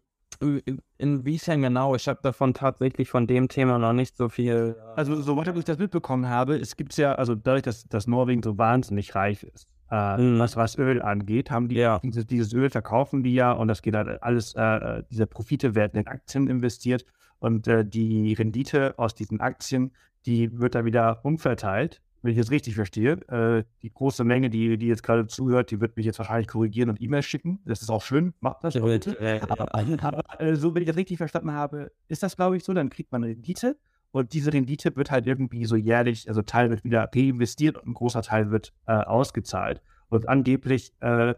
inwiefern 0.98 1.62
genau? 1.62 1.94
Ich 1.94 2.08
habe 2.08 2.20
davon 2.22 2.54
tatsächlich 2.54 3.08
von 3.08 3.26
dem 3.26 3.48
Thema 3.48 3.78
noch 3.78 3.92
nicht 3.92 4.16
so 4.16 4.28
viel. 4.28 4.76
Äh, 4.76 4.96
also 4.96 5.20
soweit 5.20 5.56
ich 5.56 5.64
das 5.64 5.78
mitbekommen 5.78 6.28
habe, 6.28 6.56
es 6.56 6.76
gibt 6.76 6.96
ja, 6.96 7.14
also 7.14 7.34
dadurch, 7.34 7.62
dass, 7.62 7.84
dass 7.84 8.06
Norwegen 8.06 8.42
so 8.42 8.58
wahnsinnig 8.58 9.14
reich 9.14 9.44
ist, 9.44 9.68
äh, 9.90 10.16
mhm. 10.16 10.38
was, 10.40 10.56
was 10.56 10.78
Öl 10.78 11.00
angeht, 11.00 11.50
haben 11.50 11.68
die 11.68 11.76
ja. 11.76 12.00
dieses, 12.00 12.26
dieses, 12.26 12.52
Öl 12.52 12.70
verkaufen 12.70 13.22
die 13.22 13.34
ja 13.34 13.52
und 13.52 13.68
das 13.68 13.82
geht 13.82 13.94
halt 13.94 14.22
alles, 14.22 14.54
äh, 14.56 14.60
äh 14.62 15.02
diese 15.10 15.26
Profite 15.26 15.74
werden 15.76 16.00
in 16.00 16.06
Aktien 16.08 16.48
investiert 16.48 17.04
und 17.42 17.66
äh, 17.66 17.84
die 17.84 18.34
Rendite 18.34 18.94
aus 18.98 19.14
diesen 19.14 19.40
Aktien, 19.40 19.90
die 20.26 20.60
wird 20.60 20.76
da 20.76 20.84
wieder 20.84 21.24
umverteilt. 21.24 22.00
Wenn 22.22 22.32
ich 22.32 22.38
das 22.38 22.52
richtig 22.52 22.76
verstehe, 22.76 23.14
äh, 23.28 23.64
die 23.82 23.92
große 23.92 24.22
Menge, 24.22 24.48
die, 24.48 24.78
die 24.78 24.86
jetzt 24.86 25.02
gerade 25.02 25.26
zuhört, 25.26 25.72
die 25.72 25.80
wird 25.80 25.96
mich 25.96 26.06
jetzt 26.06 26.20
wahrscheinlich 26.20 26.46
korrigieren 26.46 26.88
und 26.88 27.00
E-Mails 27.00 27.26
schicken. 27.26 27.58
Das 27.64 27.82
ist 27.82 27.90
auch 27.90 28.02
schön, 28.02 28.32
macht 28.38 28.62
das. 28.62 28.76
Äh, 29.20 29.40
aber, 29.40 29.74
aber 29.74 30.40
äh, 30.40 30.54
so, 30.54 30.72
wenn 30.72 30.82
ich 30.82 30.88
das 30.88 30.96
richtig 30.96 31.18
verstanden 31.18 31.50
habe, 31.50 31.90
ist 32.06 32.22
das, 32.22 32.36
glaube 32.36 32.56
ich, 32.56 32.62
so, 32.62 32.72
dann 32.72 32.90
kriegt 32.90 33.10
man 33.10 33.24
Rendite 33.24 33.76
und 34.12 34.34
diese 34.34 34.52
Rendite 34.52 34.94
wird 34.94 35.10
halt 35.10 35.26
irgendwie 35.26 35.64
so 35.64 35.74
jährlich, 35.74 36.28
also 36.28 36.42
Teil 36.42 36.70
wird 36.70 36.84
wieder 36.84 37.10
reinvestiert 37.12 37.76
und 37.76 37.88
ein 37.88 37.94
großer 37.94 38.22
Teil 38.22 38.52
wird 38.52 38.72
äh, 38.86 38.92
ausgezahlt. 38.92 39.82
Und 40.10 40.28
angeblich 40.28 40.92
äh, 41.00 41.34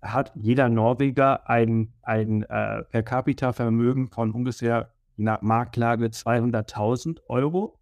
hat 0.00 0.32
jeder 0.36 0.70
Norweger 0.70 1.50
ein, 1.50 1.92
ein 2.02 2.44
äh, 2.44 2.84
per 2.84 3.02
capita 3.02 3.52
Vermögen 3.52 4.08
von 4.08 4.30
ungefähr 4.30 4.93
Marktlage 5.16 6.06
200.000 6.06 7.20
Euro. 7.28 7.78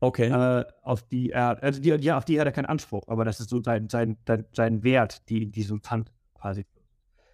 Okay. 0.00 0.28
Äh, 0.28 0.64
auf 0.82 1.02
die 1.02 1.30
er, 1.30 1.62
also 1.62 1.80
die, 1.80 1.88
ja, 1.88 2.18
auf 2.18 2.24
die 2.24 2.38
hat 2.38 2.46
er 2.46 2.52
keinen 2.52 2.66
Anspruch, 2.66 3.04
aber 3.08 3.24
das 3.24 3.40
ist 3.40 3.48
so 3.48 3.62
sein, 3.62 3.88
sein, 3.88 4.18
sein 4.52 4.82
Wert, 4.82 5.28
die 5.28 5.50
diesem 5.50 5.80
Pfand 5.80 6.12
quasi. 6.34 6.66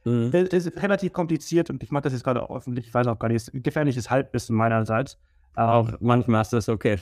Mhm. 0.05 0.31
Das, 0.31 0.49
das, 0.49 0.67
ist 0.67 0.83
relativ 0.83 1.13
kompliziert 1.13 1.71
und 1.71 1.83
ich 1.83 1.91
mache 1.91 2.05
das 2.05 2.13
jetzt 2.13 2.25
gerade 2.25 2.49
öffentlich, 2.49 2.87
ich 2.87 2.95
weiß 2.95 3.07
auch 3.09 3.19
gar 3.19 3.29
nicht, 3.29 3.51
gefährliches 3.53 4.11
Halbwissen 4.11 4.57
meinerseits. 4.57 5.19
Auch 5.55 5.91
manchmal 6.01 6.43
ist 6.43 6.53
das 6.53 6.69
okay. 6.69 6.97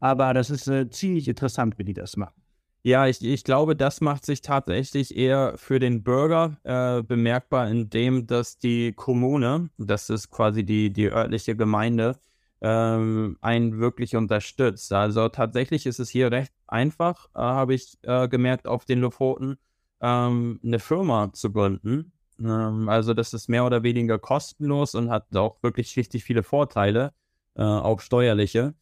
Aber 0.00 0.32
das 0.34 0.50
ist 0.50 0.68
äh, 0.68 0.88
ziemlich 0.88 1.26
interessant, 1.26 1.78
wie 1.78 1.84
die 1.84 1.94
das 1.94 2.16
machen. 2.16 2.40
Ja, 2.82 3.06
ich, 3.06 3.22
ich 3.24 3.44
glaube, 3.44 3.76
das 3.76 4.00
macht 4.00 4.24
sich 4.24 4.40
tatsächlich 4.40 5.16
eher 5.16 5.58
für 5.58 5.78
den 5.78 6.02
Bürger 6.04 6.56
äh, 6.62 7.02
bemerkbar, 7.02 7.68
indem 7.68 8.26
dass 8.26 8.58
die 8.58 8.92
Kommune, 8.92 9.68
das 9.78 10.08
ist 10.10 10.30
quasi 10.30 10.64
die, 10.64 10.90
die 10.92 11.10
örtliche 11.10 11.56
Gemeinde, 11.56 12.18
ähm, 12.60 13.36
einen 13.40 13.78
wirklich 13.78 14.16
unterstützt. 14.16 14.92
Also 14.92 15.28
tatsächlich 15.28 15.86
ist 15.86 15.98
es 15.98 16.08
hier 16.08 16.30
recht 16.32 16.52
einfach, 16.66 17.26
äh, 17.34 17.40
habe 17.40 17.74
ich 17.74 17.98
äh, 18.02 18.28
gemerkt, 18.28 18.66
auf 18.66 18.84
den 18.84 19.00
Lofoten 19.00 19.58
ähm, 20.00 20.60
eine 20.64 20.78
Firma 20.78 21.32
zu 21.32 21.52
gründen. 21.52 22.12
Ähm, 22.40 22.88
also 22.88 23.12
das 23.12 23.34
ist 23.34 23.48
mehr 23.48 23.64
oder 23.66 23.82
weniger 23.82 24.18
kostenlos 24.18 24.94
und 24.94 25.10
hat 25.10 25.34
auch 25.36 25.62
wirklich 25.62 25.96
richtig 25.96 26.24
viele 26.24 26.42
Vorteile, 26.42 27.12
äh, 27.54 27.62
auch 27.62 28.00
steuerliche. 28.00 28.74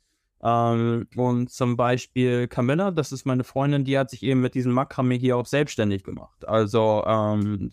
Ähm, 0.42 1.06
und 1.16 1.50
zum 1.50 1.76
Beispiel 1.76 2.48
Camilla, 2.48 2.90
das 2.90 3.12
ist 3.12 3.24
meine 3.24 3.44
Freundin, 3.44 3.84
die 3.84 3.98
hat 3.98 4.10
sich 4.10 4.22
eben 4.22 4.40
mit 4.40 4.54
diesem 4.54 4.72
Makramee 4.72 5.18
hier 5.18 5.36
auch 5.36 5.46
selbstständig 5.46 6.04
gemacht. 6.04 6.46
Also 6.46 7.04
ähm, 7.06 7.70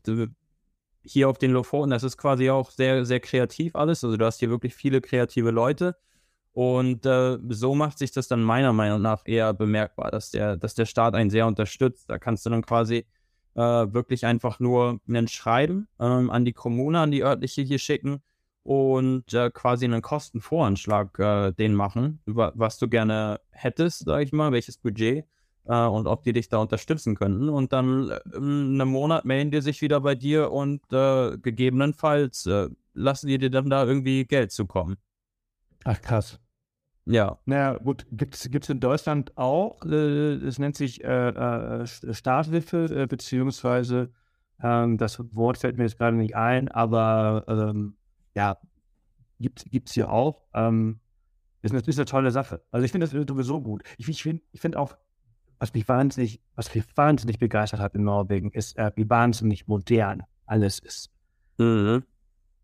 hier 1.04 1.30
auf 1.30 1.38
den 1.38 1.52
Lofoten, 1.52 1.92
das 1.92 2.04
ist 2.04 2.18
quasi 2.18 2.50
auch 2.50 2.72
sehr, 2.72 3.06
sehr 3.06 3.20
kreativ 3.20 3.76
alles. 3.76 4.04
Also 4.04 4.18
du 4.18 4.26
hast 4.26 4.40
hier 4.40 4.50
wirklich 4.50 4.74
viele 4.76 5.02
kreative 5.02 5.52
Leute. 5.52 5.98
Und 6.54 7.06
äh, 7.06 7.40
so 7.50 7.74
macht 7.74 7.98
sich 7.98 8.12
das 8.12 8.28
dann 8.28 8.44
meiner 8.44 8.74
Meinung 8.74 9.02
nach 9.02 9.24
eher 9.26 9.54
bemerkbar, 9.54 10.12
dass 10.12 10.30
der, 10.30 10.56
dass 10.56 10.76
der 10.76 10.86
Staat 10.86 11.16
einen 11.16 11.32
sehr 11.32 11.48
unterstützt. 11.48 12.10
Da 12.10 12.20
kannst 12.20 12.46
du 12.46 12.52
dann 12.52 12.62
quasi 12.62 13.08
äh, 13.56 13.60
wirklich 13.60 14.26
einfach 14.26 14.60
nur 14.60 15.00
ein 15.08 15.28
Schreiben 15.28 15.88
ähm, 16.00 16.30
an 16.30 16.46
die 16.46 16.54
Kommune, 16.54 17.00
an 17.00 17.12
die 17.12 17.24
örtliche 17.24 17.64
hier 17.64 17.80
schicken 17.80 18.22
und 18.64 19.34
äh, 19.34 19.52
quasi 19.52 19.86
einen 19.86 20.02
Kostenvoranschlag 20.02 21.20
äh, 21.20 21.52
den 21.52 21.76
machen, 21.76 22.22
über 22.26 22.54
was 22.56 22.78
du 22.78 22.88
gerne 22.88 23.42
hättest, 23.52 24.06
sag 24.06 24.22
ich 24.22 24.32
mal, 24.32 24.52
welches 24.52 24.78
Budget 24.78 25.26
äh, 25.66 25.86
und 25.86 26.08
ob 26.08 26.24
die 26.24 26.34
dich 26.34 26.50
da 26.50 26.58
unterstützen 26.58 27.16
könnten. 27.16 27.50
Und 27.50 27.74
dann 27.74 28.10
äh, 28.10 28.20
in 28.36 28.80
einem 28.80 28.92
Monat 28.92 29.26
melden 29.26 29.52
die 29.52 29.62
sich 29.62 29.82
wieder 29.82 30.02
bei 30.02 30.16
dir 30.16 30.52
und 30.52 30.82
äh, 30.92 31.38
gegebenenfalls 31.38 32.46
äh, 32.46 32.70
lassen 32.94 33.28
die 33.28 33.38
dir 33.38 33.50
dann 33.50 33.70
da 33.70 33.86
irgendwie 33.86 34.26
Geld 34.26 34.52
zukommen. 34.52 34.98
Ach 35.84 36.02
krass. 36.02 36.40
Ja. 37.06 37.40
Naja, 37.46 37.78
gut, 37.80 38.06
gibt 38.12 38.36
es 38.36 38.70
in 38.70 38.80
Deutschland 38.80 39.38
auch, 39.38 39.84
es 39.84 40.58
nennt 40.58 40.78
sich 40.78 41.02
Starthilfe, 41.02 43.08
beziehungsweise 43.10 44.14
ähm, 44.62 44.98
das 44.98 45.20
Wort 45.36 45.58
fällt 45.58 45.78
mir 45.78 45.84
jetzt 45.84 45.98
gerade 45.98 46.16
nicht 46.16 46.38
ein, 46.38 46.70
aber 46.70 47.44
ähm, 47.50 47.98
ja, 48.36 48.58
gibt 49.40 49.90
es 49.90 49.94
hier 49.94 50.12
auch. 50.12 50.44
Ähm, 50.54 51.00
ist, 51.62 51.72
eine, 51.72 51.82
ist 51.82 51.98
eine 51.98 52.06
tolle 52.06 52.32
Sache. 52.32 52.62
Also 52.72 52.86
ich 52.86 52.92
finde 52.92 53.08
das 53.08 53.28
sowieso 53.28 53.62
gut. 53.62 53.84
Ich, 53.98 54.08
ich 54.10 54.24
finde 54.24 54.44
ich 54.52 54.62
find 54.62 54.76
auch, 54.76 54.98
was 55.60 55.74
mich 55.74 55.88
wahnsinnig, 55.88 56.42
was 56.56 56.74
mich 56.74 56.86
wahnsinnig 56.96 57.40
begeistert 57.40 57.80
hat 57.80 57.96
in 57.96 58.04
Norwegen, 58.04 58.52
ist, 58.52 58.78
äh, 58.78 58.92
wie 58.96 59.10
wahnsinnig 59.10 59.68
modern 59.68 60.24
alles 60.46 60.80
ist. 60.80 61.10
Mhm. 61.58 62.04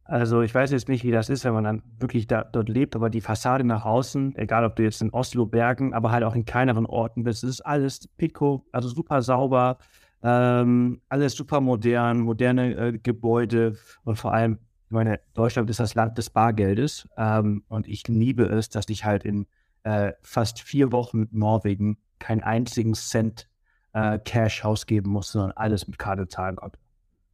Also 0.04 0.42
ich 0.42 0.54
weiß 0.56 0.72
jetzt 0.72 0.90
nicht, 0.90 1.04
wie 1.04 1.12
das 1.12 1.30
ist, 1.30 1.46
wenn 1.46 1.54
man 1.54 1.64
dann 1.64 1.84
wirklich 2.00 2.26
da, 2.26 2.44
dort 2.44 2.68
lebt, 2.68 2.96
aber 2.96 3.12
die 3.12 3.22
Fassade 3.22 3.64
nach 3.64 3.86
außen, 3.86 4.36
egal 4.38 4.66
ob 4.66 4.76
du 4.76 4.84
jetzt 4.84 5.04
in 5.04 5.12
Oslo, 5.12 5.46
Bergen, 5.46 5.94
aber 5.94 6.12
halt 6.12 6.24
auch 6.24 6.34
in 6.34 6.46
kleineren 6.46 6.88
Orten 6.88 7.24
bist, 7.24 7.44
ist 7.44 7.62
alles 7.62 8.08
pico, 8.18 8.66
also 8.72 8.90
super 8.90 9.22
sauber, 9.22 9.78
ähm, 10.24 11.00
alles 11.10 11.36
super 11.36 11.62
modern, 11.62 12.22
moderne 12.22 12.74
äh, 12.76 12.98
Gebäude 12.98 13.78
und 14.04 14.18
vor 14.18 14.34
allem 14.34 14.58
ich 14.90 14.92
meine, 14.92 15.20
Deutschland 15.36 15.70
ist 15.70 15.80
das 15.80 15.94
Land 15.94 16.18
des 16.18 16.32
Bargeldes 16.32 17.08
ähm, 17.16 17.64
und 17.68 17.88
ich 17.88 18.08
liebe 18.08 18.46
es, 18.46 18.70
dass 18.70 18.90
ich 18.90 19.06
halt 19.06 19.24
in 19.24 19.46
äh, 19.84 20.14
fast 20.24 20.62
vier 20.62 20.92
Wochen 20.92 21.28
Norwegen 21.30 22.00
keinen 22.18 22.42
einzigen 22.42 22.96
Cent 22.96 23.48
äh, 23.94 24.18
Cash 24.18 24.66
ausgeben 24.66 25.12
muss, 25.12 25.32
sondern 25.32 25.52
alles 25.52 25.88
mit 25.88 26.00
Karte 26.00 26.28
zahlen 26.28 26.56
konnte. 26.56 26.80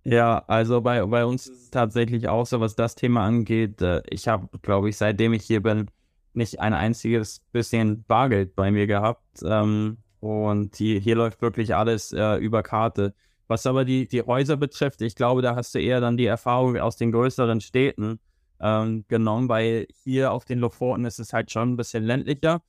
Ja, 0.04 0.44
also 0.48 0.82
bei, 0.82 1.06
bei 1.06 1.24
uns 1.24 1.48
ist 1.48 1.64
es 1.64 1.70
tatsächlich 1.70 2.28
auch 2.28 2.46
so, 2.46 2.60
was 2.60 2.76
das 2.76 2.96
Thema 2.96 3.26
angeht. 3.26 3.82
Äh, 3.82 4.02
ich 4.10 4.28
habe, 4.28 4.50
glaube 4.62 4.90
ich, 4.90 4.98
seitdem 4.98 5.32
ich 5.32 5.44
hier 5.44 5.64
bin, 5.64 5.90
nicht 6.34 6.60
ein 6.60 6.74
einziges 6.74 7.40
bisschen 7.54 8.04
Bargeld 8.04 8.54
bei 8.58 8.70
mir 8.70 8.86
gehabt. 8.86 9.42
Ähm, 9.46 10.00
und 10.20 10.78
die, 10.78 11.00
hier 11.00 11.16
läuft 11.16 11.42
wirklich 11.42 11.74
alles 11.74 12.12
äh, 12.12 12.36
über 12.36 12.64
Karte. 12.64 13.14
Was 13.48 13.66
aber 13.66 13.86
die, 13.86 14.08
die 14.08 14.24
Häuser 14.24 14.58
betrifft, 14.58 15.02
ich 15.02 15.16
glaube, 15.16 15.42
da 15.42 15.56
hast 15.56 15.76
du 15.76 15.80
eher 15.80 16.02
dann 16.02 16.18
die 16.18 16.26
Erfahrung 16.26 16.78
aus 16.78 16.98
den 16.98 17.12
größeren 17.12 17.62
Städten 17.62 18.20
ähm, 18.60 19.06
genommen, 19.08 19.50
weil 19.50 19.88
hier 20.04 20.32
auf 20.32 20.46
den 20.46 20.60
Lofoten 20.60 21.06
ist 21.06 21.20
es 21.20 21.34
halt 21.34 21.52
schon 21.52 21.74
ein 21.74 21.78
bisschen 21.78 22.04
ländlicher. 22.04 22.62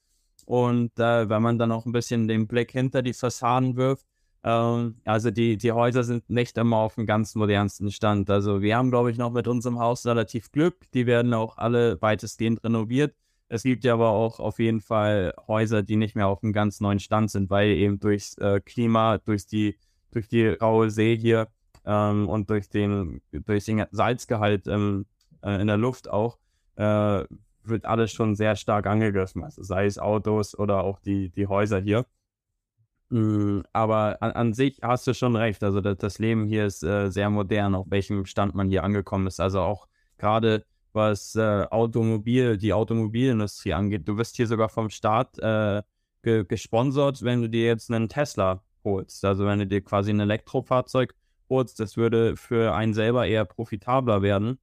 Und 0.44 0.98
äh, 0.98 1.28
wenn 1.28 1.42
man 1.42 1.58
dann 1.58 1.72
auch 1.72 1.86
ein 1.86 1.92
bisschen 1.92 2.28
den 2.28 2.46
Blick 2.46 2.72
hinter 2.72 3.02
die 3.02 3.14
Fassaden 3.14 3.76
wirft, 3.76 4.06
ähm, 4.44 4.96
also 5.04 5.30
die, 5.30 5.56
die 5.56 5.72
Häuser 5.72 6.04
sind 6.04 6.30
nicht 6.30 6.56
immer 6.56 6.76
auf 6.76 6.94
dem 6.94 7.04
ganz 7.06 7.34
modernsten 7.34 7.90
Stand. 7.90 8.30
Also 8.30 8.62
wir 8.62 8.76
haben, 8.76 8.90
glaube 8.90 9.10
ich, 9.10 9.18
noch 9.18 9.32
mit 9.32 9.48
unserem 9.48 9.80
Haus 9.80 10.06
relativ 10.06 10.52
Glück. 10.52 10.76
Die 10.94 11.06
werden 11.06 11.34
auch 11.34 11.58
alle 11.58 12.00
weitestgehend 12.00 12.62
renoviert. 12.62 13.14
Es 13.48 13.64
gibt 13.64 13.84
ja 13.84 13.94
aber 13.94 14.10
auch 14.10 14.38
auf 14.38 14.58
jeden 14.58 14.80
Fall 14.80 15.34
Häuser, 15.48 15.82
die 15.82 15.96
nicht 15.96 16.14
mehr 16.16 16.28
auf 16.28 16.42
einem 16.42 16.52
ganz 16.52 16.80
neuen 16.80 17.00
Stand 17.00 17.30
sind, 17.30 17.50
weil 17.50 17.70
eben 17.70 17.98
durchs 17.98 18.38
äh, 18.38 18.60
Klima, 18.60 19.18
durch 19.18 19.46
die, 19.46 19.76
durch 20.12 20.28
die 20.28 20.46
raue 20.46 20.90
See 20.90 21.16
hier 21.16 21.48
ähm, 21.84 22.28
und 22.28 22.50
durch 22.50 22.68
den, 22.68 23.20
durch 23.32 23.64
den 23.64 23.84
Salzgehalt 23.90 24.66
ähm, 24.66 25.06
äh, 25.42 25.60
in 25.60 25.66
der 25.66 25.76
Luft 25.76 26.08
auch, 26.08 26.38
äh, 26.76 27.24
wird 27.64 27.84
alles 27.84 28.12
schon 28.12 28.34
sehr 28.34 28.56
stark 28.56 28.86
angegriffen. 28.86 29.44
Also 29.44 29.62
sei 29.62 29.86
es 29.86 29.98
Autos 29.98 30.58
oder 30.58 30.84
auch 30.84 31.00
die, 31.00 31.30
die 31.30 31.46
Häuser 31.46 31.80
hier. 31.80 32.06
Mhm, 33.08 33.62
aber 33.72 34.18
an, 34.20 34.32
an, 34.32 34.52
sich 34.52 34.80
hast 34.82 35.06
du 35.06 35.14
schon 35.14 35.36
recht. 35.36 35.62
Also 35.62 35.80
das, 35.80 35.96
das 35.98 36.18
Leben 36.18 36.46
hier 36.46 36.66
ist 36.66 36.82
äh, 36.82 37.10
sehr 37.10 37.30
modern, 37.30 37.74
auf 37.74 37.86
welchem 37.88 38.26
Stand 38.26 38.54
man 38.54 38.68
hier 38.68 38.82
angekommen 38.84 39.26
ist. 39.26 39.40
Also 39.40 39.60
auch 39.60 39.86
gerade 40.18 40.64
was 40.92 41.36
äh, 41.36 41.66
Automobil, 41.70 42.56
die 42.56 42.72
Automobilindustrie 42.72 43.74
angeht. 43.74 44.08
Du 44.08 44.16
wirst 44.16 44.36
hier 44.36 44.46
sogar 44.46 44.68
vom 44.68 44.90
Staat 44.90 45.38
äh, 45.38 45.82
ge 46.22 46.44
gesponsert, 46.44 47.22
wenn 47.22 47.42
du 47.42 47.48
dir 47.48 47.66
jetzt 47.66 47.90
einen 47.90 48.08
Tesla 48.08 48.62
holst. 48.86 49.22
Also 49.26 49.44
wenn 49.44 49.58
du 49.58 49.66
dir 49.66 49.82
quasi 49.82 50.10
ein 50.10 50.20
Elektrofahrzeug 50.20 51.14
holst, 51.50 51.78
das 51.78 51.98
würde 51.98 52.36
für 52.36 52.74
einen 52.74 52.94
selber 52.94 53.26
eher 53.26 53.44
profitabler 53.44 54.22
werden, 54.22 54.58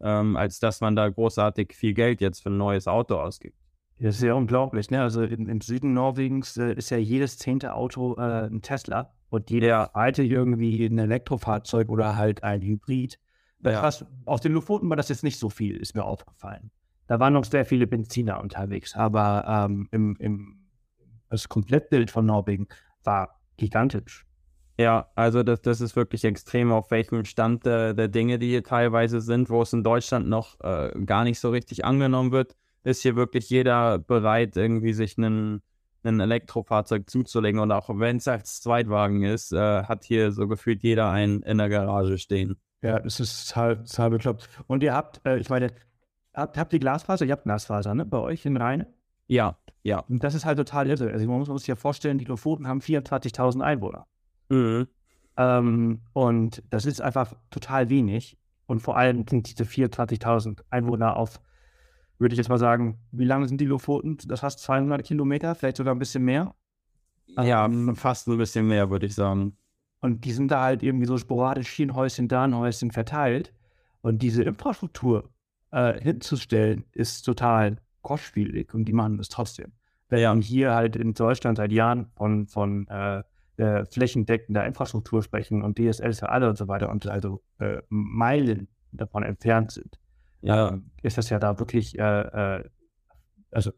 ähm, 0.00 0.36
als 0.36 0.60
dass 0.60 0.80
man 0.80 0.94
da 0.94 1.08
großartig 1.08 1.74
viel 1.74 1.94
Geld 1.94 2.20
jetzt 2.20 2.42
für 2.42 2.50
ein 2.50 2.56
neues 2.56 2.86
Auto 2.86 3.16
ausgibt. 3.16 3.56
Das 3.98 4.16
ist 4.16 4.22
ja 4.22 4.34
unglaublich, 4.34 4.90
ne? 4.90 5.00
Also 5.00 5.22
im, 5.22 5.48
im 5.48 5.60
Süden 5.60 5.94
Norwegens 5.94 6.56
äh, 6.56 6.72
ist 6.74 6.90
ja 6.90 6.96
jedes 6.96 7.38
zehnte 7.38 7.74
Auto 7.74 8.16
äh, 8.16 8.46
ein 8.46 8.62
Tesla 8.62 9.12
und 9.30 9.50
jeder 9.50 9.94
alte 9.94 10.22
irgendwie 10.22 10.84
ein 10.86 10.98
Elektrofahrzeug 10.98 11.88
oder 11.88 12.16
halt 12.16 12.42
ein 12.42 12.62
Hybrid. 12.62 13.18
Ja. 13.64 13.82
Was, 13.82 14.04
auf 14.24 14.40
den 14.40 14.52
Lofoten 14.52 14.88
war 14.90 14.96
das 14.96 15.08
jetzt 15.08 15.22
nicht 15.22 15.38
so 15.38 15.50
viel, 15.50 15.76
ist 15.76 15.94
mir 15.94 16.04
aufgefallen. 16.04 16.72
Da 17.06 17.20
waren 17.20 17.32
noch 17.32 17.44
sehr 17.44 17.64
viele 17.64 17.86
Benziner 17.86 18.40
unterwegs, 18.40 18.96
aber 18.96 19.44
ähm, 19.46 19.88
im, 19.92 20.16
im, 20.18 20.66
das 21.28 21.48
Komplettbild 21.48 22.10
von 22.10 22.26
Norwegen 22.26 22.66
war 23.04 23.41
gigantisch. 23.56 24.26
Ja, 24.78 25.08
also 25.14 25.42
das, 25.42 25.60
das 25.62 25.80
ist 25.80 25.96
wirklich 25.96 26.24
extrem, 26.24 26.72
auf 26.72 26.90
welchem 26.90 27.24
Stand 27.24 27.66
äh, 27.66 27.94
der 27.94 28.08
Dinge, 28.08 28.38
die 28.38 28.48
hier 28.48 28.64
teilweise 28.64 29.20
sind, 29.20 29.50
wo 29.50 29.62
es 29.62 29.72
in 29.72 29.84
Deutschland 29.84 30.28
noch 30.28 30.58
äh, 30.60 30.90
gar 31.04 31.24
nicht 31.24 31.38
so 31.38 31.50
richtig 31.50 31.84
angenommen 31.84 32.32
wird, 32.32 32.56
ist 32.82 33.02
hier 33.02 33.14
wirklich 33.14 33.50
jeder 33.50 33.98
bereit, 33.98 34.56
irgendwie 34.56 34.92
sich 34.92 35.18
einen, 35.18 35.62
ein 36.02 36.20
Elektrofahrzeug 36.20 37.08
zuzulegen. 37.08 37.60
Und 37.60 37.70
auch 37.70 37.90
wenn 37.90 38.16
es 38.16 38.26
als 38.26 38.60
Zweitwagen 38.60 39.22
ist, 39.22 39.52
äh, 39.52 39.84
hat 39.84 40.04
hier 40.04 40.32
so 40.32 40.48
gefühlt 40.48 40.82
jeder 40.82 41.10
einen 41.10 41.42
in 41.42 41.58
der 41.58 41.68
Garage 41.68 42.18
stehen. 42.18 42.56
Ja, 42.82 42.98
das 42.98 43.20
ist 43.20 43.54
halt 43.54 43.86
total 43.86 44.10
bekloppt. 44.10 44.48
Und 44.66 44.82
ihr 44.82 44.94
habt, 44.94 45.20
äh, 45.24 45.38
ich 45.38 45.48
meine, 45.48 45.70
habt, 46.34 46.56
habt 46.56 46.72
ihr 46.72 46.80
Glasfaser? 46.80 47.24
Ihr 47.24 47.32
habt 47.32 47.44
Glasfaser, 47.44 47.94
ne? 47.94 48.04
Bei 48.04 48.18
euch 48.18 48.44
in 48.46 48.56
Rhein? 48.56 48.86
Ja, 49.32 49.56
ja. 49.82 50.00
Und 50.00 50.22
das 50.22 50.34
ist 50.34 50.44
halt 50.44 50.58
total 50.58 50.90
irre. 50.90 51.10
Also 51.10 51.26
man 51.26 51.38
muss, 51.38 51.48
man 51.48 51.56
sich 51.56 51.66
ja 51.66 51.74
vorstellen, 51.74 52.18
die 52.18 52.26
Lofoten 52.26 52.66
haben 52.68 52.80
24.000 52.80 53.62
Einwohner. 53.62 54.06
Mhm. 54.50 54.88
Ähm, 55.38 56.02
und 56.12 56.62
das 56.68 56.84
ist 56.84 57.00
einfach 57.00 57.32
total 57.50 57.88
wenig. 57.88 58.36
Und 58.66 58.80
vor 58.80 58.98
allem 58.98 59.24
sind 59.26 59.48
diese 59.48 59.64
24.000 59.64 60.60
Einwohner 60.68 61.16
auf, 61.16 61.40
würde 62.18 62.34
ich 62.34 62.36
jetzt 62.38 62.50
mal 62.50 62.58
sagen, 62.58 62.98
wie 63.10 63.24
lange 63.24 63.48
sind 63.48 63.58
die 63.58 63.64
Lofoten? 63.66 64.18
Das 64.26 64.42
heißt 64.42 64.58
200 64.58 65.02
Kilometer, 65.02 65.54
vielleicht 65.54 65.78
sogar 65.78 65.94
ein 65.94 65.98
bisschen 65.98 66.24
mehr. 66.24 66.54
Ja, 67.38 67.64
ähm, 67.64 67.96
fast 67.96 68.28
ein 68.28 68.36
bisschen 68.36 68.68
mehr, 68.68 68.90
würde 68.90 69.06
ich 69.06 69.14
sagen. 69.14 69.56
Und 70.00 70.26
die 70.26 70.32
sind 70.32 70.50
da 70.50 70.62
halt 70.62 70.82
irgendwie 70.82 71.06
so 71.06 71.16
sporadisch 71.16 71.70
hier 71.70 71.86
ein 71.86 71.94
Häuschen, 71.94 72.28
da 72.28 72.44
ein 72.44 72.54
Häuschen 72.54 72.90
verteilt. 72.90 73.54
Und 74.02 74.20
diese 74.20 74.42
Infrastruktur 74.42 75.30
äh, 75.70 75.98
hinzustellen, 76.02 76.84
ist 76.92 77.22
total 77.22 77.78
kostspielig 78.02 78.74
und 78.74 78.84
die 78.84 78.92
machen 78.92 79.18
das 79.18 79.28
trotzdem. 79.28 79.72
Wir 80.08 80.28
haben 80.28 80.42
hier 80.42 80.74
halt 80.74 80.96
in 80.96 81.14
Deutschland 81.14 81.56
seit 81.56 81.72
Jahren 81.72 82.10
von, 82.16 82.46
von 82.46 82.86
äh, 82.88 83.22
äh, 83.56 83.84
flächendeckender 83.86 84.66
Infrastruktur 84.66 85.22
sprechen 85.22 85.62
und 85.62 85.78
DSL 85.78 86.12
für 86.12 86.28
alle 86.28 86.48
und 86.48 86.58
so 86.58 86.68
weiter 86.68 86.90
und 86.90 87.06
also 87.06 87.42
äh, 87.58 87.80
Meilen 87.88 88.68
davon 88.92 89.22
entfernt 89.22 89.72
sind. 89.72 89.98
Ja. 90.42 90.76
ist 91.02 91.18
das 91.18 91.30
ja 91.30 91.38
da 91.38 91.58
wirklich, 91.60 91.98
äh, 91.98 92.56
äh, 92.56 92.64
also 93.52 93.70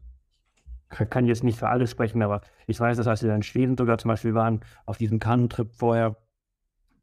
kann 0.89 1.25
jetzt 1.25 1.43
nicht 1.43 1.59
für 1.59 1.69
alle 1.69 1.87
sprechen, 1.87 2.21
aber 2.23 2.41
ich 2.67 2.79
weiß, 2.79 2.97
dass 2.97 3.07
als 3.07 3.21
wir 3.23 3.35
in 3.35 3.43
Schweden 3.43 3.77
sogar 3.77 3.97
zum 3.97 4.09
Beispiel 4.09 4.33
waren, 4.33 4.61
auf 4.85 4.97
diesem 4.97 5.19
Kanutrip 5.19 5.75
vorher, 5.75 6.17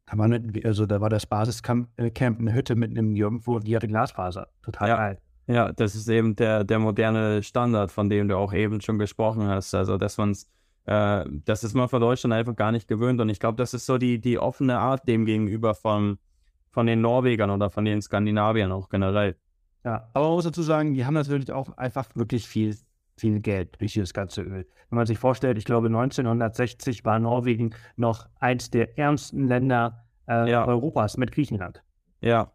da 0.06 0.18
war, 0.18 0.24
eine, 0.24 0.42
also 0.64 0.86
da 0.86 1.00
war 1.00 1.10
das 1.10 1.26
Basiscamp 1.26 1.88
äh, 1.96 2.10
eine 2.18 2.54
Hütte 2.54 2.74
mitten 2.74 2.96
im 2.96 3.12
Nirgendwo 3.12 3.56
und 3.56 3.66
die 3.66 3.76
hatte 3.76 3.88
Glasfaser. 3.88 4.48
Total 4.62 4.88
ja. 4.88 4.96
geil. 4.96 5.18
Ja, 5.52 5.70
das 5.70 5.94
ist 5.94 6.08
eben 6.08 6.34
der, 6.34 6.64
der 6.64 6.78
moderne 6.78 7.42
Standard, 7.42 7.92
von 7.92 8.08
dem 8.08 8.28
du 8.28 8.36
auch 8.36 8.54
eben 8.54 8.80
schon 8.80 8.98
gesprochen 8.98 9.46
hast. 9.46 9.74
Also, 9.74 9.98
dass 9.98 10.16
man 10.16 10.30
es, 10.30 10.48
äh, 10.86 11.24
das 11.44 11.62
ist 11.62 11.74
man 11.74 11.88
von 11.88 12.00
Deutschland 12.00 12.32
einfach 12.32 12.56
gar 12.56 12.72
nicht 12.72 12.88
gewöhnt. 12.88 13.20
Und 13.20 13.28
ich 13.28 13.38
glaube, 13.38 13.56
das 13.56 13.74
ist 13.74 13.84
so 13.84 13.98
die, 13.98 14.18
die 14.18 14.38
offene 14.38 14.78
Art 14.78 15.06
dem 15.06 15.26
gegenüber 15.26 15.74
von, 15.74 16.18
von 16.70 16.86
den 16.86 17.02
Norwegern 17.02 17.50
oder 17.50 17.68
von 17.68 17.84
den 17.84 18.00
Skandinaviern 18.00 18.72
auch 18.72 18.88
generell. 18.88 19.36
Ja, 19.84 20.08
aber 20.14 20.26
man 20.26 20.34
muss 20.36 20.44
dazu 20.44 20.62
sagen, 20.62 20.94
die 20.94 21.04
haben 21.04 21.14
natürlich 21.14 21.52
auch 21.52 21.76
einfach 21.76 22.08
wirklich 22.14 22.48
viel 22.48 22.76
viel 23.16 23.40
Geld 23.40 23.78
durch 23.78 23.92
dieses 23.92 24.14
ganze 24.14 24.42
Öl. 24.42 24.66
Wenn 24.88 24.96
man 24.96 25.06
sich 25.06 25.18
vorstellt, 25.18 25.58
ich 25.58 25.64
glaube 25.64 25.88
1960 25.88 27.04
war 27.04 27.18
Norwegen 27.18 27.74
noch 27.96 28.26
eins 28.40 28.70
der 28.70 28.98
ärmsten 28.98 29.46
Länder 29.46 30.06
äh, 30.26 30.50
ja. 30.50 30.66
Europas 30.66 31.18
mit 31.18 31.30
Griechenland. 31.30 31.82
Ja, 32.20 32.52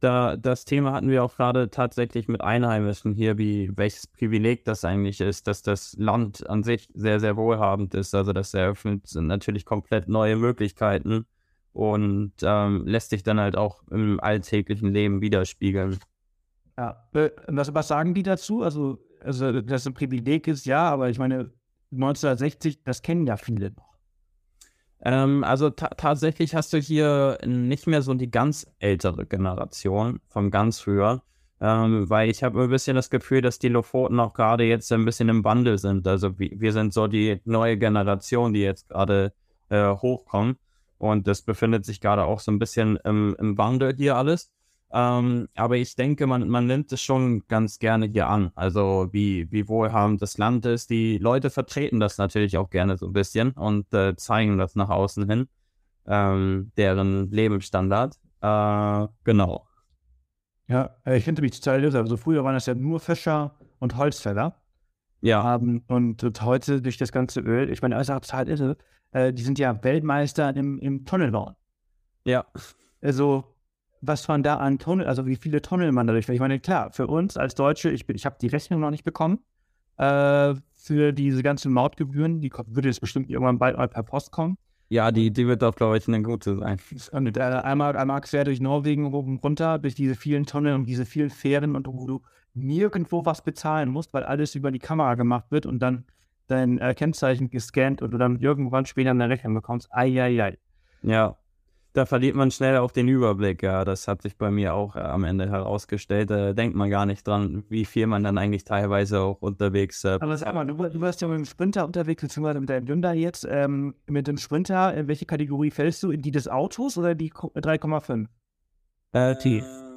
da, 0.00 0.36
das 0.36 0.64
Thema 0.64 0.92
hatten 0.92 1.08
wir 1.08 1.22
auch 1.22 1.36
gerade 1.36 1.70
tatsächlich 1.70 2.28
mit 2.28 2.40
Einheimischen 2.40 3.14
hier, 3.14 3.38
wie 3.38 3.70
welches 3.76 4.06
Privileg 4.06 4.64
das 4.64 4.84
eigentlich 4.84 5.20
ist, 5.20 5.46
dass 5.46 5.62
das 5.62 5.94
Land 5.98 6.48
an 6.48 6.62
sich 6.62 6.88
sehr, 6.94 7.20
sehr 7.20 7.36
wohlhabend 7.36 7.94
ist. 7.94 8.14
Also 8.14 8.32
das 8.32 8.54
eröffnet 8.54 9.14
natürlich 9.14 9.64
komplett 9.64 10.08
neue 10.08 10.36
Möglichkeiten 10.36 11.26
und 11.72 12.32
ähm, 12.42 12.86
lässt 12.86 13.10
sich 13.10 13.22
dann 13.22 13.38
halt 13.38 13.56
auch 13.56 13.82
im 13.90 14.18
alltäglichen 14.20 14.92
Leben 14.92 15.20
widerspiegeln. 15.20 15.98
Ja, 16.76 17.08
äh, 17.12 17.30
was, 17.46 17.74
was 17.74 17.88
sagen 17.88 18.14
die 18.14 18.22
dazu? 18.22 18.62
Also 18.62 18.98
also 19.22 19.60
dass 19.60 19.82
es 19.82 19.86
ein 19.86 19.94
Privileg 19.94 20.48
ist, 20.48 20.66
ja, 20.66 20.88
aber 20.88 21.10
ich 21.10 21.18
meine, 21.18 21.52
1960, 21.92 22.82
das 22.84 23.02
kennen 23.02 23.26
ja 23.26 23.36
viele 23.36 23.70
noch. 23.70 23.89
Ähm, 25.02 25.44
also 25.44 25.70
tatsächlich 25.70 26.54
hast 26.54 26.72
du 26.72 26.78
hier 26.78 27.38
nicht 27.46 27.86
mehr 27.86 28.02
so 28.02 28.14
die 28.14 28.30
ganz 28.30 28.66
ältere 28.78 29.26
Generation 29.26 30.20
vom 30.28 30.50
ganz 30.50 30.80
früher, 30.80 31.22
ähm, 31.60 32.10
weil 32.10 32.30
ich 32.30 32.42
habe 32.42 32.62
ein 32.62 32.70
bisschen 32.70 32.96
das 32.96 33.08
Gefühl, 33.10 33.40
dass 33.40 33.58
die 33.58 33.68
Lofoten 33.68 34.20
auch 34.20 34.34
gerade 34.34 34.64
jetzt 34.64 34.92
ein 34.92 35.04
bisschen 35.04 35.28
im 35.30 35.42
Wandel 35.44 35.78
sind. 35.78 36.06
Also 36.06 36.38
wir 36.38 36.72
sind 36.72 36.92
so 36.92 37.06
die 37.06 37.40
neue 37.44 37.78
Generation, 37.78 38.52
die 38.52 38.60
jetzt 38.60 38.88
gerade 38.90 39.32
äh, 39.70 39.88
hochkommt 39.88 40.58
und 40.98 41.26
das 41.26 41.42
befindet 41.42 41.86
sich 41.86 42.00
gerade 42.00 42.24
auch 42.24 42.40
so 42.40 42.52
ein 42.52 42.58
bisschen 42.58 42.96
im, 43.04 43.34
im 43.38 43.56
Wandel 43.56 43.94
hier 43.96 44.16
alles. 44.16 44.50
Ähm, 44.92 45.48
aber 45.54 45.76
ich 45.76 45.94
denke, 45.94 46.26
man, 46.26 46.48
man 46.48 46.66
nimmt 46.66 46.90
es 46.92 47.00
schon 47.00 47.46
ganz 47.46 47.78
gerne 47.78 48.06
hier 48.06 48.28
an. 48.28 48.50
Also 48.56 49.08
wie, 49.12 49.50
wie 49.52 49.68
wohlhabend 49.68 50.20
das 50.20 50.36
Land 50.36 50.66
ist. 50.66 50.90
Die 50.90 51.18
Leute 51.18 51.50
vertreten 51.50 52.00
das 52.00 52.18
natürlich 52.18 52.58
auch 52.58 52.70
gerne 52.70 52.96
so 52.96 53.06
ein 53.06 53.12
bisschen 53.12 53.52
und 53.52 53.92
äh, 53.94 54.16
zeigen 54.16 54.58
das 54.58 54.74
nach 54.74 54.88
außen 54.88 55.28
hin, 55.28 55.48
ähm, 56.06 56.72
deren 56.76 57.30
Lebensstandard. 57.30 58.16
Äh, 58.40 59.06
genau. 59.24 59.66
Ja, 60.66 60.96
äh, 61.06 61.18
ich 61.18 61.24
finde 61.24 61.42
mich 61.42 61.60
total 61.60 61.84
irre. 61.84 61.98
Also 61.98 62.16
früher 62.16 62.42
waren 62.42 62.54
das 62.54 62.66
ja 62.66 62.74
nur 62.74 62.98
Fischer 62.98 63.56
und 63.78 63.96
Holzfäller. 63.96 64.56
Ja. 65.20 65.56
Um, 65.56 65.82
und, 65.86 66.24
und, 66.24 66.42
heute 66.42 66.80
durch 66.80 66.96
das 66.96 67.12
ganze 67.12 67.40
Öl, 67.40 67.70
ich 67.70 67.82
meine, 67.82 68.00
auch 68.00 68.04
total 68.04 68.48
irre, 68.48 68.76
äh, 69.12 69.32
die 69.32 69.42
sind 69.42 69.58
ja 69.58 69.82
Weltmeister 69.84 70.54
im, 70.56 70.78
im 70.78 71.04
Tunnelbauen. 71.04 71.54
Ja. 72.24 72.46
Also 73.02 73.44
was 74.00 74.26
man 74.28 74.42
da 74.42 74.56
an 74.56 74.78
Tunnel, 74.78 75.06
also 75.06 75.26
wie 75.26 75.36
viele 75.36 75.62
Tunnel 75.62 75.92
man 75.92 76.06
dadurch, 76.06 76.28
ich 76.28 76.40
meine, 76.40 76.60
klar, 76.60 76.90
für 76.92 77.06
uns 77.06 77.36
als 77.36 77.54
Deutsche, 77.54 77.90
ich, 77.90 78.08
ich 78.08 78.26
habe 78.26 78.36
die 78.40 78.48
Rechnung 78.48 78.80
noch 78.80 78.90
nicht 78.90 79.04
bekommen, 79.04 79.40
äh, 79.98 80.54
für 80.72 81.12
diese 81.12 81.42
ganzen 81.42 81.72
Mautgebühren, 81.72 82.40
die 82.40 82.50
würde 82.66 82.88
jetzt 82.88 83.00
bestimmt 83.00 83.28
irgendwann 83.28 83.58
bald 83.58 83.76
mal 83.76 83.88
per 83.88 84.02
Post 84.02 84.30
kommen. 84.30 84.56
Ja, 84.88 85.12
die, 85.12 85.30
die 85.30 85.46
wird 85.46 85.62
doch, 85.62 85.76
glaube 85.76 85.98
ich, 85.98 86.08
eine 86.08 86.20
gute 86.22 86.56
sein. 86.58 86.78
Und 87.12 87.36
äh, 87.36 87.40
einmal, 87.40 87.96
einmal 87.96 88.20
quer 88.22 88.44
durch 88.44 88.60
Norwegen 88.60 89.12
oben 89.14 89.38
runter, 89.38 89.78
durch 89.78 89.94
diese 89.94 90.16
vielen 90.16 90.46
Tonnen 90.46 90.74
und 90.74 90.86
diese 90.86 91.06
vielen 91.06 91.30
Fähren 91.30 91.76
und 91.76 91.86
wo 91.86 92.06
du 92.06 92.22
nirgendwo 92.54 93.24
was 93.24 93.42
bezahlen 93.42 93.88
musst, 93.88 94.12
weil 94.12 94.24
alles 94.24 94.56
über 94.56 94.72
die 94.72 94.80
Kamera 94.80 95.14
gemacht 95.14 95.44
wird 95.50 95.66
und 95.66 95.78
dann 95.78 96.06
dein 96.48 96.78
äh, 96.78 96.94
Kennzeichen 96.94 97.50
gescannt 97.50 98.02
und 98.02 98.10
du 98.10 98.18
dann 98.18 98.40
irgendwann 98.40 98.84
später 98.84 99.10
eine 99.10 99.28
Rechnung 99.28 99.54
bekommst. 99.54 99.88
Eieiei. 99.92 100.58
Ja, 101.02 101.36
da 101.92 102.06
verliert 102.06 102.36
man 102.36 102.50
schnell 102.50 102.76
auch 102.78 102.92
den 102.92 103.08
Überblick. 103.08 103.62
Ja, 103.62 103.84
das 103.84 104.06
hat 104.06 104.22
sich 104.22 104.36
bei 104.36 104.50
mir 104.50 104.74
auch 104.74 104.96
äh, 104.96 105.00
am 105.00 105.24
Ende 105.24 105.48
herausgestellt. 105.48 106.30
Da 106.30 106.52
denkt 106.52 106.76
man 106.76 106.90
gar 106.90 107.06
nicht 107.06 107.26
dran, 107.26 107.64
wie 107.68 107.84
viel 107.84 108.06
man 108.06 108.22
dann 108.22 108.38
eigentlich 108.38 108.64
teilweise 108.64 109.20
auch 109.20 109.42
unterwegs. 109.42 110.04
Äh, 110.04 110.18
Aber 110.20 110.36
sag 110.36 110.54
mal, 110.54 110.66
du, 110.66 110.74
du 110.74 111.00
warst 111.00 111.20
ja 111.20 111.28
mit 111.28 111.38
dem 111.38 111.46
Sprinter 111.46 111.84
unterwegs, 111.84 112.22
beziehungsweise 112.22 112.60
mit 112.60 112.70
deinem 112.70 112.86
Dünder 112.86 113.12
jetzt. 113.12 113.46
Ähm, 113.48 113.94
mit 114.06 114.28
dem 114.28 114.36
Sprinter, 114.36 114.94
in 114.94 115.08
welche 115.08 115.26
Kategorie 115.26 115.70
fällst 115.70 116.02
du? 116.02 116.10
In 116.10 116.22
die 116.22 116.30
des 116.30 116.48
Autos 116.48 116.96
oder 116.96 117.14
die 117.14 117.32
3,5? 117.32 118.26
Äh, 119.12 119.34
die. 119.42 119.89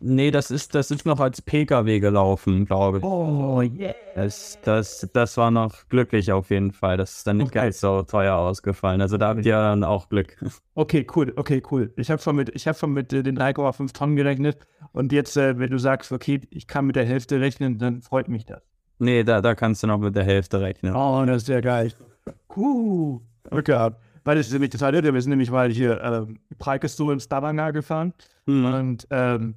Nee, 0.00 0.30
das 0.30 0.50
ist, 0.50 0.74
das 0.74 0.90
ist 0.90 1.04
noch 1.06 1.20
als 1.20 1.42
PKW 1.42 2.00
gelaufen, 2.00 2.64
glaube 2.66 2.98
ich. 2.98 3.04
Oh, 3.04 3.60
yeah. 3.62 3.94
Das, 4.14 4.58
das, 4.62 5.08
das 5.12 5.36
war 5.36 5.50
noch 5.50 5.88
glücklich 5.88 6.32
auf 6.32 6.50
jeden 6.50 6.72
Fall. 6.72 6.96
Das 6.96 7.18
ist 7.18 7.26
dann 7.26 7.38
nicht 7.38 7.48
Okay. 7.48 7.60
ganz 7.60 7.80
so 7.80 8.02
teuer 8.02 8.36
ausgefallen. 8.36 9.00
Also 9.00 9.16
da 9.18 9.28
habt 9.28 9.44
ihr 9.44 9.52
dann 9.54 9.84
auch 9.84 10.08
Glück. 10.08 10.36
Okay, 10.74 11.06
cool, 11.14 11.30
okay, 11.36 11.62
cool. 11.70 11.92
Ich 11.96 12.10
habe 12.10 12.22
schon 12.22 12.36
mit, 12.36 12.48
ich 12.54 12.66
hab 12.66 12.74
schon 12.78 12.92
mit 12.94 13.12
äh, 13.12 13.22
den 13.22 13.36
3,5 13.38 13.92
Tonnen 13.92 14.16
gerechnet. 14.16 14.56
Und 14.92 15.12
jetzt, 15.12 15.36
äh, 15.36 15.58
wenn 15.58 15.70
du 15.70 15.78
sagst, 15.78 16.10
okay, 16.10 16.40
ich 16.50 16.66
kann 16.66 16.86
mit 16.86 16.96
der 16.96 17.04
Hälfte 17.04 17.38
rechnen, 17.38 17.76
dann 17.76 18.00
freut 18.00 18.28
mich 18.28 18.46
das. 18.46 18.62
Nee, 18.98 19.22
da, 19.22 19.42
da 19.42 19.54
kannst 19.54 19.82
du 19.82 19.88
noch 19.88 19.98
mit 19.98 20.16
der 20.16 20.24
Hälfte 20.24 20.60
rechnen. 20.62 20.96
Oh, 20.96 21.22
das 21.26 21.38
ist 21.38 21.46
sehr 21.46 21.60
geil. 21.60 21.92
Cool. 22.56 23.20
Okay. 23.50 23.90
Weil 24.24 24.36
das 24.36 24.46
ist 24.46 24.52
nämlich 24.52 24.70
total 24.70 24.94
irre. 24.94 25.12
Wir 25.12 25.20
sind 25.20 25.30
nämlich 25.30 25.50
mal 25.50 25.70
hier 25.70 26.00
ähm, 26.02 26.38
Preikestool 26.58 27.12
in 27.12 27.20
Stavanger 27.20 27.72
gefahren. 27.72 28.12
Mhm. 28.46 28.64
Und 28.64 29.06
ähm, 29.10 29.54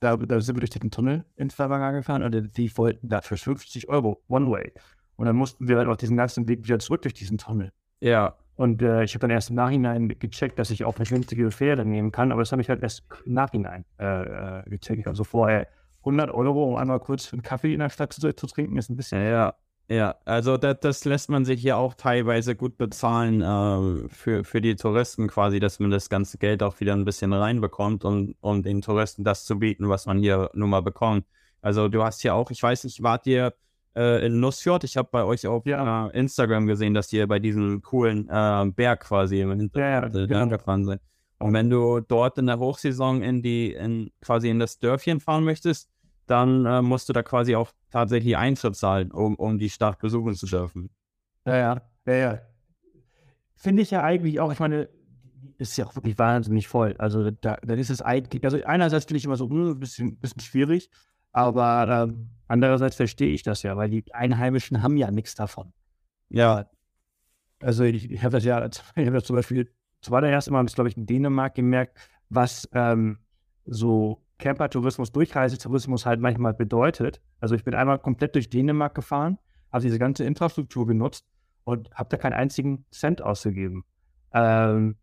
da, 0.00 0.16
da 0.16 0.40
sind 0.40 0.56
wir 0.56 0.60
durch 0.60 0.70
den 0.70 0.90
Tunnel 0.90 1.24
in 1.36 1.50
Stavanger 1.50 1.92
gefahren 1.92 2.22
und 2.22 2.56
die, 2.56 2.76
wollten 2.76 3.08
da 3.08 3.20
für 3.20 3.36
50 3.36 3.88
Euro 3.88 4.22
One-Way. 4.28 4.72
Und 5.16 5.26
dann 5.26 5.36
mussten 5.36 5.66
wir 5.66 5.78
halt 5.78 5.88
auch 5.88 5.96
diesen 5.96 6.16
ganzen 6.16 6.46
Weg 6.48 6.64
wieder 6.64 6.78
zurück 6.78 7.02
durch 7.02 7.14
diesen 7.14 7.38
Tunnel. 7.38 7.72
Ja, 8.00 8.36
Und 8.54 8.82
äh, 8.82 9.02
ich 9.02 9.14
habe 9.14 9.20
dann 9.20 9.30
erst 9.30 9.50
im 9.50 9.56
Nachhinein 9.56 10.08
gecheckt, 10.08 10.58
dass 10.58 10.70
ich 10.70 10.84
auch 10.84 10.96
eine 10.96 11.06
günstige 11.06 11.50
Fähre 11.50 11.84
nehmen 11.84 12.12
kann, 12.12 12.32
aber 12.32 12.42
das 12.42 12.52
habe 12.52 12.62
ich 12.62 12.68
halt 12.68 12.82
erst 12.82 13.04
im 13.24 13.34
Nachhinein 13.34 13.84
äh, 13.98 14.60
äh, 14.60 14.62
gecheckt. 14.70 15.08
Also 15.08 15.24
vorher 15.24 15.66
100 16.00 16.30
Euro, 16.30 16.64
um 16.70 16.76
einmal 16.76 17.00
kurz 17.00 17.32
einen 17.32 17.42
Kaffee 17.42 17.72
in 17.74 17.80
der 17.80 17.90
Stadt 17.90 18.12
zu, 18.12 18.32
zu 18.32 18.46
trinken, 18.46 18.76
ist 18.76 18.90
ein 18.90 18.96
bisschen. 18.96 19.20
ja, 19.22 19.28
ja. 19.30 19.54
Also 20.24 20.58
das, 20.58 20.80
das 20.80 21.04
lässt 21.06 21.30
man 21.30 21.44
sich 21.46 21.60
hier 21.62 21.78
auch 21.78 21.94
teilweise 21.94 22.54
gut 22.54 22.76
bezahlen 22.76 23.40
äh, 23.40 24.08
für, 24.10 24.44
für 24.44 24.60
die 24.60 24.76
Touristen 24.76 25.28
quasi, 25.28 25.60
dass 25.60 25.78
man 25.80 25.90
das 25.90 26.10
ganze 26.10 26.36
Geld 26.36 26.62
auch 26.62 26.78
wieder 26.80 26.92
ein 26.94 27.06
bisschen 27.06 27.32
reinbekommt, 27.32 28.04
um, 28.04 28.34
um 28.40 28.62
den 28.62 28.82
Touristen 28.82 29.24
das 29.24 29.44
zu 29.46 29.58
bieten, 29.58 29.88
was 29.88 30.04
man 30.04 30.18
hier 30.18 30.50
nun 30.52 30.68
mal 30.70 30.82
bekommt. 30.82 31.24
Also 31.62 31.88
du 31.88 32.02
hast 32.04 32.20
hier 32.20 32.34
auch, 32.34 32.50
ich 32.50 32.62
weiß 32.62 32.84
nicht, 32.84 33.02
wart 33.02 33.26
ihr 33.26 33.54
äh, 33.96 34.26
in 34.26 34.40
Nussfjord? 34.40 34.84
Ich 34.84 34.96
habe 34.98 35.08
bei 35.10 35.24
euch 35.24 35.46
auf 35.46 35.64
Ja. 35.64 36.08
äh, 36.08 36.18
Instagram 36.18 36.66
gesehen, 36.66 36.92
dass 36.92 37.10
ihr 37.12 37.26
bei 37.26 37.38
diesem 37.38 37.80
coolen 37.80 38.28
äh, 38.28 38.66
Berg 38.70 39.00
quasi 39.00 39.40
im 39.40 39.50
Hintergrund 39.50 40.14
Ja, 40.14 40.18
ja, 40.18 40.24
äh, 40.24 40.26
genau. 40.26 40.48
gefahren 40.48 40.84
seid. 40.84 41.00
Und 41.38 41.54
wenn 41.54 41.70
du 41.70 42.00
dort 42.00 42.36
in 42.36 42.46
der 42.46 42.58
Hochsaison 42.58 43.22
in 43.22 43.42
die, 43.42 43.72
in, 43.72 44.10
quasi 44.20 44.50
in 44.50 44.58
das 44.58 44.78
Dörfchen 44.80 45.20
fahren 45.20 45.44
möchtest, 45.44 45.88
dann 46.30 46.66
äh, 46.66 46.82
musst 46.82 47.08
du 47.08 47.12
da 47.12 47.22
quasi 47.22 47.56
auch 47.56 47.72
tatsächlich 47.90 48.36
Eintritt 48.36 48.76
zahlen, 48.76 49.10
um, 49.12 49.34
um 49.36 49.58
die 49.58 49.70
Stadt 49.70 49.98
besuchen 50.00 50.34
zu 50.34 50.46
dürfen. 50.46 50.90
Ja, 51.46 51.56
ja, 52.06 52.14
ja. 52.14 52.40
Finde 53.56 53.82
ich 53.82 53.90
ja 53.90 54.02
eigentlich 54.02 54.40
auch, 54.40 54.52
ich 54.52 54.60
meine, 54.60 54.88
ist 55.58 55.76
ja 55.76 55.86
auch 55.86 55.94
wirklich 55.96 56.18
wahnsinnig 56.18 56.68
voll. 56.68 56.94
Also 56.98 57.30
da, 57.30 57.56
dann 57.62 57.78
ist 57.78 57.90
es 57.90 58.02
eigentlich, 58.02 58.44
also 58.44 58.62
einerseits 58.64 59.06
finde 59.06 59.18
ich 59.18 59.24
immer 59.24 59.36
so 59.36 59.48
hm, 59.48 59.70
ein 59.70 59.80
bisschen, 59.80 60.16
bisschen 60.18 60.40
schwierig, 60.40 60.90
aber 61.32 62.06
ähm, 62.08 62.30
andererseits 62.46 62.96
verstehe 62.96 63.32
ich 63.32 63.42
das 63.42 63.62
ja, 63.62 63.76
weil 63.76 63.90
die 63.90 64.04
Einheimischen 64.14 64.82
haben 64.82 64.96
ja 64.96 65.10
nichts 65.10 65.34
davon. 65.34 65.72
Ja, 66.28 66.70
Also 67.60 67.84
ich, 67.84 68.10
ich 68.10 68.22
habe 68.22 68.32
das 68.32 68.44
ja, 68.44 68.64
ich 68.96 69.06
habe 69.06 69.12
das 69.12 69.24
zum 69.24 69.36
Beispiel 69.36 69.72
zuallererst 70.00 70.50
Mal, 70.50 70.64
glaube 70.66 70.88
ich, 70.90 70.96
in 70.96 71.06
Dänemark 71.06 71.54
gemerkt, 71.54 71.98
was 72.28 72.68
ähm, 72.72 73.18
so 73.64 74.24
Campertourismus, 74.38 75.12
Durchreisetourismus 75.12 76.06
halt 76.06 76.20
manchmal 76.20 76.54
bedeutet. 76.54 77.20
Also 77.40 77.54
ich 77.54 77.64
bin 77.64 77.74
einmal 77.74 77.98
komplett 77.98 78.34
durch 78.34 78.48
Dänemark 78.50 78.94
gefahren, 78.94 79.38
habe 79.72 79.82
diese 79.82 79.98
ganze 79.98 80.24
Infrastruktur 80.24 80.86
genutzt 80.86 81.26
und 81.64 81.90
habe 81.92 82.08
da 82.08 82.16
keinen 82.16 82.32
einzigen 82.32 82.86
Cent 82.90 83.20
ausgegeben. 83.20 83.84
Ähm, 84.32 84.96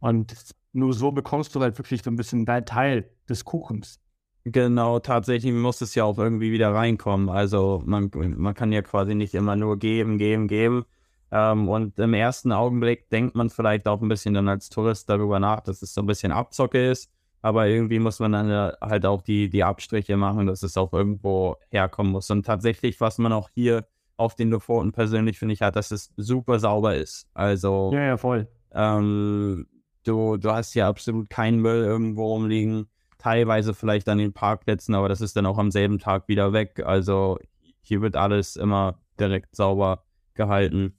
und 0.00 0.34
nur 0.72 0.92
so 0.92 1.12
bekommst 1.12 1.54
du 1.54 1.60
halt 1.60 1.78
wirklich 1.78 2.02
so 2.02 2.10
ein 2.10 2.16
bisschen 2.16 2.44
dein 2.44 2.64
Teil 2.66 3.10
des 3.28 3.44
Kuchens. 3.44 4.00
genau, 4.44 4.98
tatsächlich 4.98 5.52
muss 5.52 5.80
es 5.80 5.94
ja 5.94 6.04
auch 6.04 6.18
irgendwie 6.18 6.52
wieder 6.52 6.74
reinkommen. 6.74 7.28
Also 7.28 7.82
man, 7.84 8.10
man 8.14 8.54
kann 8.54 8.72
ja 8.72 8.82
quasi 8.82 9.14
nicht 9.14 9.34
immer 9.34 9.56
nur 9.56 9.78
geben, 9.78 10.18
geben, 10.18 10.48
geben. 10.48 10.84
Ähm, 11.30 11.68
und 11.68 11.98
im 11.98 12.14
ersten 12.14 12.52
Augenblick 12.52 13.08
denkt 13.08 13.34
man 13.34 13.48
vielleicht 13.48 13.88
auch 13.88 14.02
ein 14.02 14.08
bisschen 14.08 14.34
dann 14.34 14.48
als 14.48 14.68
Tourist 14.68 15.08
darüber 15.08 15.40
nach, 15.40 15.60
dass 15.60 15.80
es 15.82 15.94
so 15.94 16.02
ein 16.02 16.06
bisschen 16.06 16.30
Abzocke 16.30 16.90
ist. 16.90 17.10
Aber 17.42 17.66
irgendwie 17.66 17.98
muss 17.98 18.20
man 18.20 18.32
dann 18.32 18.72
halt 18.80 19.04
auch 19.04 19.20
die, 19.22 19.50
die 19.50 19.64
Abstriche 19.64 20.16
machen, 20.16 20.46
dass 20.46 20.62
es 20.62 20.76
auch 20.76 20.92
irgendwo 20.92 21.56
herkommen 21.70 22.12
muss. 22.12 22.30
Und 22.30 22.46
tatsächlich, 22.46 23.00
was 23.00 23.18
man 23.18 23.32
auch 23.32 23.50
hier 23.52 23.86
auf 24.16 24.36
den 24.36 24.50
Lofoten 24.50 24.92
persönlich 24.92 25.38
finde 25.38 25.54
ich 25.54 25.62
hat, 25.62 25.74
dass 25.74 25.90
es 25.90 26.12
super 26.16 26.60
sauber 26.60 26.94
ist. 26.94 27.26
Also 27.34 27.90
Ja, 27.92 28.02
ja, 28.02 28.16
voll. 28.16 28.46
ähm, 28.72 29.66
du, 30.04 30.36
du 30.36 30.50
hast 30.52 30.72
hier 30.72 30.86
absolut 30.86 31.28
keinen 31.30 31.58
Müll 31.58 31.82
irgendwo 31.82 32.26
rumliegen. 32.28 32.86
Teilweise 33.18 33.74
vielleicht 33.74 34.08
an 34.08 34.18
den 34.18 34.32
Parkplätzen, 34.32 34.94
aber 34.94 35.08
das 35.08 35.20
ist 35.20 35.36
dann 35.36 35.46
auch 35.46 35.58
am 35.58 35.70
selben 35.72 35.98
Tag 35.98 36.28
wieder 36.28 36.52
weg. 36.52 36.82
Also 36.84 37.38
hier 37.80 38.00
wird 38.00 38.16
alles 38.16 38.54
immer 38.56 39.00
direkt 39.18 39.56
sauber 39.56 40.04
gehalten. 40.34 40.96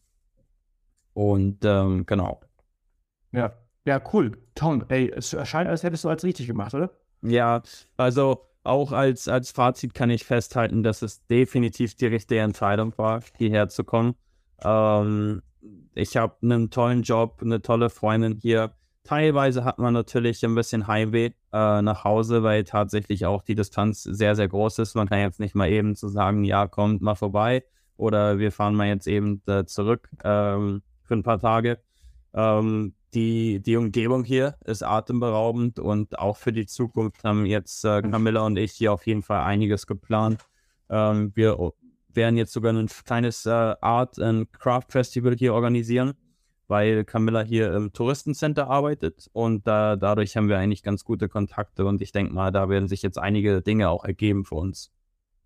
Und 1.14 1.64
ähm, 1.64 2.06
genau. 2.06 2.42
Ja. 3.32 3.54
Ja, 3.86 4.02
cool. 4.14 4.32
Tom, 4.56 4.86
ey, 4.88 5.12
es 5.12 5.34
erscheint, 5.34 5.70
als 5.70 5.84
hättest 5.84 6.04
du 6.06 6.10
alles 6.10 6.24
richtig 6.24 6.48
gemacht, 6.48 6.74
oder? 6.74 6.92
Ja, 7.22 7.62
also 7.98 8.48
auch 8.64 8.92
als, 8.94 9.28
als 9.28 9.52
Fazit 9.52 9.94
kann 9.94 10.10
ich 10.10 10.24
festhalten, 10.24 10.84
dass 10.84 11.02
es 11.02 11.26
definitiv 11.28 11.96
die 11.96 12.08
richtige 12.08 12.42
Entscheidung 12.42 12.98
war, 12.98 13.22
hierher 13.38 13.68
zu 13.68 13.84
kommen. 13.84 14.16
Ähm, 14.64 15.42
ich 15.96 16.16
habe 16.16 16.36
einen 16.42 16.70
tollen 16.70 17.04
Job, 17.04 17.40
eine 17.42 17.62
tolle 17.62 17.90
Freundin 17.90 18.38
hier. 18.42 18.74
Teilweise 19.04 19.66
hat 19.66 19.80
man 19.80 19.94
natürlich 19.94 20.44
ein 20.46 20.56
bisschen 20.56 20.88
Heimweh 20.88 21.32
äh, 21.52 21.82
nach 21.82 22.06
Hause, 22.06 22.44
weil 22.44 22.64
tatsächlich 22.64 23.26
auch 23.26 23.42
die 23.42 23.56
Distanz 23.56 24.04
sehr, 24.04 24.36
sehr 24.36 24.48
groß 24.48 24.80
ist. 24.80 24.96
Man 24.96 25.10
kann 25.10 25.20
jetzt 25.20 25.42
nicht 25.42 25.56
mal 25.56 25.70
eben 25.70 25.98
zu 25.98 26.08
sagen, 26.08 26.46
ja, 26.46 26.68
kommt 26.68 27.02
mal 27.02 27.16
vorbei 27.16 27.66
oder 27.98 28.40
wir 28.40 28.54
fahren 28.54 28.76
mal 28.76 28.88
jetzt 28.88 29.08
eben 29.08 29.42
äh, 29.46 29.66
zurück 29.66 30.10
ähm, 30.24 30.84
für 31.04 31.16
ein 31.16 31.24
paar 31.24 31.40
Tage. 31.40 31.80
Ähm, 32.34 32.94
die, 33.14 33.62
die 33.62 33.78
Umgebung 33.78 34.24
hier 34.24 34.56
ist 34.66 34.84
atemberaubend 34.84 35.80
und 35.80 36.18
auch 36.20 36.38
für 36.38 36.52
die 36.52 36.66
Zukunft 36.66 37.24
haben 37.24 37.46
jetzt 37.46 37.86
äh, 37.86 38.02
Camilla 38.02 38.46
und 38.46 38.58
ich 38.58 38.74
hier 38.74 38.94
auf 38.94 39.06
jeden 39.08 39.22
Fall 39.22 39.42
einiges 39.42 39.88
geplant. 39.88 40.42
Ähm, 40.90 41.32
wir 41.36 41.72
werden 42.10 42.38
jetzt 42.38 42.54
sogar 42.54 42.74
ein 42.74 42.88
kleines 43.06 43.46
äh, 43.46 43.50
Art 43.50 44.20
and 44.20 44.52
Craft 44.54 44.88
Festival 44.90 45.36
hier 45.36 45.54
organisieren, 45.54 46.14
weil 46.68 47.06
Camilla 47.06 47.42
hier 47.42 47.74
im 47.74 47.94
Touristencenter 47.94 48.70
arbeitet 48.70 49.30
und 49.34 49.68
da 49.68 49.96
dadurch 49.96 50.36
haben 50.36 50.50
wir 50.50 50.58
eigentlich 50.58 50.84
ganz 50.84 51.04
gute 51.04 51.30
Kontakte 51.30 51.86
und 51.86 52.02
ich 52.02 52.12
denke 52.12 52.34
mal, 52.34 52.52
da 52.52 52.70
werden 52.70 52.88
sich 52.88 53.02
jetzt 53.02 53.18
einige 53.18 53.62
Dinge 53.62 53.90
auch 53.90 54.06
ergeben 54.06 54.46
für 54.46 54.56
uns. 54.56 54.92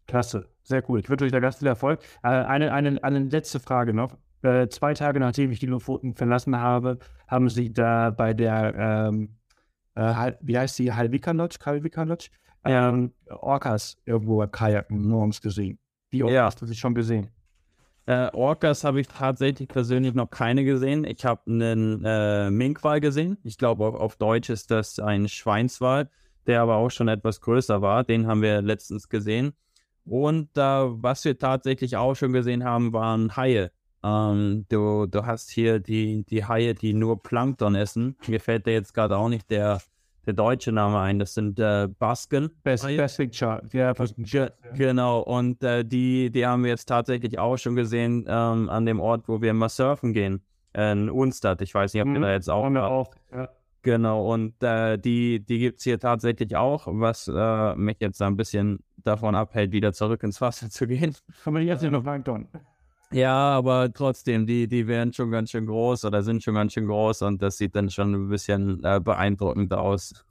Klasse, 0.07 0.49
sehr 0.63 0.89
cool. 0.89 0.99
Ich 0.99 1.09
wünsche 1.09 1.25
euch 1.25 1.31
da 1.31 1.39
ganz 1.39 1.57
viel 1.57 1.67
Erfolg. 1.67 1.99
Äh, 2.23 2.29
eine, 2.29 2.71
eine, 2.71 3.03
eine 3.03 3.19
letzte 3.19 3.59
Frage 3.59 3.93
noch. 3.93 4.17
Äh, 4.47 4.69
zwei 4.69 4.93
Tage 4.93 5.19
nachdem 5.19 5.51
ich 5.51 5.59
die 5.59 5.65
Lofoten 5.65 6.15
verlassen 6.15 6.55
habe, 6.57 6.99
haben 7.27 7.49
sie 7.49 7.73
da 7.73 8.11
bei 8.11 8.33
der, 8.33 9.09
ähm, 9.09 9.35
äh, 9.95 10.31
wie 10.41 10.57
heißt 10.57 10.79
die, 10.79 10.93
Halvika 10.93 11.31
Lodge, 11.31 11.57
Halvika 11.65 12.03
Lodge, 12.03 12.29
ähm, 12.63 13.13
Orcas 13.29 13.97
irgendwo 14.05 14.37
beim 14.37 14.51
Kajaken 14.51 15.07
morgens 15.07 15.41
gesehen. 15.41 15.79
Wie 16.09 16.23
oft 16.23 16.33
Ja. 16.33 16.45
hast 16.45 16.61
du 16.61 16.65
sie 16.65 16.75
schon 16.75 16.95
gesehen? 16.95 17.29
Äh, 18.05 18.29
Orcas 18.33 18.85
habe 18.85 19.01
ich 19.01 19.07
tatsächlich 19.09 19.67
persönlich 19.67 20.13
noch 20.13 20.29
keine 20.29 20.63
gesehen. 20.63 21.03
Ich 21.03 21.25
habe 21.25 21.41
einen 21.45 22.05
äh, 22.05 22.49
Minkwal 22.49 23.01
gesehen. 23.01 23.37
Ich 23.43 23.57
glaube, 23.57 23.85
auf, 23.85 23.95
auf 23.95 24.15
Deutsch 24.15 24.49
ist 24.49 24.71
das 24.71 24.97
ein 24.99 25.27
Schweinswal, 25.27 26.09
der 26.45 26.61
aber 26.61 26.77
auch 26.77 26.89
schon 26.89 27.09
etwas 27.09 27.41
größer 27.41 27.81
war. 27.81 28.05
Den 28.05 28.25
haben 28.27 28.41
wir 28.41 28.61
letztens 28.61 29.09
gesehen. 29.09 29.51
Und 30.05 30.57
äh, 30.57 30.61
was 30.61 31.25
wir 31.25 31.37
tatsächlich 31.37 31.97
auch 31.97 32.15
schon 32.15 32.31
gesehen 32.31 32.63
haben, 32.63 32.93
waren 32.93 33.35
Haie. 33.35 33.71
Ähm, 34.07 34.65
du, 34.69 35.05
du 35.05 35.25
hast 35.25 35.49
hier 35.49 35.79
die, 35.79 36.23
die 36.23 36.45
Haie, 36.45 36.73
die 36.73 36.93
nur 36.93 37.21
Plankton 37.21 37.75
essen. 37.75 38.15
Mir 38.27 38.39
fällt 38.39 38.65
da 38.67 38.71
jetzt 38.71 38.93
gerade 38.93 39.17
auch 39.17 39.27
nicht 39.29 39.49
der, 39.49 39.81
der 40.25 40.33
deutsche 40.33 40.71
Name 40.71 40.99
ein. 40.99 41.19
Das 41.19 41.33
sind 41.33 41.59
äh, 41.59 41.87
Basken. 41.99 42.51
Best. 42.63 42.85
Best 42.85 43.17
Picture. 43.17 43.61
Ja, 43.73 43.93
Ge 43.93 44.49
genau, 44.75 45.21
und 45.21 45.61
äh, 45.63 45.83
die, 45.83 46.29
die 46.31 46.45
haben 46.45 46.63
wir 46.63 46.69
jetzt 46.69 46.85
tatsächlich 46.85 47.37
auch 47.39 47.57
schon 47.57 47.75
gesehen 47.75 48.25
ähm, 48.27 48.69
an 48.69 48.85
dem 48.85 48.99
Ort, 48.99 49.27
wo 49.27 49.41
wir 49.41 49.53
mal 49.53 49.69
surfen 49.69 50.13
gehen. 50.13 50.41
in 50.73 51.09
Unstadt. 51.09 51.61
Ich 51.61 51.73
weiß 51.73 51.93
nicht, 51.93 52.03
ob 52.03 52.07
ihr 52.09 52.19
Mhm, 52.19 52.21
da 52.21 52.31
jetzt 52.33 52.49
auch. 52.49 52.63
Haben 52.65 52.75
wir 52.75 52.87
auch. 52.87 53.13
Ja. 53.33 53.49
Genau, 53.81 54.31
und 54.33 54.61
äh, 54.63 54.97
die, 54.97 55.39
die 55.39 55.59
gibt 55.59 55.77
es 55.79 55.83
hier 55.85 55.99
tatsächlich 55.99 56.55
auch, 56.55 56.87
was 56.89 57.27
äh, 57.33 57.75
mich 57.75 57.97
jetzt 57.99 58.21
ein 58.21 58.35
bisschen 58.35 58.79
davon 58.97 59.33
abhält, 59.33 59.71
wieder 59.71 59.93
zurück 59.93 60.23
ins 60.23 60.41
Wasser 60.41 60.69
zu 60.69 60.87
gehen. 60.87 61.15
Kann 61.43 61.53
man 61.53 61.63
jetzt 61.63 61.81
hier 61.81 61.91
noch 61.91 62.03
Plankton? 62.03 62.47
Ja, 63.11 63.35
aber 63.35 63.91
trotzdem, 63.93 64.45
die, 64.45 64.67
die 64.67 64.85
werden 64.87 65.13
schon 65.13 65.31
ganz 65.31 65.51
schön 65.51 65.65
groß 65.65 66.05
oder 66.05 66.23
sind 66.23 66.43
schon 66.43 66.55
ganz 66.55 66.73
schön 66.73 66.87
groß 66.87 67.21
und 67.21 67.41
das 67.41 67.57
sieht 67.57 67.75
dann 67.75 67.89
schon 67.89 68.13
ein 68.13 68.29
bisschen 68.29 68.83
äh, 68.83 68.99
beeindruckend 68.99 69.73
aus. 69.73 70.25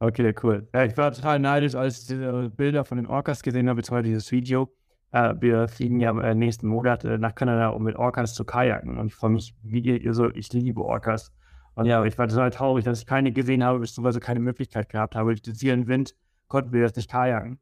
Okay, 0.00 0.34
cool. 0.42 0.66
Ja, 0.74 0.84
ich 0.84 0.96
war 0.96 1.12
total 1.12 1.38
neidisch, 1.38 1.76
als 1.76 2.00
ich 2.00 2.06
diese 2.08 2.50
Bilder 2.56 2.84
von 2.84 2.96
den 2.96 3.06
Orcas 3.06 3.40
gesehen 3.40 3.68
habe, 3.68 3.78
jetzt 3.78 3.92
heute 3.92 4.08
dieses 4.08 4.32
Video. 4.32 4.68
Äh, 5.12 5.34
wir 5.38 5.68
fliegen 5.68 6.00
ja 6.00 6.18
äh, 6.20 6.34
nächsten 6.34 6.66
Monat 6.66 7.04
äh, 7.04 7.18
nach 7.18 7.36
Kanada, 7.36 7.68
um 7.68 7.84
mit 7.84 7.94
Orcas 7.94 8.34
zu 8.34 8.44
kajaken. 8.44 8.98
Und 8.98 9.06
ich 9.06 9.14
freue 9.14 9.30
mich, 9.30 9.54
wie 9.62 9.78
ihr, 9.78 10.12
so, 10.12 10.28
ich 10.30 10.52
liebe 10.52 10.82
Orcas. 10.82 11.32
Und 11.74 11.86
ja, 11.86 12.04
ich 12.04 12.18
war 12.18 12.26
total 12.26 12.50
traurig, 12.50 12.84
dass 12.84 12.98
ich 12.98 13.06
keine 13.06 13.30
gesehen 13.30 13.62
habe, 13.62 13.78
beziehungsweise 13.78 14.18
keine 14.18 14.40
Möglichkeit 14.40 14.88
gehabt 14.88 15.14
habe. 15.14 15.30
Durch 15.30 15.42
den 15.42 15.54
zielen 15.54 15.86
Wind 15.86 16.16
konnten 16.48 16.72
wir 16.72 16.80
jetzt 16.80 16.96
nicht 16.96 17.08
kajaken. 17.10 17.60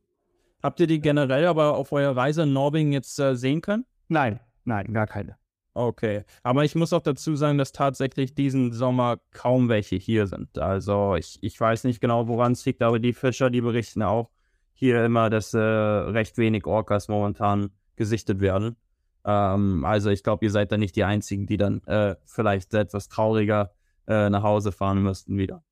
Habt 0.63 0.81
ihr 0.81 0.87
die 0.87 1.01
generell 1.01 1.47
aber 1.47 1.77
auf 1.77 1.93
eurer 1.93 2.17
Reise 2.17 2.45
in 2.45 2.55
Norwegen 2.55 2.93
jetzt 2.93 3.19
äh, 3.19 3.37
sehen 3.37 3.61
können? 3.61 3.85
Nein, 4.11 4.41
nein, 4.65 4.93
gar 4.93 5.07
keine. 5.07 5.37
Okay, 5.73 6.25
aber 6.43 6.65
ich 6.65 6.75
muss 6.75 6.93
auch 6.93 7.01
dazu 7.01 7.37
sagen, 7.37 7.57
dass 7.57 7.71
tatsächlich 7.71 8.35
diesen 8.35 8.73
Sommer 8.73 9.19
kaum 9.31 9.69
welche 9.69 9.95
hier 9.95 10.27
sind. 10.27 10.59
Also 10.59 11.15
ich, 11.15 11.39
ich 11.43 11.59
weiß 11.59 11.85
nicht 11.85 12.01
genau, 12.01 12.27
woran 12.27 12.53
es 12.53 12.65
liegt, 12.65 12.83
aber 12.83 12.99
die 12.99 13.13
Fischer, 13.13 13.51
die 13.51 13.61
berichten 13.61 14.03
auch 14.03 14.31
hier 14.73 15.05
immer, 15.05 15.31
dass 15.31 15.55
äh, 15.55 15.59
recht 15.59 16.39
wenig 16.39 16.67
Orcas 16.67 17.07
momentan 17.07 17.71
gesichtet 17.95 18.41
werden. 18.41 18.77
Ähm, 19.25 19.85
also 19.85 20.11
ich 20.11 20.25
glaube, 20.25 20.45
ihr 20.45 20.51
seid 20.51 20.73
da 20.73 20.77
nicht 20.77 20.97
die 20.97 21.05
Einzigen, 21.05 21.47
die 21.47 21.57
dann 21.57 21.81
äh, 21.85 22.17
vielleicht 22.25 22.75
etwas 22.75 23.09
trauriger 23.09 23.73
äh, 24.09 24.29
nach 24.29 24.43
Hause 24.43 24.73
fahren 24.73 25.03
müssten 25.03 25.39
wieder. 25.39 25.63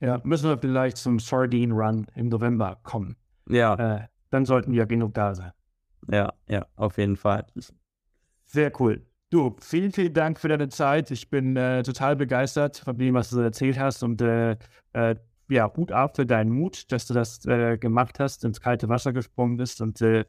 Ja, 0.00 0.20
müssen 0.24 0.48
wir 0.48 0.56
vielleicht 0.56 0.96
zum 0.96 1.18
Sardine 1.18 1.74
Run 1.74 2.06
im 2.14 2.28
November 2.28 2.78
kommen. 2.82 3.16
Ja, 3.48 3.74
Äh, 3.74 4.08
dann 4.30 4.46
sollten 4.46 4.72
wir 4.72 4.86
genug 4.86 5.12
da 5.14 5.34
sein. 5.34 5.52
Ja, 6.10 6.32
ja, 6.48 6.66
auf 6.76 6.98
jeden 6.98 7.16
Fall. 7.16 7.46
Sehr 8.44 8.72
cool. 8.80 9.04
Du, 9.30 9.56
vielen, 9.60 9.92
vielen 9.92 10.14
Dank 10.14 10.38
für 10.38 10.48
deine 10.48 10.68
Zeit. 10.68 11.10
Ich 11.10 11.28
bin 11.30 11.56
äh, 11.56 11.82
total 11.82 12.14
begeistert 12.14 12.78
von 12.78 12.96
dem, 12.96 13.14
was 13.14 13.30
du 13.30 13.40
erzählt 13.40 13.78
hast 13.78 14.02
und 14.04 14.20
äh, 14.22 14.56
äh, 14.92 15.16
ja, 15.48 15.72
Hut 15.76 15.90
ab 15.90 16.16
für 16.16 16.26
deinen 16.26 16.50
Mut, 16.50 16.90
dass 16.92 17.06
du 17.06 17.14
das 17.14 17.44
äh, 17.46 17.76
gemacht 17.76 18.20
hast, 18.20 18.44
ins 18.44 18.60
kalte 18.60 18.88
Wasser 18.88 19.12
gesprungen 19.12 19.56
bist 19.56 19.80
und 19.80 20.00
äh, 20.00 20.24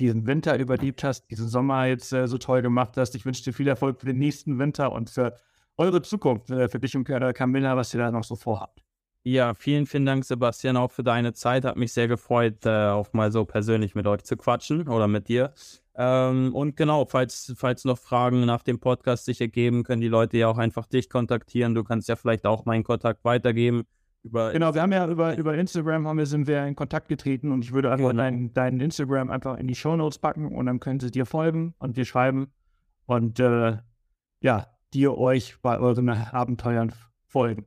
diesen 0.00 0.26
Winter 0.26 0.58
überlebt 0.58 1.04
hast, 1.04 1.30
diesen 1.30 1.48
Sommer 1.48 1.86
jetzt 1.86 2.12
äh, 2.12 2.26
so 2.26 2.36
toll 2.38 2.62
gemacht 2.62 2.96
hast. 2.96 3.14
Ich 3.14 3.24
wünsche 3.24 3.44
dir 3.44 3.52
viel 3.52 3.68
Erfolg 3.68 4.00
für 4.00 4.06
den 4.06 4.18
nächsten 4.18 4.58
Winter 4.58 4.92
und 4.92 5.08
für 5.10 5.36
eure 5.76 6.02
Zukunft, 6.02 6.46
für 6.46 6.80
dich 6.80 6.96
und 6.96 7.04
Camilla, 7.04 7.76
was 7.76 7.92
ihr 7.92 8.00
da 8.00 8.10
noch 8.10 8.24
so 8.24 8.34
vorhabt. 8.34 8.85
Ja, 9.28 9.54
vielen, 9.54 9.86
vielen 9.86 10.06
Dank, 10.06 10.24
Sebastian, 10.24 10.76
auch 10.76 10.92
für 10.92 11.02
deine 11.02 11.32
Zeit. 11.32 11.64
Hat 11.64 11.76
mich 11.76 11.92
sehr 11.92 12.06
gefreut, 12.06 12.64
äh, 12.64 12.90
auch 12.90 13.12
mal 13.12 13.32
so 13.32 13.44
persönlich 13.44 13.96
mit 13.96 14.06
euch 14.06 14.22
zu 14.22 14.36
quatschen 14.36 14.86
oder 14.86 15.08
mit 15.08 15.26
dir. 15.26 15.52
Ähm, 15.96 16.54
und 16.54 16.76
genau, 16.76 17.06
falls, 17.06 17.52
falls 17.56 17.84
noch 17.84 17.98
Fragen 17.98 18.44
nach 18.44 18.62
dem 18.62 18.78
Podcast 18.78 19.24
sich 19.24 19.40
ergeben, 19.40 19.82
können 19.82 20.00
die 20.00 20.06
Leute 20.06 20.38
ja 20.38 20.46
auch 20.46 20.58
einfach 20.58 20.86
dich 20.86 21.10
kontaktieren. 21.10 21.74
Du 21.74 21.82
kannst 21.82 22.08
ja 22.08 22.14
vielleicht 22.14 22.46
auch 22.46 22.66
meinen 22.66 22.84
Kontakt 22.84 23.24
weitergeben. 23.24 23.82
Über 24.22 24.52
Genau, 24.52 24.72
wir 24.74 24.82
haben 24.82 24.92
ja 24.92 25.08
über, 25.08 25.36
über 25.36 25.54
Instagram 25.56 26.06
haben 26.06 26.18
wir, 26.18 26.26
sind 26.26 26.46
wir 26.46 26.64
in 26.64 26.76
Kontakt 26.76 27.08
getreten 27.08 27.50
und 27.50 27.64
ich 27.64 27.72
würde 27.72 27.90
einfach 27.90 28.10
Genau. 28.10 28.22
dein, 28.22 28.52
dein 28.52 28.78
Instagram 28.78 29.30
einfach 29.30 29.58
in 29.58 29.66
die 29.66 29.74
Shownotes 29.74 30.20
packen 30.20 30.54
und 30.54 30.66
dann 30.66 30.78
können 30.78 31.00
sie 31.00 31.10
dir 31.10 31.26
folgen 31.26 31.74
und 31.80 31.96
dir 31.96 32.04
schreiben 32.04 32.52
und 33.06 33.40
äh, 33.40 33.78
ja, 34.40 34.66
dir 34.94 35.18
euch 35.18 35.56
bei 35.62 35.80
euren 35.80 36.10
Abenteuern 36.10 36.92
folgen. 37.26 37.66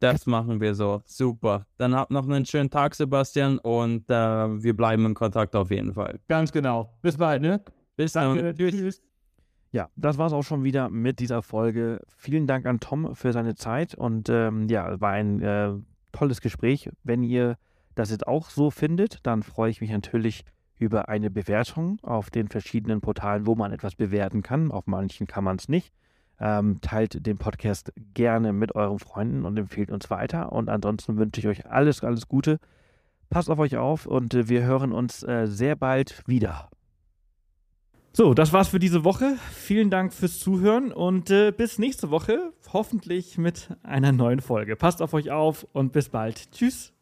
Das 0.00 0.26
machen 0.26 0.60
wir 0.60 0.74
so. 0.74 1.02
Super. 1.04 1.66
Dann 1.76 1.94
habt 1.94 2.10
noch 2.10 2.28
einen 2.28 2.46
schönen 2.46 2.70
Tag, 2.70 2.94
Sebastian, 2.94 3.58
und 3.58 4.08
äh, 4.10 4.14
wir 4.14 4.74
bleiben 4.74 5.06
in 5.06 5.14
Kontakt 5.14 5.54
auf 5.54 5.70
jeden 5.70 5.92
Fall. 5.92 6.20
Ganz 6.26 6.50
genau. 6.52 6.94
Bis 7.02 7.16
bald, 7.16 7.42
ne? 7.42 7.62
Bis 7.96 8.14
dann. 8.14 8.36
Danke. 8.36 8.70
Tschüss. 8.70 9.02
Ja, 9.72 9.88
das 9.94 10.18
war 10.18 10.26
es 10.26 10.32
auch 10.32 10.42
schon 10.42 10.64
wieder 10.64 10.88
mit 10.88 11.20
dieser 11.20 11.42
Folge. 11.42 12.00
Vielen 12.16 12.46
Dank 12.46 12.66
an 12.66 12.80
Tom 12.80 13.14
für 13.14 13.32
seine 13.32 13.54
Zeit 13.54 13.94
und 13.94 14.28
ähm, 14.28 14.68
ja, 14.68 15.00
war 15.00 15.12
ein 15.12 15.40
äh, 15.42 15.72
tolles 16.10 16.40
Gespräch. 16.40 16.90
Wenn 17.04 17.22
ihr 17.22 17.56
das 17.94 18.10
jetzt 18.10 18.26
auch 18.26 18.50
so 18.50 18.70
findet, 18.70 19.24
dann 19.24 19.42
freue 19.42 19.70
ich 19.70 19.80
mich 19.80 19.90
natürlich 19.90 20.44
über 20.78 21.08
eine 21.08 21.30
Bewertung 21.30 21.98
auf 22.02 22.30
den 22.30 22.48
verschiedenen 22.48 23.00
Portalen, 23.00 23.46
wo 23.46 23.54
man 23.54 23.70
etwas 23.70 23.94
bewerten 23.94 24.42
kann. 24.42 24.72
Auf 24.72 24.86
manchen 24.86 25.26
kann 25.26 25.44
man 25.44 25.56
es 25.56 25.68
nicht. 25.68 25.92
Ähm, 26.40 26.80
teilt 26.80 27.26
den 27.26 27.36
Podcast 27.36 27.92
gerne 28.14 28.52
mit 28.52 28.74
euren 28.74 28.98
Freunden 28.98 29.44
und 29.44 29.58
empfehlt 29.58 29.90
uns 29.90 30.08
weiter. 30.10 30.52
Und 30.52 30.70
ansonsten 30.70 31.18
wünsche 31.18 31.40
ich 31.40 31.46
euch 31.46 31.66
alles, 31.66 32.02
alles 32.02 32.28
Gute. 32.28 32.58
Passt 33.28 33.50
auf 33.50 33.58
euch 33.58 33.76
auf 33.76 34.06
und 34.06 34.34
äh, 34.34 34.48
wir 34.48 34.62
hören 34.62 34.92
uns 34.92 35.22
äh, 35.22 35.46
sehr 35.46 35.76
bald 35.76 36.22
wieder. 36.26 36.70
So, 38.12 38.34
das 38.34 38.52
war's 38.52 38.68
für 38.68 38.80
diese 38.80 39.04
Woche. 39.04 39.36
Vielen 39.52 39.88
Dank 39.88 40.12
fürs 40.12 40.40
Zuhören 40.40 40.92
und 40.92 41.30
äh, 41.30 41.52
bis 41.52 41.78
nächste 41.78 42.10
Woche, 42.10 42.52
hoffentlich 42.72 43.38
mit 43.38 43.68
einer 43.84 44.10
neuen 44.10 44.40
Folge. 44.40 44.74
Passt 44.74 45.00
auf 45.00 45.14
euch 45.14 45.30
auf 45.30 45.64
und 45.72 45.92
bis 45.92 46.08
bald. 46.08 46.50
Tschüss. 46.50 46.92